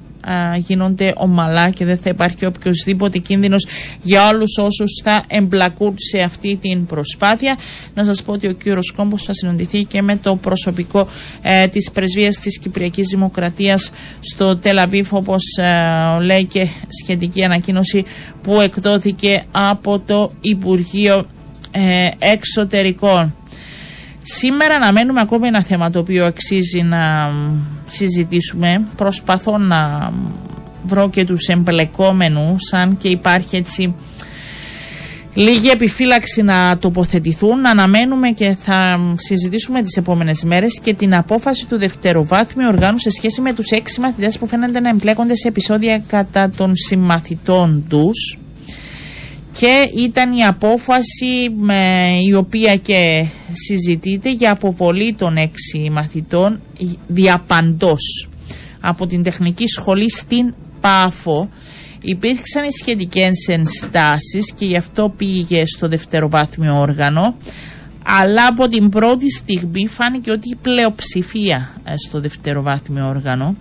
γίνονται 0.57 1.13
ομαλά 1.17 1.71
και 1.71 1.85
δεν 1.85 1.97
θα 1.99 2.11
υπάρχει 2.11 2.47
οποιοδήποτε 2.47 3.19
κίνδυνος 3.19 3.67
για 4.03 4.29
όλους 4.29 4.59
όσους 4.59 5.01
θα 5.03 5.25
εμπλακούν 5.29 5.95
σε 5.97 6.21
αυτή 6.21 6.57
την 6.57 6.87
προσπάθεια. 6.87 7.57
Να 7.95 8.05
σας 8.05 8.23
πω 8.23 8.33
ότι 8.33 8.47
ο 8.47 8.53
κύριος 8.53 8.93
Κόμπος 8.97 9.23
θα 9.25 9.33
συναντηθεί 9.33 9.85
και 9.85 10.03
με 10.03 10.17
το 10.17 10.37
προσωπικό 10.37 11.09
ε, 11.43 11.67
της 11.69 11.91
πρεσβείας 11.91 12.37
της 12.37 12.59
Κυπριακής 12.59 13.07
Δημοκρατίας 13.09 13.91
στο 14.21 14.57
Τελαβίφ 14.57 15.13
όπως 15.13 15.43
ε, 15.57 16.21
λέει 16.23 16.45
και 16.45 16.67
σχετική 17.03 17.45
ανακοίνωση 17.45 18.05
που 18.43 18.61
εκδόθηκε 18.61 19.43
από 19.53 19.99
το 19.99 20.33
Υπουργείο 20.41 21.27
ε, 21.71 22.09
Εξωτερικών. 22.19 23.35
Σήμερα 24.23 24.75
αναμένουμε 24.75 25.21
ακόμη 25.21 25.47
ένα 25.47 25.63
θέμα 25.63 25.91
το 25.91 25.99
οποίο 25.99 26.25
αξίζει 26.27 26.83
να 26.83 27.31
συζητήσουμε. 27.87 28.83
Προσπαθώ 28.97 29.59
να 29.59 30.13
βρω 30.87 31.11
και 31.11 31.25
τους 31.25 31.47
εμπλεκόμενους 31.47 32.73
αν 32.73 32.97
και 32.97 33.09
υπάρχει 33.09 33.57
έτσι 33.57 33.95
λίγη 35.35 35.69
επιφύλαξη 35.69 36.43
να 36.43 36.79
τοποθετηθούν. 36.79 37.67
Αναμένουμε 37.67 38.31
και 38.31 38.55
θα 38.55 39.01
συζητήσουμε 39.17 39.83
τις 39.83 39.97
επόμενες 39.97 40.45
μέρες 40.45 40.81
και 40.83 40.95
την 40.95 41.15
απόφαση 41.15 41.67
του 41.67 41.79
δευτεροβάθμιου 41.79 42.69
οργάνου 42.69 42.99
σε 42.99 43.11
σχέση 43.11 43.41
με 43.41 43.53
τους 43.53 43.71
έξι 43.71 44.01
μαθητές 44.01 44.39
που 44.39 44.47
φαίνονται 44.47 44.81
να 44.81 44.89
εμπλέκονται 44.89 45.37
σε 45.37 45.49
επεισόδια 45.49 46.03
κατά 46.07 46.51
των 46.57 46.77
συμμαθητών 46.77 47.85
τους 47.89 48.39
και 49.59 49.91
ήταν 49.97 50.33
η 50.33 50.45
απόφαση 50.45 51.51
με, 51.57 52.09
η 52.29 52.35
οποία 52.35 52.77
και 52.77 53.27
συζητείται 53.53 54.33
για 54.33 54.51
αποβολή 54.51 55.15
των 55.15 55.37
έξι 55.37 55.89
μαθητών 55.93 56.61
διαπαντός. 57.07 58.29
Από 58.81 59.07
την 59.07 59.23
τεχνική 59.23 59.67
σχολή 59.67 60.11
στην 60.11 60.55
ΠΑΦΟ 60.81 61.49
υπήρξαν 62.01 62.65
οι 62.65 62.73
σχετικές 62.81 63.47
ενστάσεις 63.49 64.53
και 64.55 64.65
γι' 64.65 64.77
αυτό 64.77 65.15
πήγε 65.17 65.67
στο 65.67 65.89
δευτεροβάθμιο 65.89 66.81
όργανο 66.81 67.35
αλλά 68.07 68.47
από 68.47 68.69
την 68.69 68.89
πρώτη 68.89 69.31
στιγμή 69.31 69.87
φάνηκε 69.87 70.31
ότι 70.31 70.49
η 70.49 70.55
πλειοψηφία 70.63 71.71
ε, 71.85 71.95
στο 71.97 72.21
δευτεροβάθμιο 72.21 73.09
όργανο 73.09 73.57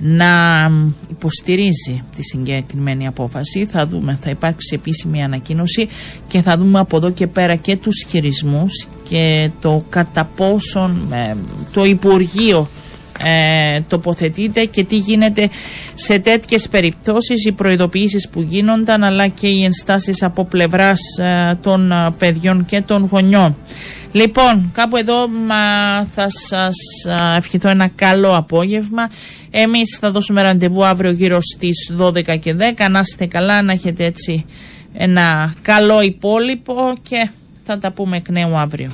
να 0.00 0.70
υποστηρίζει 1.10 2.02
τη 2.14 2.22
συγκεκριμένη 2.22 3.06
απόφαση. 3.06 3.66
Θα 3.66 3.86
δούμε, 3.86 4.18
θα 4.20 4.30
υπάρξει 4.30 4.74
επίσημη 4.74 5.22
ανακοίνωση 5.22 5.88
και 6.28 6.40
θα 6.42 6.56
δούμε 6.56 6.78
από 6.78 6.96
εδώ 6.96 7.10
και 7.10 7.26
πέρα 7.26 7.54
και 7.54 7.76
τους 7.76 8.04
χειρισμούς 8.08 8.86
και 9.08 9.50
το 9.60 9.84
κατά 9.88 10.24
πόσον 10.36 11.12
ε, 11.12 11.34
το 11.72 11.84
Υπουργείο 11.84 12.68
ε, 13.22 13.80
τοποθετείται 13.88 14.64
και 14.64 14.84
τι 14.84 14.96
γίνεται 14.96 15.48
σε 15.94 16.18
τέτοιες 16.18 16.68
περιπτώσεις 16.68 17.44
οι 17.44 17.52
προειδοποιήσεις 17.52 18.28
που 18.28 18.40
γίνονταν 18.40 19.04
αλλά 19.04 19.28
και 19.28 19.46
οι 19.46 19.64
ενστάσεις 19.64 20.22
από 20.22 20.44
πλευράς 20.44 21.00
ε, 21.18 21.58
των 21.62 21.92
ε, 21.92 22.10
παιδιών 22.18 22.64
και 22.64 22.80
των 22.80 23.08
γονιών. 23.10 23.56
Λοιπόν, 24.14 24.70
κάπου 24.72 24.96
εδώ 24.96 25.28
μα, 25.28 25.56
θα 26.10 26.26
σας 26.30 26.74
ευχηθώ 27.36 27.68
ένα 27.68 27.88
καλό 27.88 28.36
απόγευμα. 28.36 29.10
Εμείς 29.50 29.98
θα 30.00 30.10
δώσουμε 30.10 30.42
ραντεβού 30.42 30.84
αύριο 30.84 31.10
γύρω 31.10 31.38
στις 31.40 31.92
12 31.98 32.36
και 32.36 32.54
10. 32.54 32.90
Να 32.90 33.00
είστε 33.00 33.26
καλά, 33.26 33.62
να 33.62 33.72
έχετε 33.72 34.04
έτσι 34.04 34.44
ένα 34.92 35.54
καλό 35.62 36.02
υπόλοιπο 36.02 36.94
και 37.02 37.28
θα 37.64 37.78
τα 37.78 37.90
πούμε 37.90 38.16
εκ 38.16 38.28
νέου 38.28 38.56
αύριο. 38.56 38.90